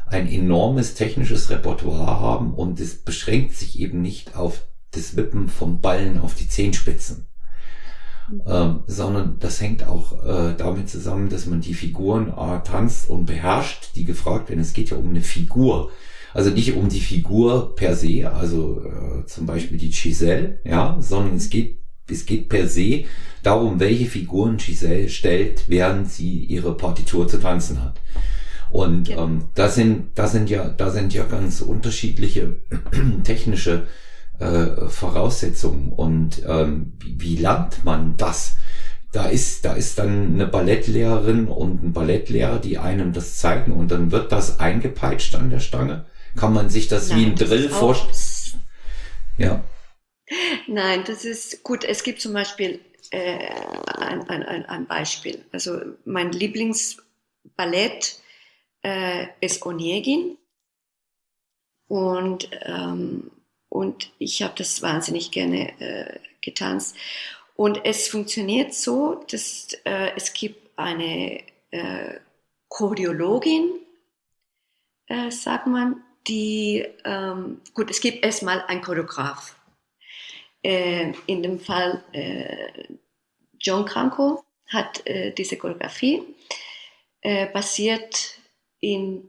ein 0.07 0.29
enormes 0.31 0.95
technisches 0.95 1.51
Repertoire 1.51 2.21
haben 2.21 2.55
und 2.55 2.79
es 2.79 2.97
beschränkt 2.97 3.55
sich 3.55 3.81
eben 3.81 4.03
nicht 4.03 4.37
auf 4.37 4.63
das 4.97 5.17
Wippen 5.17 5.49
vom 5.49 5.81
Ballen 5.81 6.21
auf 6.21 6.35
die 6.35 6.49
Zehenspitzen. 6.49 7.27
mhm. 8.29 8.43
ähm, 8.47 8.81
sondern 8.87 9.39
das 9.39 9.61
hängt 9.61 9.87
auch 9.87 10.25
äh, 10.25 10.55
damit 10.57 10.89
zusammen, 10.89 11.29
dass 11.29 11.47
man 11.47 11.61
die 11.61 11.75
Figuren 11.75 12.29
äh, 12.29 12.63
tanzt 12.65 13.09
und 13.09 13.27
beherrscht, 13.27 13.91
die 13.97 14.05
gefragt 14.05 14.49
werden. 14.49 14.61
Es 14.61 14.73
geht 14.73 14.91
ja 14.91 14.97
um 14.97 15.11
eine 15.11 15.23
Figur. 15.23 15.91
Also 16.33 16.51
nicht 16.51 16.75
um 16.75 16.89
die 16.89 17.01
Figur 17.01 17.77
per 17.77 17.95
se, 17.95 18.31
also 18.31 18.83
äh, 18.85 19.27
zum 19.27 19.47
Beispiel 19.47 19.79
die 19.79 19.91
Giselle, 19.91 20.59
ja, 20.65 20.97
sondern 20.99 21.37
es 21.37 21.49
geht, 21.49 21.79
es 22.11 22.27
geht 22.27 22.49
per 22.49 22.67
se 22.69 23.05
darum, 23.45 23.79
welche 23.79 24.07
Figuren 24.07 24.57
Giselle 24.57 25.09
stellt, 25.09 25.69
während 25.69 26.11
sie 26.11 26.45
ihre 26.45 26.77
Partitur 26.77 27.29
zu 27.29 27.39
tanzen 27.39 27.85
hat. 27.85 28.01
Und 28.71 29.09
ja. 29.09 29.23
ähm, 29.23 29.45
da 29.55 29.69
sind, 29.69 30.19
da 30.19 30.27
sind 30.27 30.51
ja, 30.51 30.69
da 30.69 30.91
sind 30.91 31.15
ja 31.15 31.23
ganz 31.25 31.61
unterschiedliche 31.61 32.57
technische 33.23 33.87
äh, 34.39 34.89
Voraussetzungen. 34.89 35.93
Und 35.93 36.43
ähm, 36.47 36.95
wie, 36.99 37.21
wie 37.21 37.37
lernt 37.37 37.85
man 37.85 38.17
das? 38.17 38.57
Da 39.13 39.27
ist, 39.27 39.65
da 39.65 39.75
ist 39.75 39.99
dann 39.99 40.35
eine 40.35 40.47
Ballettlehrerin 40.47 41.47
und 41.47 41.85
ein 41.85 41.93
Ballettlehrer, 41.93 42.59
die 42.59 42.79
einem 42.79 43.13
das 43.13 43.39
zeigen 43.39 43.73
und 43.73 43.93
dann 43.93 44.11
wird 44.11 44.33
das 44.33 44.59
eingepeitscht 44.59 45.37
an 45.37 45.51
der 45.51 45.61
Stange. 45.61 46.07
Kann 46.37 46.53
man 46.53 46.69
sich 46.69 46.89
das 46.89 47.11
Nein, 47.11 47.19
wie 47.19 47.27
ein 47.27 47.35
Drill 47.37 47.69
vorstellen? 47.69 48.61
Ja. 49.39 49.63
Nein, 50.67 51.05
das 51.07 51.25
ist 51.25 51.63
gut. 51.63 51.85
Es 51.85 52.03
gibt 52.03 52.21
zum 52.21 52.33
Beispiel 52.33 52.81
äh, 53.11 53.51
ein, 53.99 54.29
ein, 54.29 54.67
ein 54.67 54.87
Beispiel. 54.87 55.45
Also 55.53 55.81
mein 56.05 56.33
Lieblingsballett 56.33 58.19
äh, 58.83 59.27
ist 59.41 59.65
Onegin. 59.65 60.39
Und, 61.87 62.49
ähm, 62.63 63.31
und 63.75 64.13
ich 64.21 64.41
habe 64.41 64.55
das 64.57 64.83
wahnsinnig 64.83 65.33
gerne 65.33 65.81
äh, 65.81 66.21
getanzt. 66.41 66.97
Und 67.57 67.85
es 67.85 68.07
funktioniert 68.07 68.73
so, 68.73 69.25
dass 69.29 69.73
äh, 69.85 70.13
es 70.15 70.33
gibt 70.33 70.71
eine 70.79 71.43
äh, 71.73 72.21
Choreologin, 72.69 73.81
äh, 75.09 75.29
sagt 75.33 75.67
man, 75.67 76.05
die, 76.29 76.87
ähm, 77.05 77.63
gut, 77.75 77.91
es 77.91 78.01
gibt 78.01 78.25
erstmal 78.25 78.63
einen 78.63 78.81
Choreograf. 78.81 79.57
Äh, 80.63 81.13
in 81.27 81.43
dem 81.43 81.59
Fall 81.59 82.05
äh, 82.13 82.95
John 83.59 83.85
Kranko 83.85 84.45
hat 84.69 85.05
äh, 85.05 85.33
diese 85.33 85.57
Choreografie 85.57 86.23
äh, 87.23 87.47
basiert 87.47 88.39
in 88.79 89.29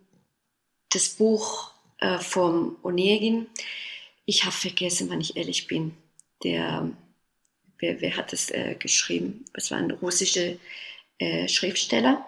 das 0.91 1.09
Buch 1.09 1.71
äh, 1.97 2.19
vom 2.19 2.77
Onegin. 2.83 3.47
Ich 4.25 4.43
habe 4.43 4.55
vergessen, 4.55 5.09
wann 5.09 5.21
ich 5.21 5.37
ehrlich 5.37 5.67
bin. 5.67 5.95
Der, 6.43 6.89
wer, 7.77 8.01
wer 8.01 8.17
hat 8.17 8.33
das 8.33 8.49
äh, 8.49 8.75
geschrieben? 8.77 9.45
Es 9.53 9.71
war 9.71 9.77
ein 9.77 9.91
russischer 9.91 10.55
äh, 11.19 11.47
Schriftsteller. 11.47 12.25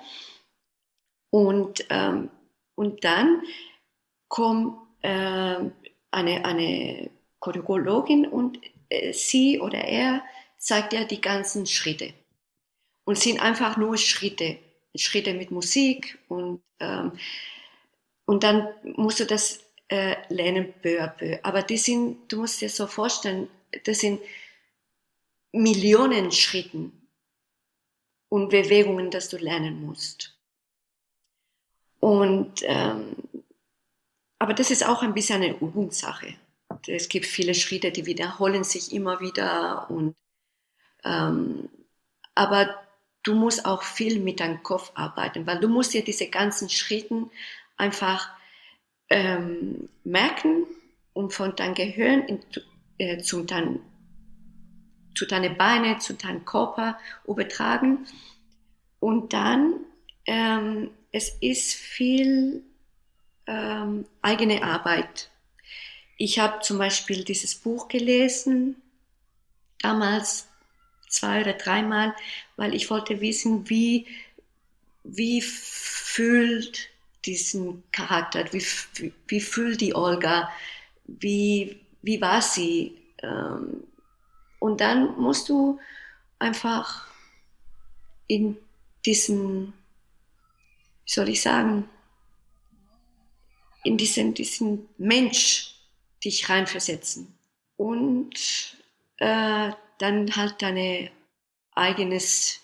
Und, 1.29 1.85
ähm, 1.89 2.29
und 2.75 3.03
dann 3.03 3.41
kommt 4.27 4.77
äh, 5.01 5.09
eine, 6.11 6.45
eine 6.45 7.09
Choreologin 7.39 8.27
und 8.27 8.59
äh, 8.89 9.13
sie 9.13 9.59
oder 9.59 9.79
er 9.79 10.23
zeigt 10.57 10.93
ja 10.93 11.03
die 11.03 11.21
ganzen 11.21 11.65
Schritte. 11.65 12.13
Und 13.05 13.17
sind 13.17 13.41
einfach 13.41 13.77
nur 13.77 13.97
Schritte. 13.97 14.57
Schritte 14.95 15.33
mit 15.33 15.51
Musik 15.51 16.17
und, 16.27 16.61
ähm, 16.79 17.11
und 18.25 18.43
dann 18.43 18.67
musst 18.83 19.19
du 19.19 19.25
das 19.25 19.59
äh, 19.89 20.15
lernen 20.29 20.73
peu 20.81 21.01
à 21.01 21.07
peu. 21.07 21.39
Aber 21.43 21.63
die 21.63 21.77
sind, 21.77 22.31
du 22.31 22.41
musst 22.41 22.61
dir 22.61 22.69
so 22.69 22.87
vorstellen, 22.87 23.49
das 23.85 23.99
sind 23.99 24.21
Millionen 25.51 26.31
Schritten 26.31 26.91
und 28.29 28.49
Bewegungen, 28.49 29.09
dass 29.11 29.29
du 29.29 29.37
lernen 29.37 29.85
musst. 29.85 30.37
Und 31.99 32.61
ähm, 32.63 33.15
aber 34.39 34.53
das 34.53 34.69
ist 34.69 34.85
auch 34.85 35.01
ein 35.01 35.13
bisschen 35.13 35.41
eine 35.41 35.57
Übungssache. 35.57 36.35
Es 36.85 37.09
gibt 37.09 37.25
viele 37.25 37.55
Schritte, 37.55 37.91
die 37.91 38.05
wiederholen 38.05 38.63
sich 38.63 38.91
immer 38.91 39.19
wieder 39.19 39.89
und 39.89 40.15
ähm, 41.03 41.69
aber 42.35 42.77
du 43.23 43.33
musst 43.33 43.65
auch 43.65 43.81
viel 43.81 44.19
mit 44.19 44.39
deinem 44.39 44.61
Kopf 44.61 44.91
arbeiten, 44.93 45.47
weil 45.47 45.59
du 45.59 45.67
musst 45.67 45.93
dir 45.93 46.03
diese 46.03 46.29
ganzen 46.29 46.69
Schritte 46.69 47.29
einfach 47.77 48.29
ähm, 49.09 49.89
merken 50.03 50.65
und 51.13 51.33
von 51.33 51.55
deinem 51.55 51.73
Gehirn 51.73 52.21
in, 52.27 52.39
äh, 52.97 53.17
zu, 53.19 53.43
dein, 53.43 53.79
zu 55.15 55.25
deinen 55.25 55.57
Beinen, 55.57 55.99
zu 55.99 56.13
deinem 56.13 56.45
Körper 56.45 56.99
übertragen. 57.25 58.05
Und 58.99 59.33
dann, 59.33 59.75
ähm, 60.25 60.91
es 61.11 61.29
ist 61.41 61.73
viel 61.73 62.63
ähm, 63.47 64.05
eigene 64.21 64.63
Arbeit. 64.63 65.31
Ich 66.17 66.39
habe 66.39 66.59
zum 66.61 66.77
Beispiel 66.77 67.23
dieses 67.23 67.55
Buch 67.55 67.87
gelesen, 67.87 68.75
damals 69.79 70.47
zwei 71.07 71.41
oder 71.41 71.53
dreimal, 71.53 72.15
weil 72.55 72.73
ich 72.73 72.89
wollte 72.89 73.21
wissen, 73.21 73.69
wie, 73.69 74.07
wie 75.03 75.41
fühlt 75.41 76.89
diesen 77.27 77.83
Charakter, 77.91 78.45
wie, 78.53 78.63
wie, 79.27 79.41
fühlt 79.41 79.81
die 79.81 79.93
Olga, 79.93 80.49
wie, 81.05 81.81
wie 82.01 82.21
war 82.21 82.41
sie. 82.41 82.97
Ähm, 83.21 83.83
und 84.59 84.81
dann 84.81 85.19
musst 85.19 85.49
du 85.49 85.79
einfach 86.39 87.05
in 88.27 88.57
diesen, 89.05 89.73
wie 91.05 91.11
soll 91.11 91.29
ich 91.29 91.41
sagen, 91.41 91.87
in 93.83 93.97
diesen, 93.97 94.33
diesen 94.33 94.89
Mensch 94.97 95.75
dich 96.23 96.49
reinversetzen. 96.49 97.37
Und 97.75 98.33
äh, 99.17 99.71
dann 99.99 100.35
halt 100.35 100.61
deine 100.61 101.11
eigenes 101.73 102.59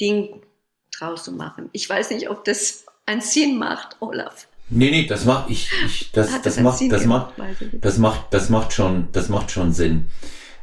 Ding 0.00 0.42
draus 0.90 1.24
zu 1.24 1.32
machen. 1.32 1.70
Ich 1.72 1.88
weiß 1.88 2.10
nicht, 2.10 2.28
ob 2.28 2.44
das 2.44 2.86
einen 3.06 3.20
Sinn 3.20 3.58
macht, 3.58 3.96
Olaf. 4.00 4.48
Nee, 4.70 4.90
nee, 4.90 5.06
das 5.06 5.24
macht, 5.24 5.50
ich, 5.50 5.68
ich, 5.84 6.12
das, 6.12 6.30
das, 6.30 6.42
das 6.42 6.60
macht, 6.60 6.80
das 6.90 7.04
macht, 7.04 7.34
das 7.80 7.98
macht, 7.98 8.26
das 8.30 8.48
macht 8.48 8.72
schon, 8.72 9.08
das 9.12 9.28
macht 9.28 9.50
schon 9.50 9.72
Sinn. 9.72 10.06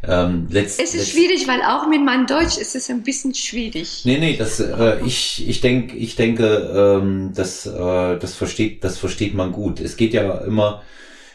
Ähm, 0.02 0.48
letzt, 0.50 0.80
es 0.80 0.94
ist 0.94 0.96
letzt, 0.96 1.12
schwierig, 1.12 1.48
weil 1.48 1.62
auch 1.62 1.88
mit 1.88 2.04
meinem 2.04 2.26
Deutsch 2.26 2.58
ist 2.58 2.76
es 2.76 2.90
ein 2.90 3.04
bisschen 3.04 3.36
schwierig. 3.36 4.02
Nee, 4.06 4.18
nee, 4.18 4.38
das, 4.38 4.60
äh, 4.62 5.00
ich, 5.06 5.48
ich 5.48 5.60
denke, 5.60 5.96
ich 5.98 6.16
denke, 6.16 7.00
ähm, 7.02 7.32
das, 7.36 7.68
äh, 7.68 8.18
das 8.18 8.34
versteht, 8.34 8.84
das 8.84 8.98
versteht 8.98 9.34
man 9.34 9.52
gut. 9.52 9.82
Es 9.82 9.98
geht 9.98 10.14
ja 10.14 10.40
immer, 10.40 10.82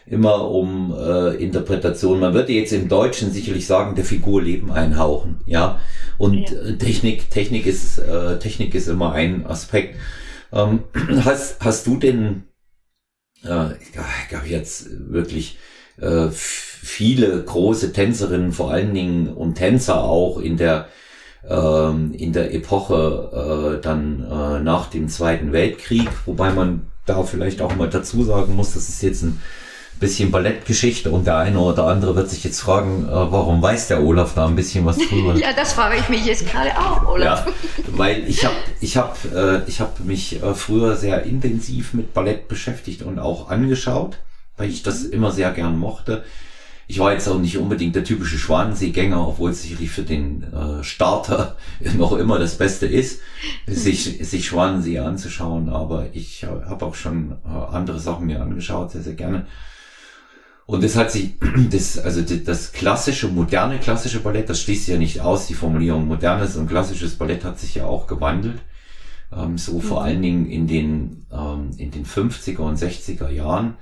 immer 0.06 0.50
um 0.50 0.94
äh, 0.98 1.36
Interpretation. 1.36 2.20
Man 2.20 2.32
würde 2.32 2.54
jetzt 2.54 2.72
im 2.72 2.88
Deutschen 2.88 3.30
sicherlich 3.30 3.66
sagen, 3.66 3.94
der 3.94 4.06
Figur 4.06 4.42
Leben 4.42 4.72
einhauchen, 4.72 5.40
ja. 5.44 5.78
Und 6.16 6.50
ja. 6.50 6.62
Äh, 6.62 6.78
Technik, 6.78 7.30
Technik 7.30 7.66
ist, 7.66 7.98
äh, 7.98 8.38
Technik 8.38 8.74
ist 8.74 8.88
immer 8.88 9.12
ein 9.12 9.46
Aspekt. 9.46 9.96
Ähm, 10.54 10.84
hast, 11.24 11.60
hast 11.60 11.86
du 11.86 11.96
denn, 11.96 12.44
äh, 13.44 13.72
ich 13.82 13.92
glaube 14.28 14.46
jetzt 14.46 14.86
wirklich 15.10 15.58
äh, 16.00 16.28
viele 16.30 17.42
große 17.42 17.92
Tänzerinnen, 17.92 18.52
vor 18.52 18.70
allen 18.70 18.94
Dingen 18.94 19.28
und 19.28 19.56
Tänzer 19.56 20.02
auch 20.04 20.38
in 20.38 20.56
der 20.56 20.88
ähm, 21.48 22.14
in 22.14 22.32
der 22.32 22.54
Epoche 22.54 23.76
äh, 23.76 23.80
dann 23.82 24.22
äh, 24.22 24.60
nach 24.60 24.88
dem 24.88 25.08
Zweiten 25.08 25.52
Weltkrieg, 25.52 26.08
wobei 26.24 26.52
man 26.52 26.86
da 27.06 27.22
vielleicht 27.22 27.60
auch 27.60 27.76
mal 27.76 27.90
dazu 27.90 28.24
sagen 28.24 28.56
muss, 28.56 28.72
das 28.72 28.88
ist 28.88 29.02
jetzt 29.02 29.22
ein 29.22 29.40
bisschen 30.00 30.30
Ballettgeschichte 30.30 31.10
und 31.10 31.26
der 31.26 31.38
eine 31.38 31.58
oder 31.58 31.86
andere 31.86 32.16
wird 32.16 32.28
sich 32.28 32.44
jetzt 32.44 32.60
fragen, 32.60 33.04
äh, 33.08 33.12
warum 33.12 33.62
weiß 33.62 33.88
der 33.88 34.02
Olaf 34.02 34.34
da 34.34 34.46
ein 34.46 34.56
bisschen 34.56 34.84
was 34.84 34.98
drüber? 34.98 35.34
ja, 35.38 35.52
das 35.54 35.72
frage 35.72 35.96
ich 35.98 36.08
mich 36.08 36.24
jetzt 36.26 36.46
gerade 36.46 36.76
auch, 36.78 37.06
Olaf. 37.06 37.46
Ja, 37.46 37.52
weil 37.88 38.28
ich 38.28 38.44
habe 38.44 38.56
ich 38.80 38.96
hab, 38.96 39.18
äh, 39.32 39.62
ich 39.66 39.80
hab 39.80 40.00
mich 40.00 40.42
äh, 40.42 40.54
früher 40.54 40.96
sehr 40.96 41.22
intensiv 41.22 41.94
mit 41.94 42.12
Ballett 42.12 42.48
beschäftigt 42.48 43.02
und 43.02 43.18
auch 43.18 43.50
angeschaut, 43.50 44.18
weil 44.56 44.68
ich 44.68 44.82
das 44.82 45.04
immer 45.04 45.32
sehr 45.32 45.52
gern 45.52 45.78
mochte. 45.78 46.24
Ich 46.86 46.98
war 46.98 47.12
jetzt 47.12 47.28
auch 47.28 47.38
nicht 47.38 47.56
unbedingt 47.56 47.96
der 47.96 48.04
typische 48.04 48.36
Schwanenseegänger, 48.36 49.26
obwohl 49.26 49.52
es 49.52 49.62
sicherlich 49.62 49.90
für 49.90 50.02
den 50.02 50.42
äh, 50.52 50.84
Starter 50.84 51.56
noch 51.96 52.12
immer 52.12 52.38
das 52.38 52.58
Beste 52.58 52.86
ist, 52.86 53.20
sich, 53.66 54.18
sich 54.20 54.46
Schwanensee 54.46 54.98
anzuschauen. 54.98 55.70
Aber 55.70 56.08
ich 56.12 56.44
habe 56.44 56.84
auch 56.84 56.94
schon 56.94 57.36
äh, 57.46 57.74
andere 57.74 58.00
Sachen 58.00 58.26
mir 58.26 58.42
angeschaut, 58.42 58.90
sehr, 58.90 59.02
sehr 59.02 59.14
gerne. 59.14 59.46
Und 60.66 60.82
das 60.82 60.96
hat 60.96 61.10
sich, 61.10 61.34
das, 61.70 61.98
also 61.98 62.22
das 62.22 62.72
klassische, 62.72 63.28
moderne 63.28 63.78
klassische 63.78 64.20
Ballett, 64.20 64.48
das 64.48 64.60
schließt 64.60 64.88
ja 64.88 64.96
nicht 64.96 65.20
aus, 65.20 65.46
die 65.46 65.54
Formulierung 65.54 66.06
modernes 66.06 66.56
und 66.56 66.68
klassisches 66.68 67.16
Ballett 67.16 67.44
hat 67.44 67.58
sich 67.58 67.74
ja 67.74 67.86
auch 67.86 68.06
gewandelt. 68.06 68.60
Ähm, 69.32 69.58
so 69.58 69.74
mhm. 69.74 69.80
vor 69.82 70.04
allen 70.04 70.22
Dingen 70.22 70.46
in 70.46 70.66
den, 70.66 71.26
ähm, 71.32 71.70
in 71.76 71.90
den 71.90 72.06
50er 72.06 72.60
und 72.60 72.78
60er 72.78 73.30
Jahren. 73.30 73.76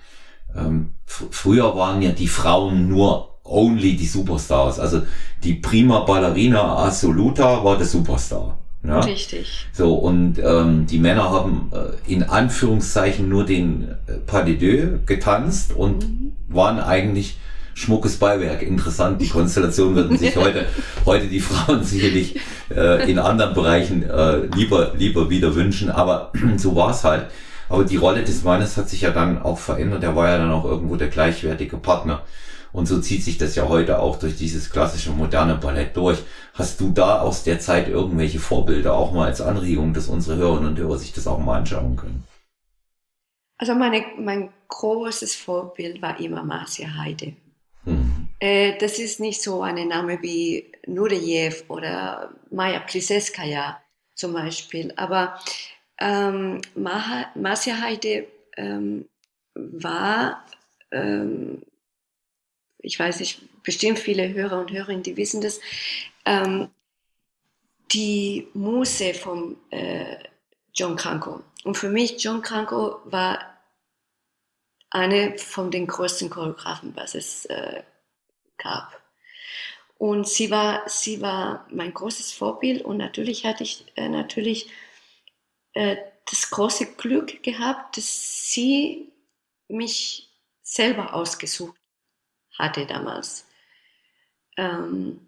Ähm, 0.55 0.95
früher 1.07 1.77
waren 1.77 2.03
ja 2.03 2.11
die 2.11 2.29
Frauen 2.29 2.89
nur 2.89 3.41
only 3.45 3.97
die 3.97 4.07
Superstars. 4.07 4.79
Also 4.79 5.03
die 5.43 5.55
Prima 5.55 6.01
Ballerina 6.01 6.79
Assoluta 6.79 7.65
war 7.65 7.77
der 7.77 7.87
Superstar. 7.87 8.59
Ja? 8.85 9.01
Richtig. 9.01 9.67
So, 9.73 9.95
und 9.95 10.39
ähm, 10.39 10.87
die 10.87 10.99
Männer 10.99 11.31
haben 11.31 11.71
äh, 11.73 12.13
in 12.13 12.25
Anführungszeichen 12.25 13.29
nur 13.29 13.45
den 13.45 13.95
äh, 14.07 14.13
Pas 14.27 14.45
de 14.45 14.57
Deux 14.57 15.07
getanzt 15.07 15.73
und 15.73 16.09
mhm. 16.09 16.33
waren 16.49 16.81
eigentlich 16.81 17.39
schmuckes 17.75 18.17
Beiwerk. 18.17 18.63
Interessant, 18.63 19.21
die 19.21 19.29
Konstellation 19.29 19.95
würden 19.95 20.19
sich 20.19 20.37
heute, 20.37 20.67
heute 21.07 21.27
die 21.29 21.41
Frauen 21.41 21.85
sicherlich 21.85 22.39
äh, 22.75 23.11
in 23.11 23.19
anderen 23.19 23.55
Bereichen 23.55 24.09
äh, 24.09 24.47
lieber, 24.55 24.93
lieber 24.97 25.31
wieder 25.31 25.55
wünschen, 25.55 25.91
aber 25.91 26.33
so 26.57 26.75
war 26.75 26.91
es 26.91 27.05
halt. 27.05 27.27
Aber 27.69 27.85
die 27.85 27.97
Rolle 27.97 28.23
des 28.23 28.45
Mannes 28.45 28.77
hat 28.77 28.91
sich 28.91 29.01
ja 29.01 29.13
dann 29.13 29.41
auch 29.41 29.59
verändert. 29.59 30.03
Er 30.03 30.15
war 30.15 30.29
ja 30.29 30.37
dann 30.37 30.51
auch 30.51 30.65
irgendwo 30.67 30.97
der 30.97 31.09
gleichwertige 31.09 31.79
Partner. 31.79 32.21
Und 32.73 32.87
so 32.87 33.01
zieht 33.01 33.23
sich 33.23 33.37
das 33.39 33.55
ja 33.55 33.69
heute 33.69 33.99
auch 33.99 34.19
durch 34.19 34.37
dieses 34.37 34.71
klassische 34.71 35.11
moderne 35.11 35.57
Ballett 35.57 35.97
durch. 35.97 36.23
Hast 36.55 36.81
du 36.81 36.91
da 36.91 37.21
aus 37.21 37.45
der 37.45 37.61
Zeit 37.61 37.89
irgendwelche 37.89 38.39
Vorbilder 38.39 38.95
auch 38.95 39.13
mal 39.13 39.27
als 39.27 39.41
Anregung, 39.41 39.93
dass 39.93 40.09
unsere 40.09 40.39
Hörerinnen 40.39 40.71
und 40.71 40.79
Hörer 40.79 40.99
sich 40.99 41.13
das 41.13 41.27
auch 41.27 41.39
mal 41.39 41.59
anschauen 41.59 41.97
können? 41.97 42.25
Also 43.59 43.75
meine, 43.75 44.05
mein 44.19 44.51
großes 44.69 45.37
Vorbild 45.37 46.01
war 46.03 46.19
immer 46.19 46.43
Marcia 46.43 46.97
Heide. 46.97 47.35
Mhm. 47.85 48.29
Äh, 48.39 48.79
das 48.79 48.99
ist 48.99 49.21
nicht 49.21 49.43
so 49.43 49.63
ein 49.63 49.87
Name 49.87 50.21
wie 50.23 50.73
Nureyev 50.87 51.65
oder 51.69 52.33
Maja 52.51 52.81
Pliseskaya 52.81 53.81
zum 54.15 54.33
Beispiel, 54.33 54.93
aber 54.97 55.39
ähm, 56.01 56.61
Marcia 56.75 57.81
Heide 57.81 58.27
ähm, 58.57 59.09
war, 59.55 60.45
ähm, 60.91 61.63
ich 62.83 62.99
weiß 62.99 63.21
nicht, 63.21 63.41
bestimmt 63.63 63.99
viele 63.99 64.33
Hörer 64.35 64.61
und 64.61 64.71
Hörerinnen, 64.71 65.03
die 65.03 65.17
wissen 65.17 65.41
das, 65.41 65.61
ähm, 66.25 66.69
die 67.93 68.49
Muse 68.55 69.15
von 69.15 69.57
äh, 69.71 70.17
John 70.75 70.97
Cranko. 70.97 71.43
Und 71.65 71.77
für 71.77 71.89
mich, 71.89 72.23
John 72.23 72.43
Cranko 72.43 73.01
war 73.05 73.39
eine 74.91 75.39
von 75.39 75.71
den 75.71 75.87
größten 75.87 76.29
Choreografen, 76.29 76.95
was 76.97 77.15
es 77.15 77.47
äh, 77.47 77.83
gab. 78.59 79.01
Und 79.97 80.27
sie 80.29 80.51
war, 80.51 80.89
sie 80.89 81.23
war 81.23 81.67
mein 81.71 81.95
großes 81.95 82.33
Vorbild 82.33 82.83
und 82.83 82.97
natürlich 82.97 83.47
hatte 83.47 83.63
ich 83.63 83.85
äh, 83.95 84.09
natürlich 84.09 84.69
äh, 85.75 85.97
das 86.29 86.51
große 86.51 86.95
Glück 86.97 87.43
gehabt, 87.43 87.97
dass 87.97 88.51
sie 88.51 89.13
mich 89.69 90.29
selber 90.63 91.15
ausgesucht 91.15 91.77
hatte 92.63 92.87
damals. 92.87 93.47
Ähm, 94.57 95.21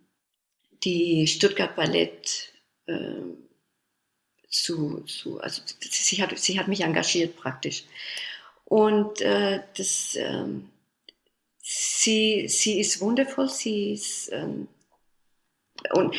die 0.84 1.26
Stuttgart 1.26 1.74
Ballett 1.76 2.52
äh, 2.86 3.22
zu, 4.48 5.00
zu, 5.00 5.40
also 5.40 5.62
sie 5.80 6.22
hat, 6.22 6.38
sie 6.38 6.58
hat 6.58 6.68
mich 6.68 6.82
engagiert 6.82 7.36
praktisch. 7.36 7.84
Und 8.64 9.20
äh, 9.20 9.62
das, 9.76 10.16
ähm, 10.16 10.70
sie, 11.60 12.46
sie 12.48 12.80
ist 12.80 13.00
wundervoll, 13.00 13.48
sie 13.48 13.92
ist, 13.92 14.30
ähm, 14.32 14.68
und 15.92 16.14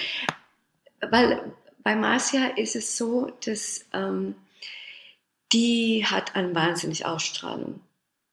weil 1.01 1.53
bei 1.83 1.95
Marcia 1.95 2.47
ist 2.57 2.75
es 2.75 2.97
so, 2.97 3.31
dass 3.45 3.85
ähm, 3.93 4.35
die 5.53 6.05
hat 6.05 6.35
eine 6.35 6.53
wahnsinnige 6.53 7.07
Ausstrahlung. 7.07 7.79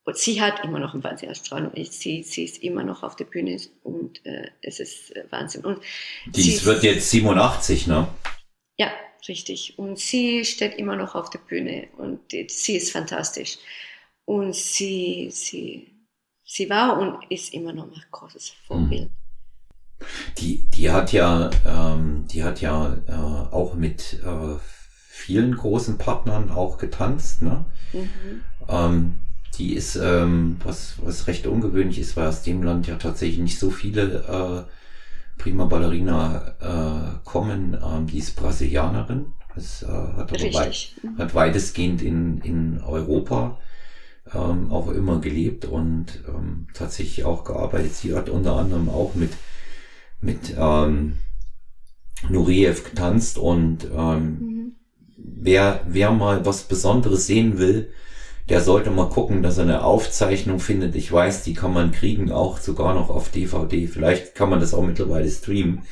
Und 0.05 0.16
sie 0.16 0.40
hat 0.42 0.64
immer 0.64 0.80
noch 0.80 0.94
eine 0.94 1.05
wahnsinnige 1.05 1.30
Ausstrahlung. 1.30 1.72
Sie, 1.84 2.22
sie 2.22 2.44
ist 2.44 2.62
immer 2.62 2.82
noch 2.82 3.03
auf 3.03 3.14
der 3.14 3.24
Bühne 3.24 3.61
und 3.84 4.24
äh, 4.26 4.48
es 4.61 4.80
ist 4.80 5.14
äh, 5.14 5.24
Wahnsinn. 5.30 5.64
Und 5.64 5.80
Dies 6.26 6.64
wird 6.64 6.82
jetzt 6.82 7.11
87, 7.11 7.86
ne? 7.86 8.09
Ja, 8.76 8.90
richtig. 9.28 9.78
Und 9.78 9.98
sie 10.00 10.44
steht 10.44 10.74
immer 10.76 10.96
noch 10.96 11.14
auf 11.14 11.30
der 11.30 11.38
Bühne 11.38 11.88
und 11.98 12.20
sie 12.30 12.76
ist 12.76 12.90
fantastisch. 12.90 13.59
Und 14.24 14.57
sie, 14.57 15.30
sie, 15.30 15.86
sie 16.44 16.68
war 16.68 16.98
und 16.98 17.30
ist 17.30 17.55
immer 17.55 17.72
noch 17.72 17.84
ein 17.84 18.03
großes 18.11 18.55
Vorbild. 18.66 19.11
Die, 20.38 20.68
die 20.70 20.90
hat 20.90 21.12
ja, 21.12 21.50
ähm, 21.64 22.26
die 22.26 22.42
hat 22.42 22.61
ja 22.61 22.96
äh, 23.07 23.12
auch 23.12 23.74
mit 23.74 24.20
äh, 24.24 24.57
vielen 25.09 25.57
großen 25.57 25.98
Partnern 25.98 26.50
auch 26.50 26.78
getanzt. 26.78 27.42
Ne? 27.42 27.64
Mhm. 27.92 28.42
Ähm, 28.68 29.20
die 29.59 29.74
ist, 29.74 29.96
ähm, 29.96 30.57
was, 30.64 30.94
was 31.03 31.26
recht 31.26 31.46
ungewöhnlich 31.46 31.98
ist, 31.98 32.16
weil 32.16 32.28
aus 32.28 32.42
dem 32.42 32.62
Land 32.62 32.86
ja 32.86 32.96
tatsächlich 32.96 33.38
nicht 33.38 33.59
so 33.59 33.70
viele 33.70 34.66
äh, 34.66 35.40
Prima 35.40 35.64
Ballerina 35.64 36.55
äh, 36.61 37.18
kommen. 37.24 37.76
Ähm, 37.84 38.07
die 38.07 38.18
ist 38.18 38.36
Brasilianerin. 38.36 39.26
Das 39.55 39.82
äh, 39.82 39.86
hat 39.86 40.32
aber 40.32 40.55
weit, 40.55 40.94
hat 41.18 41.34
weitestgehend 41.34 42.00
in, 42.00 42.40
in 42.40 42.80
Europa 42.80 43.59
ähm, 44.32 44.70
auch 44.70 44.88
immer 44.88 45.20
gelebt 45.20 45.64
und 45.66 46.22
ähm, 46.28 46.68
tatsächlich 46.72 47.24
auch 47.24 47.44
gearbeitet. 47.44 47.94
Sie 47.94 48.14
hat 48.14 48.30
unter 48.30 48.57
anderem 48.57 48.88
auch 48.88 49.14
mit, 49.14 49.32
mit 50.20 50.55
ähm, 50.57 51.18
Nureyev 52.28 52.84
getanzt 52.84 53.36
und 53.36 53.88
ähm, 53.94 54.24
mhm. 54.24 54.76
wer, 55.16 55.80
wer 55.86 56.12
mal 56.12 56.46
was 56.46 56.62
Besonderes 56.62 57.26
sehen 57.26 57.59
will, 57.59 57.90
der 58.49 58.61
sollte 58.61 58.90
mal 58.90 59.09
gucken, 59.09 59.43
dass 59.43 59.59
er 59.59 59.64
eine 59.64 59.84
Aufzeichnung 59.84 60.59
findet. 60.59 60.95
Ich 60.95 61.12
weiß, 61.12 61.45
die 61.45 61.55
kann 61.55 61.72
man 61.72 61.93
kriegen, 61.93 62.32
auch 62.32 62.59
sogar 62.59 62.95
noch 62.95 63.09
auf 63.09 63.30
DVD. 63.30 63.86
Vielleicht 63.86 64.34
kann 64.34 64.51
man 64.51 64.61
das 64.61 64.74
auch 64.74 64.82
mittlerweile 64.82 65.30
streamen. 65.30 65.82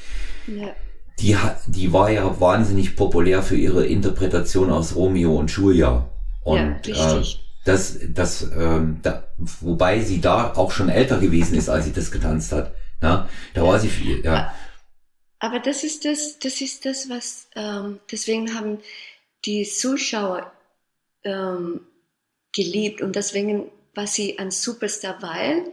Ja. 0.47 0.75
Die, 1.21 1.37
die 1.67 1.93
war 1.93 2.11
ja 2.11 2.41
wahnsinnig 2.41 2.97
populär 2.97 3.43
für 3.43 3.57
ihre 3.57 3.87
Interpretation 3.87 4.71
aus 4.71 4.97
Romeo 4.97 5.37
und 5.37 5.51
Julia. 5.51 6.09
Und, 6.43 6.87
ja, 6.87 7.13
richtig. 7.13 7.37
Äh, 7.37 7.51
dass, 7.65 7.99
dass 8.09 8.51
ähm, 8.57 9.01
da, 9.03 9.25
wobei 9.37 10.01
sie 10.01 10.21
da 10.21 10.55
auch 10.55 10.71
schon 10.71 10.89
älter 10.89 11.19
gewesen 11.19 11.55
ist, 11.57 11.69
als 11.69 11.85
sie 11.85 11.93
das 11.93 12.11
getanzt 12.11 12.53
hat. 12.53 12.73
Ja, 13.03 13.29
da 13.55 13.63
war 13.63 13.79
sie 13.79 13.89
viel, 13.89 14.25
ja. 14.25 14.53
Aber 15.39 15.59
das 15.59 15.85
ist 15.85 16.05
das, 16.05 16.39
das 16.39 16.61
ist 16.61 16.85
das, 16.85 17.09
was 17.09 17.49
ähm, 17.55 18.01
deswegen 18.11 18.55
haben 18.55 18.79
die 19.45 19.65
Zuschauer 19.65 20.51
ähm, 21.25 21.81
geliebt 22.53 23.01
und 23.01 23.17
deswegen 23.17 23.71
war 23.95 24.07
sie 24.07 24.39
ein 24.39 24.51
Superstar, 24.51 25.21
weil 25.23 25.73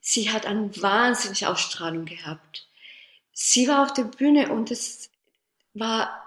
sie 0.00 0.30
hat 0.30 0.46
eine 0.46 0.70
wahnsinnige 0.82 1.48
Ausstrahlung 1.48 2.04
gehabt. 2.04 2.68
Sie 3.32 3.68
war 3.68 3.82
auf 3.82 3.92
der 3.92 4.04
Bühne 4.04 4.52
und 4.52 4.70
es 4.70 5.10
war 5.74 6.22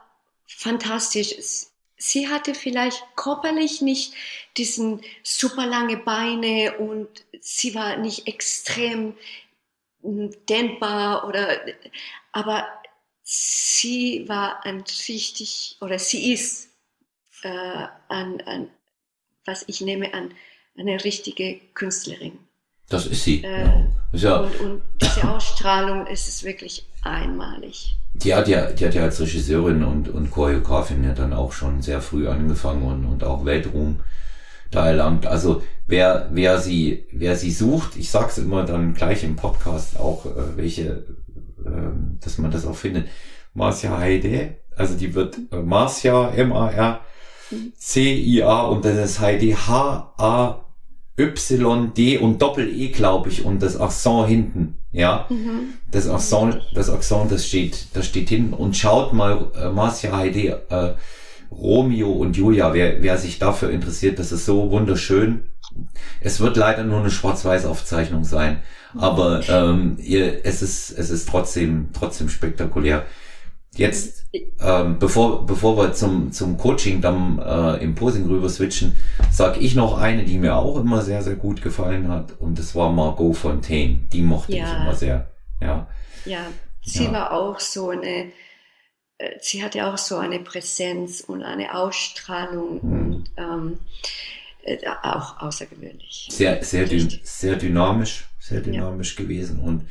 fantastisch 0.47 1.35
sie 1.97 2.27
hatte 2.29 2.53
vielleicht 2.53 3.03
körperlich 3.15 3.81
nicht 3.81 4.13
diesen 4.57 5.01
super 5.23 5.65
lange 5.65 5.97
Beine 5.97 6.77
und 6.77 7.25
sie 7.39 7.75
war 7.75 7.97
nicht 7.97 8.27
extrem 8.27 9.15
hm, 10.01 10.31
dehnbar 10.47 11.27
oder, 11.27 11.59
aber 12.31 12.67
sie 13.23 14.27
war 14.27 14.65
ein 14.65 14.83
richtig, 15.07 15.77
oder 15.81 15.99
sie 15.99 16.33
ist 16.33 16.69
äh, 17.43 17.87
ein, 18.09 18.41
ein, 18.41 18.69
was 19.45 19.63
ich 19.67 19.81
nehme 19.81 20.13
an, 20.13 20.31
eine 20.77 21.03
richtige 21.03 21.59
Künstlerin. 21.73 22.33
Das 22.89 23.07
ist 23.07 23.23
sie. 23.23 23.43
Äh, 23.43 23.65
ja. 23.65 23.87
ja. 24.13 24.37
Und, 24.37 24.59
und 24.59 24.81
diese 25.01 25.27
Ausstrahlung 25.29 26.05
ist 26.07 26.27
es 26.27 26.43
wirklich 26.43 26.87
einmalig. 27.01 27.97
Die 28.13 28.33
hat 28.33 28.47
ja, 28.47 28.71
die 28.71 28.85
hat 28.85 28.93
ja 28.93 29.03
als 29.03 29.19
Regisseurin 29.19 29.83
und, 29.83 30.09
und 30.09 30.31
Choreografin 30.31 31.03
ja 31.03 31.13
dann 31.13 31.33
auch 31.33 31.51
schon 31.51 31.81
sehr 31.81 32.01
früh 32.01 32.27
angefangen 32.27 32.83
und, 32.83 33.05
und 33.05 33.23
auch 33.23 33.45
Weltruhm 33.45 33.99
da 34.71 34.87
erlangt. 34.87 35.25
Also 35.25 35.63
wer, 35.87 36.29
wer 36.31 36.59
sie, 36.59 37.07
wer 37.11 37.35
sie 37.35 37.51
sucht, 37.51 37.95
ich 37.97 38.11
sag's 38.11 38.37
immer 38.37 38.63
dann 38.63 38.93
gleich 38.93 39.23
im 39.23 39.35
Podcast 39.35 39.99
auch, 39.99 40.25
äh, 40.25 40.57
welche, 40.57 41.05
äh, 41.65 42.21
dass 42.23 42.37
man 42.37 42.51
das 42.51 42.65
auch 42.65 42.75
findet. 42.75 43.07
Marcia 43.53 43.97
Heide, 43.97 44.57
also 44.75 44.95
die 44.95 45.13
wird 45.13 45.37
äh, 45.51 45.57
Marcia, 45.57 46.33
M-A-R-C-I-A 47.51 48.61
und 48.63 48.85
dann 48.85 48.97
ist 48.97 49.19
Heide 49.19 49.55
H-A 49.55 50.65
Y, 51.17 51.93
D 51.93 52.17
und 52.17 52.41
Doppel-E, 52.41 52.89
glaube 52.89 53.29
ich, 53.29 53.45
und 53.45 53.61
das 53.61 53.77
Accent 53.77 54.27
hinten. 54.27 54.77
Ja, 54.91 55.27
mhm. 55.29 55.75
das 55.91 56.07
Accent, 56.07 56.61
das 56.73 56.89
Accent, 56.89 57.31
das 57.31 57.47
steht, 57.47 57.87
das 57.93 58.05
steht 58.05 58.29
hinten. 58.29 58.53
Und 58.53 58.75
schaut 58.75 59.13
mal, 59.13 59.51
äh, 59.55 59.69
Marcia 59.69 60.15
Heide, 60.15 60.65
äh, 60.69 60.93
Romeo 61.51 62.11
und 62.11 62.35
Julia, 62.35 62.73
wer, 62.73 63.01
wer 63.01 63.17
sich 63.17 63.39
dafür 63.39 63.69
interessiert, 63.69 64.19
das 64.19 64.31
ist 64.31 64.45
so 64.45 64.71
wunderschön. 64.71 65.45
Es 66.19 66.39
wird 66.39 66.57
leider 66.57 66.83
nur 66.83 66.99
eine 66.99 67.11
Schwarz-Weiß-Aufzeichnung 67.11 68.23
sein, 68.23 68.61
aber 68.97 69.41
ähm, 69.47 69.97
ihr, 69.99 70.45
es 70.45 70.61
ist, 70.61 70.91
es 70.97 71.09
ist 71.09 71.29
trotzdem, 71.29 71.89
trotzdem 71.93 72.29
spektakulär. 72.29 73.05
Jetzt, 73.75 74.25
ähm, 74.61 74.99
bevor, 74.99 75.45
bevor 75.45 75.77
wir 75.77 75.93
zum, 75.93 76.31
zum 76.31 76.57
Coaching 76.57 77.01
dann 77.01 77.39
äh, 77.39 77.83
im 77.83 77.93
Posing 77.93 78.25
rüber 78.25 78.47
switchen, 78.47 78.95
sag 79.31 79.61
ich 79.61 79.75
noch 79.75 79.97
eine, 79.97 80.23
die 80.23 80.37
mir 80.37 80.55
auch 80.55 80.79
immer 80.79 81.01
sehr, 81.01 81.21
sehr 81.21 81.35
gut 81.35 81.61
gefallen 81.61 82.07
hat. 82.07 82.39
Und 82.39 82.57
das 82.57 82.73
war 82.73 82.91
Margot 82.91 83.35
Fontaine. 83.35 83.99
Die 84.13 84.21
mochte 84.21 84.55
ja. 84.55 84.65
ich 84.65 84.81
immer 84.81 84.95
sehr. 84.95 85.31
Ja, 85.59 85.87
ja 86.25 86.45
sie 86.85 87.05
ja. 87.05 87.11
war 87.11 87.33
auch 87.33 87.59
so 87.59 87.89
eine, 87.89 88.31
äh, 89.17 89.31
sie 89.41 89.63
hatte 89.63 89.85
auch 89.85 89.97
so 89.97 90.17
eine 90.17 90.39
Präsenz 90.39 91.21
und 91.21 91.43
eine 91.43 91.75
Ausstrahlung 91.75 92.81
hm. 92.81 92.91
und 92.91 93.31
ähm, 93.37 93.79
äh, 94.63 94.77
auch 95.03 95.39
außergewöhnlich. 95.41 96.29
Sehr, 96.31 96.63
sehr, 96.63 96.85
dü 96.85 97.07
sehr 97.23 97.55
dynamisch, 97.55 98.25
sehr 98.39 98.61
dynamisch 98.61 99.17
ja. 99.17 99.23
gewesen 99.23 99.59
und 99.59 99.89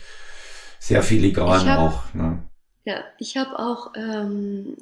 sehr 0.78 1.02
filigran 1.02 1.68
hab, 1.68 1.78
auch. 1.78 2.14
Ne? 2.14 2.42
Ja, 2.84 3.04
ich 3.18 3.36
habe 3.36 3.58
auch 3.58 3.92
ähm, 3.96 4.76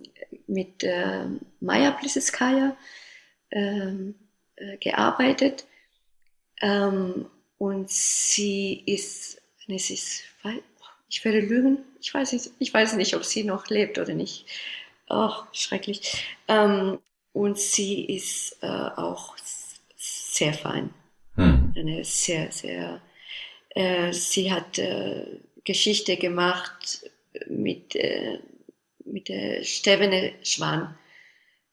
mit 0.49 0.83
äh, 0.83 1.25
Maya 1.61 1.93
Pliskaya 1.93 2.77
ähm, 3.51 4.17
äh, 4.57 4.77
gearbeitet 4.79 5.67
ähm, 6.61 7.27
und 7.59 7.91
sie 7.91 8.83
ist, 8.87 9.41
sie 9.67 9.77
ist, 9.77 10.25
ich 11.09 11.25
werde 11.25 11.41
lügen, 11.41 11.79
ich 12.01 12.13
weiß 12.13 12.33
nicht, 12.33 12.51
ich 12.59 12.75
weiß 12.75 12.95
nicht, 12.95 13.15
ob 13.15 13.25
sie 13.25 13.45
noch 13.45 13.69
lebt 13.69 13.99
oder 13.99 14.15
nicht. 14.15 14.47
Oh, 15.09 15.35
schrecklich. 15.53 16.27
Ähm, 16.49 16.99
und 17.33 17.59
sie 17.59 18.05
ist 18.07 18.59
äh, 18.63 18.67
auch 18.67 19.37
sehr 19.97 20.55
fein. 20.55 20.91
Hm. 21.37 21.73
Eine 21.77 22.05
sehr, 22.05 22.51
sehr, 22.51 23.01
äh, 23.71 24.13
sie 24.13 24.53
hat 24.53 24.79
äh, 24.79 25.39
Geschichte 25.65 26.17
gemacht 26.17 27.11
mit, 27.49 27.97
äh, 27.97 28.39
mit 29.05 29.29
der 29.29 29.65
Stevene 29.65 30.33
Schwan 30.43 30.97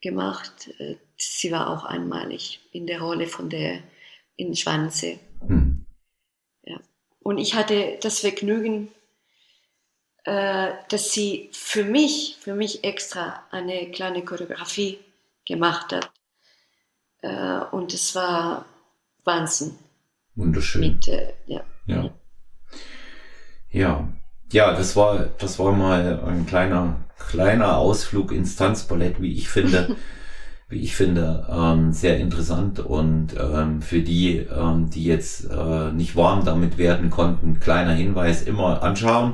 gemacht. 0.01 0.69
Äh, 0.79 0.95
sie 1.17 1.51
war 1.51 1.69
auch 1.69 1.85
einmalig 1.85 2.59
in 2.71 2.87
der 2.87 3.01
Rolle 3.01 3.27
von 3.27 3.49
der 3.49 3.81
in 4.35 4.55
Schwanze. 4.55 5.19
Hm. 5.45 5.85
Ja. 6.63 6.79
Und 7.19 7.37
ich 7.37 7.55
hatte 7.55 7.97
das 8.01 8.19
Vergnügen, 8.19 8.89
äh, 10.23 10.71
dass 10.89 11.11
sie 11.11 11.49
für 11.51 11.83
mich, 11.83 12.37
für 12.39 12.55
mich 12.55 12.83
extra 12.83 13.43
eine 13.51 13.91
kleine 13.91 14.23
Choreografie 14.23 14.99
gemacht 15.45 15.91
hat. 15.91 16.11
Äh, 17.21 17.75
und 17.75 17.93
es 17.93 18.15
war 18.15 18.65
Wahnsinn. 19.23 19.77
Wunderschön. 20.35 20.81
Mit, 20.81 21.07
äh, 21.07 21.33
ja. 21.47 21.65
ja. 21.85 22.13
Ja. 23.71 24.07
Ja, 24.51 24.73
das 24.73 24.95
war, 24.95 25.27
das 25.37 25.59
war 25.59 25.71
mal 25.71 26.23
ein 26.25 26.45
kleiner, 26.45 26.95
kleiner 27.19 27.77
Ausflug 27.77 28.31
ins 28.31 28.55
Tanzballett, 28.55 29.21
wie 29.21 29.33
ich 29.33 29.49
finde. 29.49 29.95
wie 30.69 30.81
ich 30.81 30.95
finde, 30.95 31.47
ähm, 31.49 31.91
sehr 31.91 32.19
interessant 32.19 32.79
und 32.79 33.29
ähm, 33.39 33.81
für 33.81 34.01
die, 34.01 34.37
ähm, 34.37 34.89
die 34.91 35.03
jetzt 35.03 35.49
äh, 35.49 35.91
nicht 35.91 36.15
warm 36.15 36.45
damit 36.45 36.77
werden 36.77 37.09
konnten, 37.09 37.59
kleiner 37.59 37.93
Hinweis, 37.93 38.43
immer 38.43 38.83
anschauen. 38.83 39.33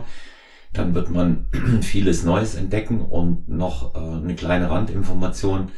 Dann 0.71 0.95
wird 0.95 1.09
man 1.09 1.47
vieles 1.81 2.23
Neues 2.23 2.55
entdecken 2.55 3.01
und 3.01 3.49
noch 3.49 3.95
äh, 3.95 3.97
eine 3.99 4.35
kleine 4.35 4.69
Randinformation. 4.69 5.71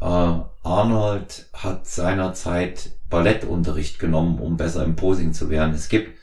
Äh, 0.00 0.04
Arnold 0.04 1.46
hat 1.54 1.86
seinerzeit 1.86 2.90
Ballettunterricht 3.08 3.98
genommen, 3.98 4.38
um 4.38 4.58
besser 4.58 4.84
im 4.84 4.96
Posing 4.96 5.32
zu 5.32 5.48
werden. 5.48 5.74
Es 5.74 5.88
gibt 5.88 6.18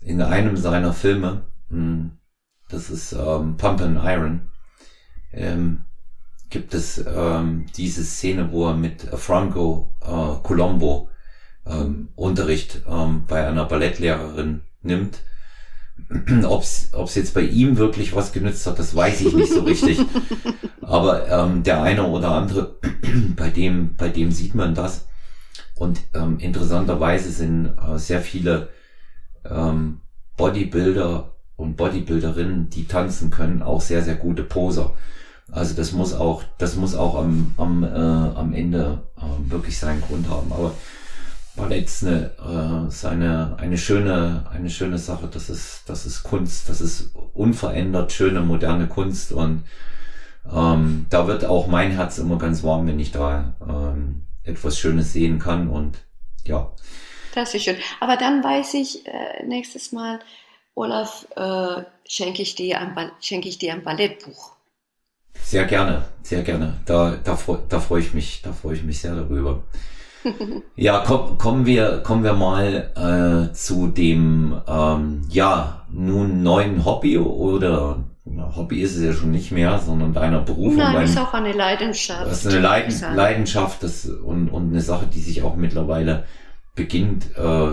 in 0.00 0.22
einem 0.22 0.56
seiner 0.56 0.94
Filme, 0.94 1.42
das 1.70 2.90
ist 2.90 3.12
ähm, 3.12 3.56
Pump 3.56 3.80
and 3.80 3.98
Iron, 4.02 4.50
ähm, 5.32 5.84
gibt 6.48 6.74
es 6.74 7.04
ähm, 7.06 7.66
diese 7.76 8.04
Szene, 8.04 8.50
wo 8.52 8.68
er 8.68 8.76
mit 8.76 9.02
Franco 9.02 9.94
äh, 10.00 10.42
Colombo 10.42 11.10
ähm, 11.66 12.08
Unterricht 12.16 12.82
ähm, 12.88 13.24
bei 13.26 13.46
einer 13.46 13.64
Ballettlehrerin 13.64 14.62
nimmt. 14.82 15.20
Ob 16.44 16.62
es 16.62 17.14
jetzt 17.14 17.34
bei 17.34 17.42
ihm 17.42 17.76
wirklich 17.76 18.14
was 18.14 18.32
genützt 18.32 18.66
hat, 18.66 18.78
das 18.78 18.94
weiß 18.96 19.20
ich 19.20 19.34
nicht 19.34 19.52
so 19.52 19.60
richtig. 19.60 20.00
Aber 20.80 21.28
ähm, 21.28 21.62
der 21.62 21.82
eine 21.82 22.04
oder 22.04 22.32
andere, 22.32 22.78
bei 23.36 23.50
dem, 23.50 23.94
bei 23.96 24.08
dem 24.08 24.32
sieht 24.32 24.54
man 24.54 24.74
das. 24.74 25.06
Und 25.76 26.00
ähm, 26.14 26.38
interessanterweise 26.38 27.30
sind 27.30 27.76
äh, 27.78 27.98
sehr 27.98 28.20
viele 28.20 28.70
ähm, 29.44 30.00
Bodybuilder 30.36 31.36
und 31.60 31.76
Bodybuilderinnen, 31.76 32.70
die 32.70 32.86
tanzen 32.86 33.30
können, 33.30 33.62
auch 33.62 33.80
sehr, 33.80 34.02
sehr 34.02 34.16
gute 34.16 34.42
Poser. 34.42 34.94
Also 35.52 35.74
das 35.74 35.92
muss 35.92 36.14
auch, 36.14 36.44
das 36.58 36.76
muss 36.76 36.94
auch 36.94 37.16
am, 37.16 37.54
am, 37.56 37.84
äh, 37.84 37.88
am 37.88 38.52
Ende 38.52 39.02
äh, 39.16 39.50
wirklich 39.50 39.78
seinen 39.78 40.00
Grund 40.00 40.28
haben. 40.28 40.52
Aber 40.52 40.74
Ballett 41.56 41.86
ist 41.86 42.04
eine, 42.04 42.30
äh, 42.38 42.88
ist 42.88 43.04
eine, 43.04 43.56
eine 43.58 43.76
schöne, 43.76 44.46
eine 44.52 44.70
schöne 44.70 44.98
Sache. 44.98 45.28
Das 45.32 45.50
ist, 45.50 45.82
das 45.86 46.06
ist 46.06 46.22
Kunst. 46.22 46.68
Das 46.68 46.80
ist 46.80 47.14
unverändert 47.34 48.12
schöne, 48.12 48.40
moderne 48.40 48.86
Kunst. 48.86 49.32
Und 49.32 49.64
ähm, 50.52 51.06
da 51.10 51.26
wird 51.26 51.44
auch 51.44 51.66
mein 51.66 51.92
Herz 51.92 52.18
immer 52.18 52.38
ganz 52.38 52.62
warm, 52.62 52.86
wenn 52.86 53.00
ich 53.00 53.10
da 53.10 53.54
ähm, 53.68 54.22
etwas 54.44 54.78
Schönes 54.78 55.12
sehen 55.12 55.38
kann. 55.40 55.68
Und 55.68 55.98
ja. 56.44 56.72
Das 57.34 57.54
ist 57.54 57.64
schön. 57.64 57.76
Aber 57.98 58.16
dann 58.16 58.42
weiß 58.42 58.74
ich 58.74 59.06
äh, 59.06 59.44
nächstes 59.44 59.90
Mal, 59.92 60.20
Olaf, 60.74 61.26
äh, 61.36 61.82
schenke 62.08 62.42
ich, 62.42 62.54
dir 62.54 62.80
ein, 62.80 62.94
schenke 63.20 63.48
ich 63.48 63.58
dir 63.58 63.72
ein 63.74 63.82
Ballettbuch. 63.82 64.52
Sehr 65.42 65.64
gerne, 65.64 66.04
sehr 66.22 66.42
gerne. 66.42 66.80
Da, 66.86 67.16
da, 67.22 67.38
da 67.68 67.80
freue 67.80 68.00
ich 68.00 68.14
mich, 68.14 68.42
da 68.42 68.52
freue 68.52 68.76
ich 68.76 68.82
mich 68.82 69.00
sehr 69.00 69.14
darüber. 69.14 69.62
ja, 70.76 71.02
komm, 71.06 71.38
kommen 71.38 71.66
wir, 71.66 72.02
kommen 72.02 72.24
wir 72.24 72.34
mal 72.34 73.48
äh, 73.50 73.54
zu 73.54 73.86
dem, 73.88 74.60
ähm, 74.68 75.22
ja, 75.30 75.86
nun 75.90 76.42
neuen 76.42 76.84
Hobby 76.84 77.18
oder 77.18 78.04
Hobby 78.54 78.82
ist 78.82 78.96
es 78.96 79.02
ja 79.02 79.12
schon 79.12 79.30
nicht 79.30 79.50
mehr, 79.50 79.78
sondern 79.78 80.12
deiner 80.12 80.40
Berufung. 80.40 80.76
Nein, 80.76 81.04
ist 81.04 81.18
auch 81.18 81.32
eine 81.32 81.52
Leidenschaft. 81.52 82.26
Das 82.26 82.44
ist 82.44 82.52
eine 82.52 82.60
Leiden, 82.60 83.16
Leidenschaft 83.16 83.82
das, 83.82 84.06
und, 84.06 84.48
und 84.48 84.70
eine 84.70 84.80
Sache, 84.80 85.06
die 85.06 85.20
sich 85.20 85.42
auch 85.42 85.56
mittlerweile 85.56 86.24
beginnt, 86.74 87.36
äh, 87.36 87.72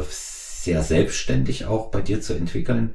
sehr 0.67 0.83
selbstständig 0.83 1.65
auch 1.65 1.91
bei 1.91 2.01
dir 2.01 2.21
zu 2.21 2.33
entwickeln. 2.33 2.93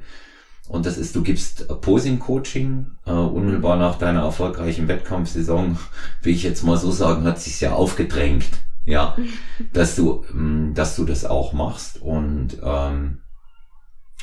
Und 0.67 0.85
das 0.85 0.97
ist, 0.97 1.15
du 1.15 1.23
gibst 1.23 1.67
Posing-Coaching. 1.81 2.85
Äh, 3.05 3.11
unmittelbar 3.11 3.77
nach 3.77 3.97
deiner 3.97 4.21
erfolgreichen 4.21 4.87
Wettkampfsaison, 4.87 5.77
wie 6.21 6.29
ich 6.29 6.43
jetzt 6.43 6.63
mal 6.63 6.77
so 6.77 6.91
sagen, 6.91 7.25
hat 7.25 7.39
sich 7.39 7.59
ja 7.59 7.73
aufgedrängt, 7.73 8.45
ja, 8.85 9.17
dass 9.73 9.95
du, 9.95 10.23
ähm, 10.31 10.73
dass 10.75 10.95
du 10.95 11.03
das 11.03 11.25
auch 11.25 11.51
machst. 11.51 11.99
Und 11.99 12.59
ähm, 12.63 13.23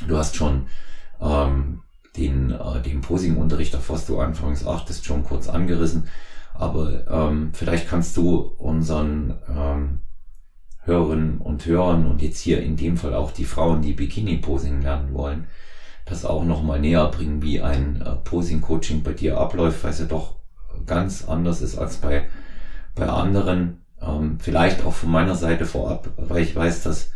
du 0.06 0.16
hast 0.16 0.36
schon 0.36 0.66
ähm, 1.20 1.80
den, 2.16 2.52
äh, 2.52 2.80
den 2.82 3.00
Posing-Unterricht, 3.00 3.74
auf 3.74 3.90
was 3.90 4.06
du 4.06 4.20
anfangs 4.20 4.64
achtest, 4.64 5.04
schon 5.04 5.24
kurz 5.24 5.48
angerissen. 5.48 6.08
Aber 6.54 7.04
ähm, 7.10 7.50
vielleicht 7.52 7.88
kannst 7.88 8.16
du 8.16 8.36
unseren 8.58 9.34
ähm, 9.48 10.00
Hörerinnen 10.82 11.38
und 11.38 11.66
Hörern 11.66 12.06
und 12.06 12.22
jetzt 12.22 12.40
hier 12.40 12.62
in 12.62 12.76
dem 12.76 12.96
Fall 12.96 13.14
auch 13.14 13.30
die 13.30 13.44
Frauen, 13.44 13.82
die 13.82 13.92
Bikini-Posing 13.92 14.82
lernen 14.82 15.12
wollen, 15.14 15.46
das 16.06 16.24
auch 16.24 16.44
nochmal 16.44 16.80
näher 16.80 17.06
bringen, 17.08 17.42
wie 17.42 17.60
ein 17.60 18.00
äh, 18.00 18.16
Posing-Coaching 18.16 19.02
bei 19.02 19.12
dir 19.12 19.38
abläuft, 19.38 19.84
weil 19.84 19.90
es 19.90 20.00
ja 20.00 20.06
doch 20.06 20.36
ganz 20.86 21.28
anders 21.28 21.60
ist 21.60 21.78
als 21.78 21.98
bei, 21.98 22.28
bei 22.94 23.08
anderen. 23.08 23.84
Ähm, 24.00 24.38
vielleicht 24.40 24.84
auch 24.84 24.94
von 24.94 25.10
meiner 25.10 25.34
Seite 25.34 25.66
vorab, 25.66 26.10
weil 26.16 26.42
ich 26.42 26.56
weiß, 26.56 26.82
dass 26.82 27.12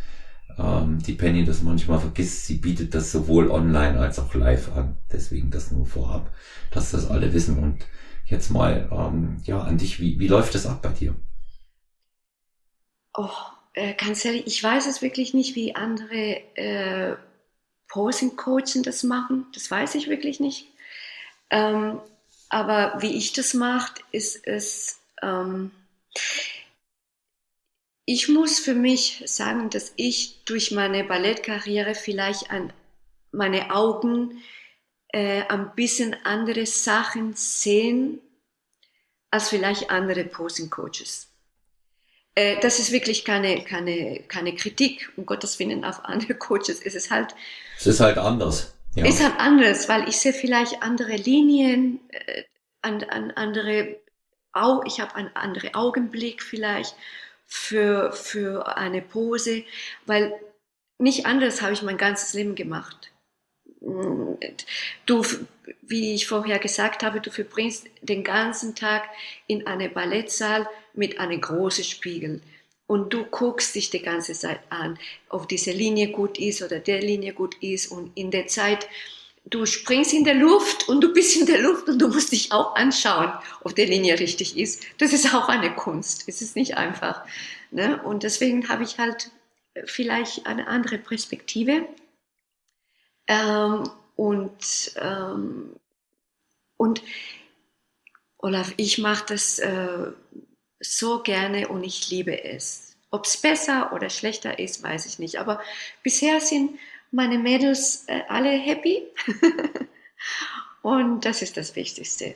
ähm, 0.59 0.99
die 0.99 1.15
Penny 1.15 1.45
das 1.45 1.62
manchmal 1.62 1.99
vergisst. 1.99 2.47
Sie 2.47 2.59
bietet 2.59 2.95
das 2.95 3.11
sowohl 3.11 3.51
online 3.51 3.99
als 3.99 4.19
auch 4.19 4.35
live 4.35 4.77
an. 4.77 4.97
Deswegen 5.12 5.51
das 5.51 5.71
nur 5.71 5.87
vorab, 5.87 6.31
dass 6.71 6.91
das 6.91 7.11
alle 7.11 7.33
wissen. 7.33 7.59
Und 7.59 7.87
jetzt 8.27 8.51
mal 8.51 8.89
ähm, 8.93 9.39
ja 9.45 9.61
an 9.62 9.79
dich, 9.79 10.01
wie, 10.01 10.19
wie 10.19 10.29
läuft 10.29 10.55
das 10.55 10.67
ab 10.67 10.83
bei 10.83 10.91
dir? 10.91 11.15
Oh, 13.17 13.31
äh, 13.75 13.95
ganz 13.95 14.25
ehrlich, 14.25 14.47
ich 14.47 14.62
weiß 14.62 14.87
es 14.87 15.03
wirklich 15.03 15.35
nicht, 15.35 15.55
wie 15.57 15.75
andere 15.75 16.41
äh, 16.57 17.16
Posing-Coachen 17.89 18.83
das 18.83 19.03
machen. 19.03 19.47
Das 19.53 19.70
weiß 19.70 19.97
ich 19.97 20.09
wirklich 20.09 20.41
nicht. 20.41 20.68
Ähm, 21.51 22.01
aber 22.49 22.95
wie 23.01 23.16
ich 23.16 23.33
das 23.33 23.55
mache, 23.55 23.95
ist 24.12 24.47
es, 24.47 25.01
ähm, 25.22 25.72
ich 28.05 28.29
muss 28.29 28.59
für 28.59 28.75
mich 28.75 29.22
sagen, 29.27 29.70
dass 29.70 29.93
ich 29.97 30.45
durch 30.45 30.70
meine 30.70 31.05
Ballettkarriere 31.05 31.95
vielleicht 31.95 32.51
an 32.51 32.72
meine 33.33 33.75
Augen 33.75 34.43
äh, 35.09 35.43
ein 35.49 35.75
bisschen 35.75 36.14
andere 36.25 36.66
Sachen 36.66 37.35
sehen 37.35 38.20
als 39.31 39.49
vielleicht 39.49 39.91
andere 39.91 40.25
Posing-Coaches. 40.25 41.34
Äh, 42.35 42.61
das 42.61 42.78
ist 42.78 42.93
wirklich 42.93 43.24
keine, 43.24 43.62
keine, 43.64 44.20
keine 44.28 44.55
Kritik, 44.55 45.12
um 45.16 45.26
Gottes 45.26 45.59
Willen, 45.59 45.85
auf 45.85 46.05
andere 46.05 46.35
Coaches. 46.39 46.80
Es 46.85 46.95
ist 46.95 47.11
halt. 47.11 47.35
Es 47.78 47.87
ist 47.87 48.01
halt 48.01 48.18
anders. 48.18 48.74
Ja. 48.95 49.07
Ist 49.07 49.22
halt 49.22 49.35
anders, 49.39 49.89
weil 49.89 50.09
ich 50.09 50.18
sehe 50.18 50.32
vielleicht 50.32 50.82
andere 50.82 51.16
Linien, 51.16 52.01
äh, 52.11 52.45
an, 52.82 53.03
an 53.05 53.30
andere, 53.32 53.97
Au 54.53 54.82
ich 54.87 55.01
habe 55.01 55.16
einen 55.16 55.35
anderen 55.35 55.74
Augenblick 55.74 56.43
vielleicht 56.43 56.95
für, 57.47 58.12
für 58.12 58.76
eine 58.76 59.03
Pose, 59.03 59.64
weil 60.07 60.32
nicht 60.99 61.26
anders 61.26 61.61
habe 61.61 61.72
ich 61.72 61.82
mein 61.82 61.99
ganzes 61.99 62.35
Leben 62.35 62.55
gemacht. 62.55 63.11
Du, 65.07 65.22
wie 65.82 66.14
ich 66.14 66.26
vorher 66.26 66.59
gesagt 66.59 67.03
habe, 67.03 67.20
du 67.20 67.30
verbringst 67.30 67.87
den 68.01 68.24
ganzen 68.24 68.74
Tag 68.74 69.05
in 69.47 69.66
einem 69.66 69.93
Ballettsaal 69.93 70.68
mit 70.95 71.18
einem 71.18 71.41
großen 71.41 71.85
Spiegel 71.85 72.41
und 72.87 73.12
du 73.12 73.24
guckst 73.24 73.74
dich 73.74 73.91
die 73.91 74.03
ganze 74.03 74.32
Zeit 74.35 74.61
an, 74.70 74.99
ob 75.28 75.49
diese 75.49 75.72
Linie 75.72 76.09
gut 76.09 76.39
ist 76.39 76.62
oder 76.62 76.78
der 76.78 77.01
Linie 77.01 77.32
gut 77.32 77.57
ist 77.61 77.89
und 77.89 78.12
in 78.14 78.30
der 78.30 78.47
Zeit, 78.47 78.89
du 79.47 79.66
springst 79.66 80.12
in 80.12 80.24
der 80.24 80.35
Luft 80.35 80.89
und 80.89 81.01
du 81.01 81.12
bist 81.12 81.37
in 81.37 81.47
der 81.47 81.61
Luft 81.61 81.89
und 81.89 81.99
du 81.99 82.09
musst 82.09 82.32
dich 82.32 82.53
auch 82.53 82.76
anschauen, 82.76 83.32
ob 83.62 83.74
die 83.74 83.85
Linie 83.85 84.18
richtig 84.18 84.57
ist. 84.57 84.82
Das 84.99 85.12
ist 85.12 85.35
auch 85.35 85.49
eine 85.49 85.74
Kunst, 85.74 86.24
es 86.26 86.43
ist 86.43 86.57
nicht 86.57 86.76
einfach. 86.76 87.24
Ne? 87.70 88.03
Und 88.03 88.22
deswegen 88.22 88.68
habe 88.68 88.85
ich 88.85 88.99
halt 88.99 89.30
vielleicht 89.87 90.47
eine 90.47 90.68
andere 90.68 90.99
Perspektive 90.99 91.87
ähm, 93.27 93.89
und, 94.16 94.95
ähm, 95.01 95.77
und 96.77 97.03
Olaf, 98.39 98.75
ich 98.77 98.99
mache 98.99 99.25
das 99.29 99.59
äh, 99.59 100.12
so 100.81 101.22
gerne 101.22 101.68
und 101.68 101.85
ich 101.85 102.11
liebe 102.11 102.45
es. 102.45 102.97
Ob 103.11 103.25
es 103.25 103.37
besser 103.37 103.93
oder 103.93 104.11
schlechter 104.11 104.59
ist, 104.59 104.83
weiß 104.83 105.07
ich 105.07 105.18
nicht. 105.18 105.39
Aber 105.39 105.61
bisher 106.03 106.41
sind 106.41 106.79
meine 107.11 107.39
Mädels 107.39 108.05
äh, 108.07 108.20
alle 108.29 108.51
happy. 108.51 109.03
und 110.83 111.25
das 111.25 111.43
ist 111.43 111.57
das 111.57 111.77
Wichtigste. 111.77 112.35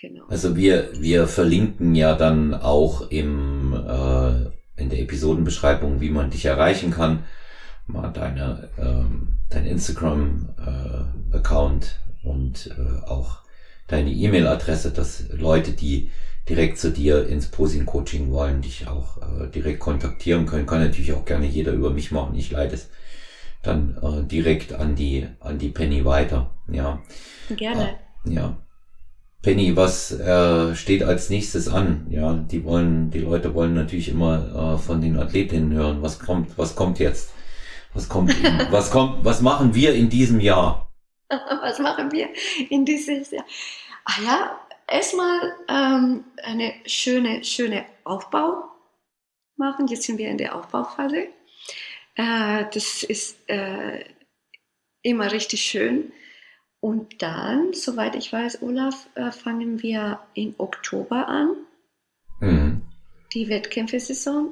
Genau. 0.00 0.26
Also 0.28 0.54
wir, 0.54 0.90
wir 1.00 1.26
verlinken 1.26 1.94
ja 1.94 2.14
dann 2.14 2.54
auch 2.54 3.10
im, 3.10 3.72
äh, 3.72 4.80
in 4.80 4.90
der 4.90 5.00
Episodenbeschreibung, 5.00 6.00
wie 6.00 6.10
man 6.10 6.30
dich 6.30 6.44
erreichen 6.44 6.92
kann. 6.92 7.24
Mal 7.88 8.12
deine, 8.12 8.68
ähm, 8.78 9.40
dein 9.50 9.66
Instagram-Account 9.66 11.84
äh, 11.84 11.88
und 12.28 12.70
äh, 12.78 13.00
auch 13.06 13.38
deine 13.88 14.12
E-Mail-Adresse, 14.12 14.92
dass 14.92 15.24
Leute, 15.32 15.72
die 15.72 16.10
direkt 16.48 16.78
zu 16.78 16.92
dir 16.92 17.26
ins 17.26 17.48
Posing-Coaching 17.48 18.30
wollen, 18.30 18.62
dich 18.62 18.86
auch 18.86 19.18
äh, 19.18 19.48
direkt 19.48 19.80
kontaktieren 19.80 20.46
können. 20.46 20.66
Kann 20.66 20.80
natürlich 20.80 21.12
auch 21.12 21.24
gerne 21.24 21.46
jeder 21.46 21.72
über 21.72 21.90
mich 21.90 22.12
machen. 22.12 22.36
Ich 22.36 22.50
leite 22.50 22.74
es 22.74 22.88
dann 23.62 23.96
äh, 24.02 24.24
direkt 24.24 24.74
an 24.74 24.94
die, 24.94 25.26
an 25.40 25.58
die 25.58 25.70
Penny 25.70 26.04
weiter. 26.04 26.50
Ja. 26.70 27.02
Gerne. 27.56 27.96
Äh, 28.26 28.34
ja. 28.34 28.56
Penny, 29.42 29.76
was 29.76 30.12
äh, 30.12 30.74
steht 30.74 31.02
als 31.02 31.30
nächstes 31.30 31.68
an? 31.68 32.06
Ja, 32.10 32.34
die 32.34 32.64
wollen, 32.64 33.10
die 33.10 33.20
Leute 33.20 33.54
wollen 33.54 33.74
natürlich 33.74 34.08
immer 34.08 34.74
äh, 34.74 34.78
von 34.78 35.00
den 35.00 35.18
Athletinnen 35.18 35.72
hören. 35.72 36.02
Was 36.02 36.18
kommt, 36.18 36.58
was 36.58 36.74
kommt 36.74 36.98
jetzt? 36.98 37.32
Was 37.94 38.08
kommt, 38.08 38.34
was 38.70 38.90
kommt, 38.90 39.24
was 39.24 39.40
machen 39.40 39.74
wir 39.74 39.94
in 39.94 40.08
diesem 40.08 40.40
Jahr? 40.40 40.92
was 41.28 41.78
machen 41.78 42.12
wir 42.12 42.28
in 42.70 42.84
dieses 42.84 43.30
Jahr? 43.30 43.44
Ah 44.04 44.22
ja, 44.24 44.60
erstmal 44.86 45.52
ähm, 45.68 46.24
eine 46.42 46.74
schöne, 46.86 47.44
schöne 47.44 47.84
Aufbau 48.04 48.64
machen. 49.56 49.86
Jetzt 49.86 50.04
sind 50.04 50.18
wir 50.18 50.28
in 50.28 50.38
der 50.38 50.54
Aufbauphase. 50.54 51.28
Äh, 52.14 52.64
das 52.72 53.02
ist 53.02 53.48
äh, 53.48 54.04
immer 55.02 55.30
richtig 55.32 55.62
schön. 55.62 56.12
Und 56.80 57.22
dann, 57.22 57.72
soweit 57.72 58.14
ich 58.14 58.32
weiß, 58.32 58.62
Olaf, 58.62 59.08
äh, 59.14 59.32
fangen 59.32 59.82
wir 59.82 60.20
im 60.34 60.54
Oktober 60.58 61.26
an. 61.26 61.56
Mhm. 62.40 62.82
Die 63.34 63.48
Wettkämpfe-Saison. 63.48 64.50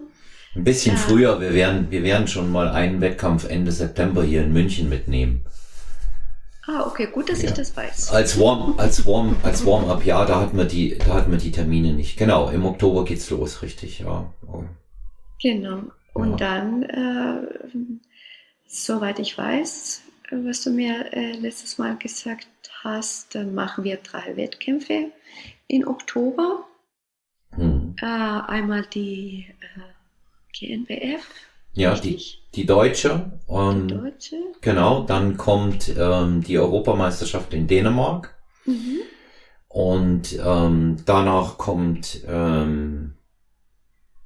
Ein 0.56 0.64
bisschen 0.64 0.96
früher. 0.96 1.38
Wir 1.40 1.52
werden, 1.52 1.90
wir 1.90 2.02
werden 2.02 2.26
schon 2.26 2.50
mal 2.50 2.68
einen 2.68 3.02
Wettkampf 3.02 3.46
Ende 3.48 3.72
September 3.72 4.24
hier 4.24 4.42
in 4.42 4.54
München 4.54 4.88
mitnehmen. 4.88 5.44
Ah, 6.66 6.84
okay, 6.86 7.08
gut, 7.12 7.28
dass 7.28 7.42
ja. 7.42 7.50
ich 7.50 7.54
das 7.54 7.76
weiß. 7.76 8.10
Als 8.10 8.40
Warm, 8.40 8.74
als 8.78 9.06
Warm, 9.06 9.36
als 9.42 9.64
Warm-up, 9.64 10.04
ja, 10.04 10.24
da 10.24 10.40
hatten 10.40 10.56
wir 10.56 10.64
die, 10.64 10.98
da 10.98 11.14
hatten 11.14 11.30
wir 11.30 11.38
die 11.38 11.52
Termine 11.52 11.92
nicht. 11.92 12.16
Genau, 12.16 12.48
im 12.48 12.64
Oktober 12.64 13.04
geht's 13.04 13.30
los, 13.30 13.62
richtig, 13.62 14.00
ja. 14.00 14.32
Oh. 14.50 14.64
Genau. 15.40 15.82
Und 16.14 16.40
ja. 16.40 16.58
dann, 16.58 16.82
äh, 16.84 17.46
soweit 18.66 19.18
ich 19.18 19.36
weiß, 19.36 20.02
was 20.30 20.62
du 20.62 20.70
mir 20.70 21.12
äh, 21.12 21.32
letztes 21.32 21.78
Mal 21.78 21.96
gesagt 21.98 22.48
hast, 22.82 23.34
dann 23.34 23.54
machen 23.54 23.84
wir 23.84 23.98
drei 23.98 24.36
Wettkämpfe 24.36 25.12
in 25.68 25.86
Oktober. 25.86 26.64
Hm. 27.52 27.94
Äh, 28.00 28.06
einmal 28.06 28.86
die 28.92 29.46
äh, 29.60 29.95
GNBF, 30.58 31.22
ja, 31.76 31.94
die, 31.94 32.18
die 32.54 32.64
Deutsche. 32.64 33.32
Und, 33.46 33.88
die 33.88 33.94
Deutsche. 33.94 34.36
Genau, 34.62 35.02
dann 35.02 35.36
kommt 35.36 35.92
ähm, 35.96 36.42
die 36.42 36.58
Europameisterschaft 36.58 37.52
in 37.52 37.66
Dänemark. 37.66 38.34
Mhm. 38.64 39.00
Und 39.68 40.38
ähm, 40.42 40.96
danach 41.04 41.58
kommt 41.58 42.20
ähm, 42.26 43.16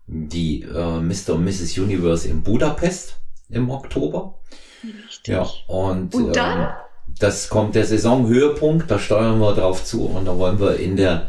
die 0.06 0.62
äh, 0.62 1.00
Mr. 1.00 1.34
und 1.34 1.44
Mrs. 1.44 1.76
Universe 1.76 2.28
in 2.28 2.44
Budapest 2.44 3.16
im 3.48 3.68
Oktober. 3.68 4.38
Richtig. 4.84 5.34
Ja, 5.34 5.48
und, 5.66 6.14
und 6.14 6.36
dann? 6.36 6.60
Ähm, 6.60 6.68
das 7.18 7.48
kommt 7.48 7.74
der 7.74 7.84
Saisonhöhepunkt, 7.84 8.88
da 8.90 8.98
steuern 9.00 9.40
wir 9.40 9.54
drauf 9.54 9.84
zu 9.84 10.06
und 10.06 10.26
da 10.26 10.38
wollen 10.38 10.60
wir 10.60 10.76
in 10.76 10.96
der 10.96 11.28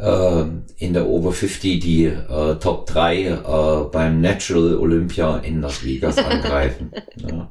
äh, 0.00 0.44
in 0.78 0.92
der 0.92 1.06
Over 1.06 1.32
50 1.32 1.80
die 1.80 2.04
äh, 2.06 2.56
Top 2.58 2.86
3 2.86 3.22
äh, 3.24 3.84
beim 3.92 4.20
Natural 4.20 4.76
Olympia 4.76 5.38
in 5.38 5.60
Las 5.60 5.84
Vegas 5.84 6.18
angreifen. 6.18 6.92
ja. 7.16 7.50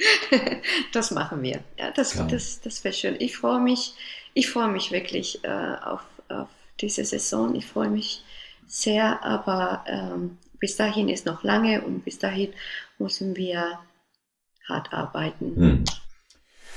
Das 0.92 1.10
machen 1.10 1.42
wir. 1.42 1.60
Ja, 1.78 1.90
das, 1.90 2.14
ja. 2.14 2.24
das, 2.24 2.60
das 2.60 2.82
wäre 2.84 2.94
schön. 2.94 3.16
Ich 3.18 3.36
freue 3.36 3.60
mich, 3.60 3.94
ich 4.34 4.48
freue 4.48 4.68
mich 4.68 4.92
wirklich 4.92 5.44
äh, 5.44 5.76
auf, 5.84 6.00
auf 6.28 6.48
diese 6.80 7.04
Saison. 7.04 7.54
Ich 7.54 7.66
freue 7.66 7.90
mich 7.90 8.24
sehr, 8.66 9.22
aber 9.22 9.84
ähm, 9.86 10.38
bis 10.58 10.76
dahin 10.76 11.08
ist 11.08 11.26
noch 11.26 11.42
lange 11.42 11.82
und 11.82 12.04
bis 12.04 12.18
dahin 12.18 12.52
müssen 12.98 13.36
wir 13.36 13.78
hart 14.68 14.92
arbeiten. 14.92 15.56
Hm. 15.56 15.84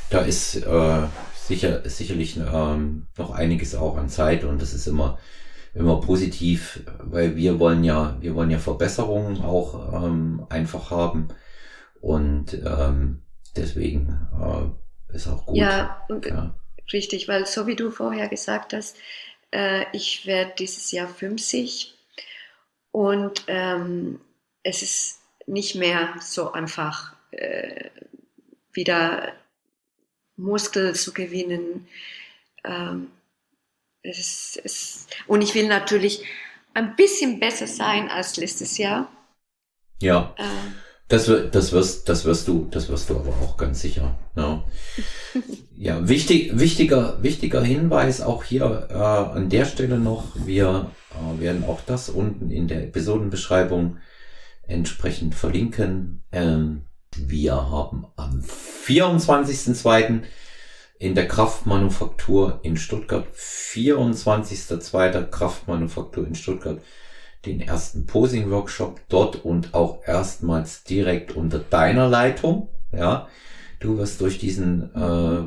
Da 0.09 0.19
ist 0.19 0.55
äh, 0.57 1.07
sicher, 1.47 1.87
sicherlich 1.87 2.37
ähm, 2.37 3.07
noch 3.17 3.31
einiges 3.31 3.75
auch 3.75 3.97
an 3.97 4.09
Zeit 4.09 4.43
und 4.43 4.61
das 4.61 4.73
ist 4.73 4.87
immer, 4.87 5.19
immer 5.73 5.99
positiv, 5.99 6.81
weil 6.99 7.35
wir 7.35 7.59
wollen 7.59 7.83
ja, 7.83 8.17
wir 8.21 8.35
wollen 8.35 8.51
ja 8.51 8.59
Verbesserungen 8.59 9.41
auch 9.41 10.03
ähm, 10.03 10.45
einfach 10.49 10.91
haben 10.91 11.27
und 11.99 12.53
ähm, 12.53 13.23
deswegen 13.55 14.27
äh, 14.39 15.15
ist 15.15 15.27
auch 15.27 15.45
gut. 15.45 15.57
Ja, 15.57 16.05
ja, 16.25 16.55
richtig, 16.91 17.27
weil 17.27 17.45
so 17.45 17.67
wie 17.67 17.75
du 17.75 17.91
vorher 17.91 18.29
gesagt 18.29 18.73
hast, 18.73 18.97
äh, 19.51 19.85
ich 19.93 20.25
werde 20.25 20.53
dieses 20.57 20.91
Jahr 20.91 21.07
50 21.07 21.93
und 22.91 23.43
ähm, 23.47 24.21
es 24.63 24.81
ist 24.81 25.19
nicht 25.45 25.75
mehr 25.75 26.13
so 26.21 26.53
einfach 26.53 27.15
äh, 27.31 27.89
wieder 28.71 29.33
Muskel 30.35 30.95
zu 30.95 31.13
gewinnen. 31.13 31.87
Ähm, 32.63 33.11
es, 34.01 34.59
es, 34.63 35.07
und 35.27 35.41
ich 35.41 35.55
will 35.55 35.67
natürlich 35.67 36.23
ein 36.73 36.95
bisschen 36.95 37.39
besser 37.39 37.67
sein 37.67 38.09
als 38.09 38.37
letztes 38.37 38.77
Jahr. 38.77 39.11
Ja. 40.01 40.35
Ähm, 40.37 40.73
das, 41.07 41.31
das, 41.51 41.71
wirst, 41.71 42.09
das 42.09 42.25
wirst 42.25 42.47
du, 42.47 42.67
das 42.71 42.89
wirst 42.89 43.09
du 43.09 43.17
aber 43.17 43.29
auch 43.29 43.57
ganz 43.57 43.81
sicher. 43.81 44.17
Ja, 44.35 44.63
ja 45.77 46.07
wichtig, 46.07 46.57
wichtiger, 46.57 47.21
wichtiger 47.21 47.61
Hinweis 47.61 48.21
auch 48.21 48.43
hier 48.43 48.87
äh, 48.89 48.93
an 48.93 49.49
der 49.49 49.65
Stelle 49.65 49.99
noch. 49.99 50.35
Wir 50.35 50.91
äh, 51.11 51.39
werden 51.39 51.65
auch 51.65 51.81
das 51.85 52.09
unten 52.09 52.49
in 52.49 52.67
der 52.67 52.83
Episodenbeschreibung 52.83 53.97
entsprechend 54.63 55.35
verlinken. 55.35 56.23
Ähm, 56.31 56.85
wir 57.17 57.55
haben 57.55 58.05
am 58.15 58.41
24.02. 58.41 60.21
in 60.99 61.15
der 61.15 61.27
Kraftmanufaktur 61.27 62.59
in 62.63 62.77
Stuttgart, 62.77 63.27
24.02. 63.35 65.25
Kraftmanufaktur 65.25 66.27
in 66.27 66.35
Stuttgart, 66.35 66.81
den 67.45 67.61
ersten 67.61 68.05
Posing-Workshop 68.05 69.01
dort 69.09 69.43
und 69.43 69.73
auch 69.73 70.01
erstmals 70.05 70.83
direkt 70.83 71.35
unter 71.35 71.59
deiner 71.59 72.07
Leitung. 72.07 72.69
Ja, 72.91 73.27
du 73.79 73.97
wirst 73.97 74.21
durch 74.21 74.37
diesen 74.37 74.93
äh, 74.95 74.99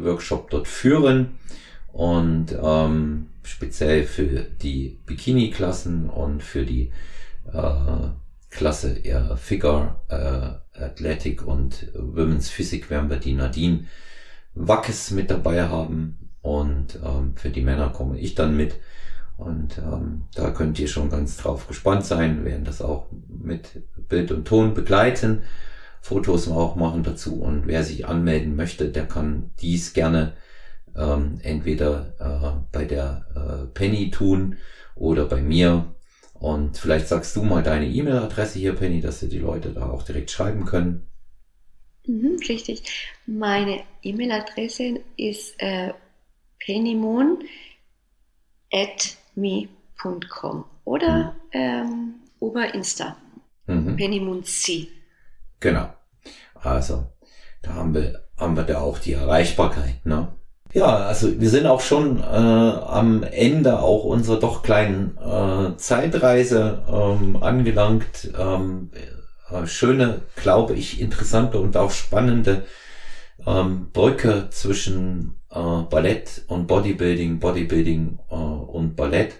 Workshop 0.04 0.50
dort 0.50 0.68
führen 0.68 1.38
und 1.92 2.56
ähm, 2.62 3.28
speziell 3.42 4.04
für 4.04 4.42
die 4.42 5.00
Bikini-Klassen 5.06 6.10
und 6.10 6.42
für 6.42 6.66
die 6.66 6.92
äh, 7.52 8.08
Klasse 8.50 8.98
eher 8.98 9.36
Figure, 9.36 9.96
äh, 10.08 10.65
Athletic 10.79 11.47
und 11.47 11.91
Women's 11.95 12.49
Physik 12.49 12.91
werden 12.91 13.11
wir 13.11 13.18
die 13.18 13.35
Nadine 13.35 13.85
Wackes 14.55 15.11
mit 15.11 15.31
dabei 15.31 15.68
haben 15.68 16.31
und 16.43 16.99
ähm, 17.05 17.35
für 17.37 17.51
die 17.51 17.61
Männer 17.61 17.91
komme 17.91 18.18
ich 18.18 18.35
dann 18.35 18.57
mit. 18.57 18.77
Und 19.37 19.79
ähm, 19.79 20.24
da 20.35 20.51
könnt 20.51 20.79
ihr 20.79 20.89
schon 20.89 21.11
ganz 21.11 21.37
drauf 21.37 21.68
gespannt 21.68 22.07
sein. 22.07 22.39
Wir 22.39 22.53
werden 22.53 22.64
das 22.64 22.81
auch 22.81 23.09
mit 23.29 23.83
Bild 24.09 24.33
und 24.33 24.47
Ton 24.47 24.72
begleiten, 24.72 25.43
Fotos 26.01 26.49
auch 26.49 26.77
machen 26.77 27.03
dazu. 27.03 27.43
Und 27.43 27.66
wer 27.66 27.85
sich 27.85 28.07
anmelden 28.07 28.57
möchte, 28.57 28.89
der 28.89 29.07
kann 29.07 29.51
dies 29.61 29.93
gerne 29.93 30.33
ähm, 30.97 31.39
entweder 31.43 32.14
äh, 32.18 32.61
bei 32.72 32.85
der 32.85 33.27
äh, 33.35 33.66
Penny 33.74 34.11
tun 34.11 34.57
oder 34.95 35.27
bei 35.27 35.43
mir. 35.43 35.95
Und 36.39 36.76
vielleicht 36.76 37.09
sagst 37.09 37.34
du 37.37 37.43
mal 37.43 37.62
deine 37.62 37.87
E-Mail-Adresse 37.87 38.59
hier, 38.59 38.74
Penny, 38.74 39.01
dass 39.01 39.22
wir 39.22 39.28
die 39.28 39.39
Leute 39.39 39.70
da 39.70 39.89
auch 39.91 40.03
direkt 40.03 40.30
schreiben 40.30 40.64
können. 40.64 41.09
Mhm, 42.07 42.39
richtig. 42.49 42.82
Meine 43.26 43.82
E-Mail-Adresse 44.03 45.01
ist 45.16 45.55
äh, 45.59 45.93
pennymoon 46.59 47.39
at 48.72 49.16
me.com 49.34 50.64
oder 50.84 51.32
mhm. 51.32 51.32
ähm, 51.53 52.14
über 52.41 52.74
Insta. 52.74 53.16
Mhm. 53.66 53.97
Pennymoon 53.97 54.45
C. 54.45 54.89
Genau. 55.61 55.93
Also, 56.55 57.07
da 57.62 57.74
haben 57.74 57.95
wir, 57.95 58.28
haben 58.37 58.57
wir 58.57 58.64
da 58.64 58.80
auch 58.80 58.99
die 58.99 59.12
Erreichbarkeit, 59.12 60.05
ne? 60.05 60.37
Ja, 60.77 60.95
also 61.07 61.41
wir 61.41 61.49
sind 61.49 61.64
auch 61.64 61.81
schon 61.81 62.20
äh, 62.20 62.22
am 62.22 63.22
Ende 63.22 63.81
auch 63.81 64.05
unserer 64.05 64.39
doch 64.39 64.62
kleinen 64.62 65.16
äh, 65.16 65.74
Zeitreise 65.79 66.83
ähm, 66.87 67.43
angelangt. 67.43 68.31
Ähm, 68.39 68.91
äh, 69.51 69.66
schöne, 69.66 70.20
glaube 70.37 70.74
ich, 70.74 71.01
interessante 71.01 71.59
und 71.61 71.79
auch 71.79 71.91
spannende 71.91 72.66
ähm, 73.47 73.89
Brücke 73.95 74.49
zwischen 74.51 75.37
äh, 75.51 75.55
Ballett 75.59 76.43
und 76.49 76.66
Bodybuilding, 76.66 77.39
Bodybuilding 77.39 78.18
äh, 78.31 78.35
und 78.35 78.97
Ballett. 78.97 79.33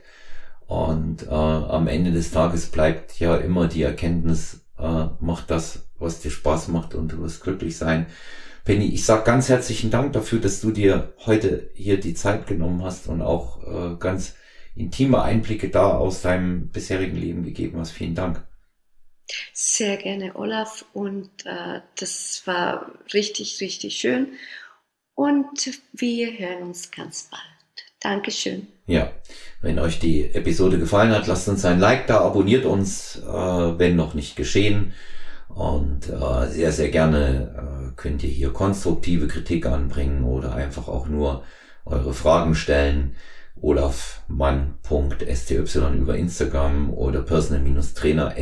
Und 0.66 1.24
äh, 1.24 1.34
am 1.34 1.87
Ende 1.87 2.12
des 2.12 2.30
Tages 2.30 2.64
bleibt 2.70 3.20
ja 3.20 3.37
immer 3.37 3.68
die 3.68 3.82
Erkenntnis, 3.82 4.62
äh, 4.78 5.09
mach 5.20 5.43
das, 5.43 5.87
was 5.99 6.20
dir 6.20 6.30
Spaß 6.30 6.68
macht 6.68 6.95
und 6.95 7.12
du 7.12 7.20
wirst 7.20 7.43
glücklich 7.43 7.76
sein. 7.76 8.07
Penny, 8.66 8.86
ich 8.86 9.04
sag 9.04 9.24
ganz 9.24 9.48
herzlichen 9.48 9.92
Dank 9.92 10.12
dafür, 10.12 10.40
dass 10.40 10.60
du 10.60 10.72
dir 10.72 11.14
heute 11.24 11.70
hier 11.74 12.00
die 12.00 12.14
Zeit 12.14 12.48
genommen 12.48 12.82
hast 12.82 13.06
und 13.06 13.22
auch 13.22 13.62
äh, 13.62 13.96
ganz 13.96 14.34
intime 14.74 15.22
Einblicke 15.22 15.70
da 15.70 15.96
aus 15.96 16.22
deinem 16.22 16.68
bisherigen 16.70 17.16
Leben 17.16 17.44
gegeben 17.44 17.78
hast. 17.78 17.92
Vielen 17.92 18.16
Dank. 18.16 18.44
Sehr 19.52 19.96
gerne, 19.96 20.34
Olaf. 20.34 20.84
Und 20.92 21.30
äh, 21.44 21.80
das 21.96 22.42
war 22.46 22.90
richtig, 23.14 23.60
richtig 23.60 23.98
schön. 23.98 24.32
Und 25.14 25.70
wir 25.92 26.36
hören 26.36 26.64
uns 26.64 26.90
ganz 26.90 27.28
bald. 27.30 27.42
Dankeschön. 28.00 28.66
Ja, 28.88 29.12
wenn 29.62 29.78
euch 29.78 30.00
die 30.00 30.34
Episode 30.34 30.80
gefallen 30.80 31.12
hat, 31.12 31.28
lasst 31.28 31.48
uns 31.48 31.64
ein 31.64 31.78
Like 31.78 32.08
da, 32.08 32.20
abonniert 32.20 32.64
uns, 32.64 33.16
äh, 33.16 33.22
wenn 33.78 33.94
noch 33.94 34.14
nicht 34.14 34.34
geschehen. 34.34 34.92
Und 35.48 36.08
äh, 36.08 36.48
sehr, 36.48 36.72
sehr 36.72 36.90
gerne 36.90 37.84
äh, 37.84 37.86
könnt 37.97 38.22
ihr 38.22 38.30
hier 38.30 38.53
konstruktive 38.53 39.26
Kritik 39.26 39.66
anbringen 39.66 40.22
oder 40.24 40.55
einfach 40.55 40.86
auch 40.88 41.09
nur 41.09 41.42
eure 41.84 42.14
Fragen 42.14 42.55
stellen. 42.55 43.16
olafmann.sty 43.61 45.55
über 45.55 46.16
Instagram 46.16 46.92
oder 46.92 47.22
personal-trainer 47.22 48.34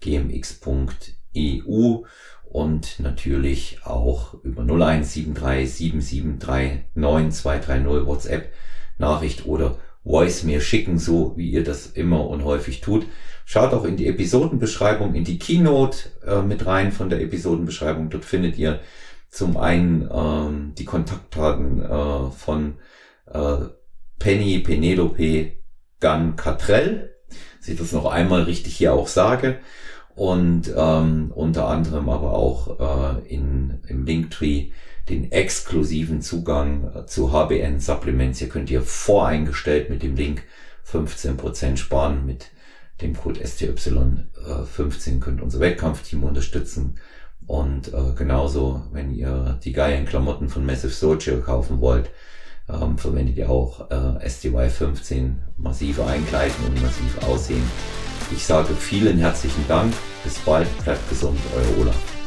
gmx.eu 0.00 2.02
und 2.44 3.00
natürlich 3.00 3.78
auch 3.84 4.34
über 4.42 4.62
0173 4.62 5.72
773 5.72 6.84
9230 6.94 8.06
WhatsApp 8.06 8.52
Nachricht 8.98 9.46
oder 9.46 9.78
Voice 10.04 10.42
mir 10.42 10.60
schicken, 10.60 10.98
so 10.98 11.36
wie 11.36 11.50
ihr 11.50 11.64
das 11.64 11.86
immer 11.86 12.28
und 12.28 12.44
häufig 12.44 12.80
tut. 12.80 13.06
Schaut 13.44 13.72
auch 13.72 13.84
in 13.84 13.96
die 13.96 14.06
Episodenbeschreibung, 14.06 15.14
in 15.14 15.24
die 15.24 15.38
Keynote 15.38 16.08
äh, 16.26 16.42
mit 16.42 16.66
rein 16.66 16.92
von 16.92 17.10
der 17.10 17.20
Episodenbeschreibung. 17.20 18.10
Dort 18.10 18.24
findet 18.24 18.56
ihr 18.56 18.80
zum 19.28 19.56
einen 19.56 20.08
ähm, 20.12 20.74
die 20.76 20.84
Kontaktdaten 20.84 21.82
äh, 21.82 22.30
von 22.30 22.74
äh, 23.32 23.56
Penny 24.18 24.58
Penelope 24.60 25.52
Gun 26.00 26.36
Catrell, 26.36 27.14
dass 27.58 27.68
ich 27.68 27.78
das 27.78 27.92
noch 27.92 28.06
einmal 28.06 28.42
richtig 28.42 28.76
hier 28.76 28.92
auch 28.92 29.08
sage 29.08 29.58
und 30.14 30.72
ähm, 30.76 31.32
unter 31.34 31.68
anderem 31.68 32.08
aber 32.08 32.34
auch 32.34 33.20
äh, 33.20 33.34
in, 33.34 33.80
im 33.88 34.04
Linktree 34.04 34.70
den 35.08 35.32
exklusiven 35.32 36.20
Zugang 36.20 36.92
äh, 36.94 37.06
zu 37.06 37.32
HBN 37.32 37.80
Supplements. 37.80 38.38
Hier 38.38 38.48
könnt 38.48 38.70
ihr 38.70 38.82
voreingestellt 38.82 39.90
mit 39.90 40.02
dem 40.02 40.16
Link 40.16 40.42
15% 40.86 41.76
sparen 41.76 42.26
mit 42.26 42.50
dem 43.02 43.16
Code 43.16 43.40
STY15 43.40 45.16
äh, 45.16 45.18
könnt 45.20 45.42
unser 45.42 45.60
Wettkampfteam 45.60 46.24
unterstützen. 46.24 46.96
Und 47.46 47.92
äh, 47.92 48.12
genauso, 48.16 48.82
wenn 48.92 49.12
ihr 49.12 49.58
die 49.64 49.72
geilen 49.72 50.06
Klamotten 50.06 50.48
von 50.48 50.64
Massive 50.64 50.92
Social 50.92 51.40
kaufen 51.40 51.80
wollt, 51.80 52.10
ähm, 52.68 52.96
verwendet 52.96 53.36
ihr 53.36 53.50
auch 53.50 53.90
äh, 53.90 54.26
STY15 54.26 55.34
massive 55.56 56.06
Einkleiden 56.06 56.64
und 56.66 56.80
massiv 56.80 57.22
aussehen. 57.28 57.64
Ich 58.30 58.44
sage 58.44 58.74
vielen 58.74 59.18
herzlichen 59.18 59.66
Dank. 59.68 59.92
Bis 60.24 60.38
bald. 60.38 60.68
Bleibt 60.84 61.08
gesund. 61.08 61.38
Euer 61.56 61.82
Olaf. 61.82 62.21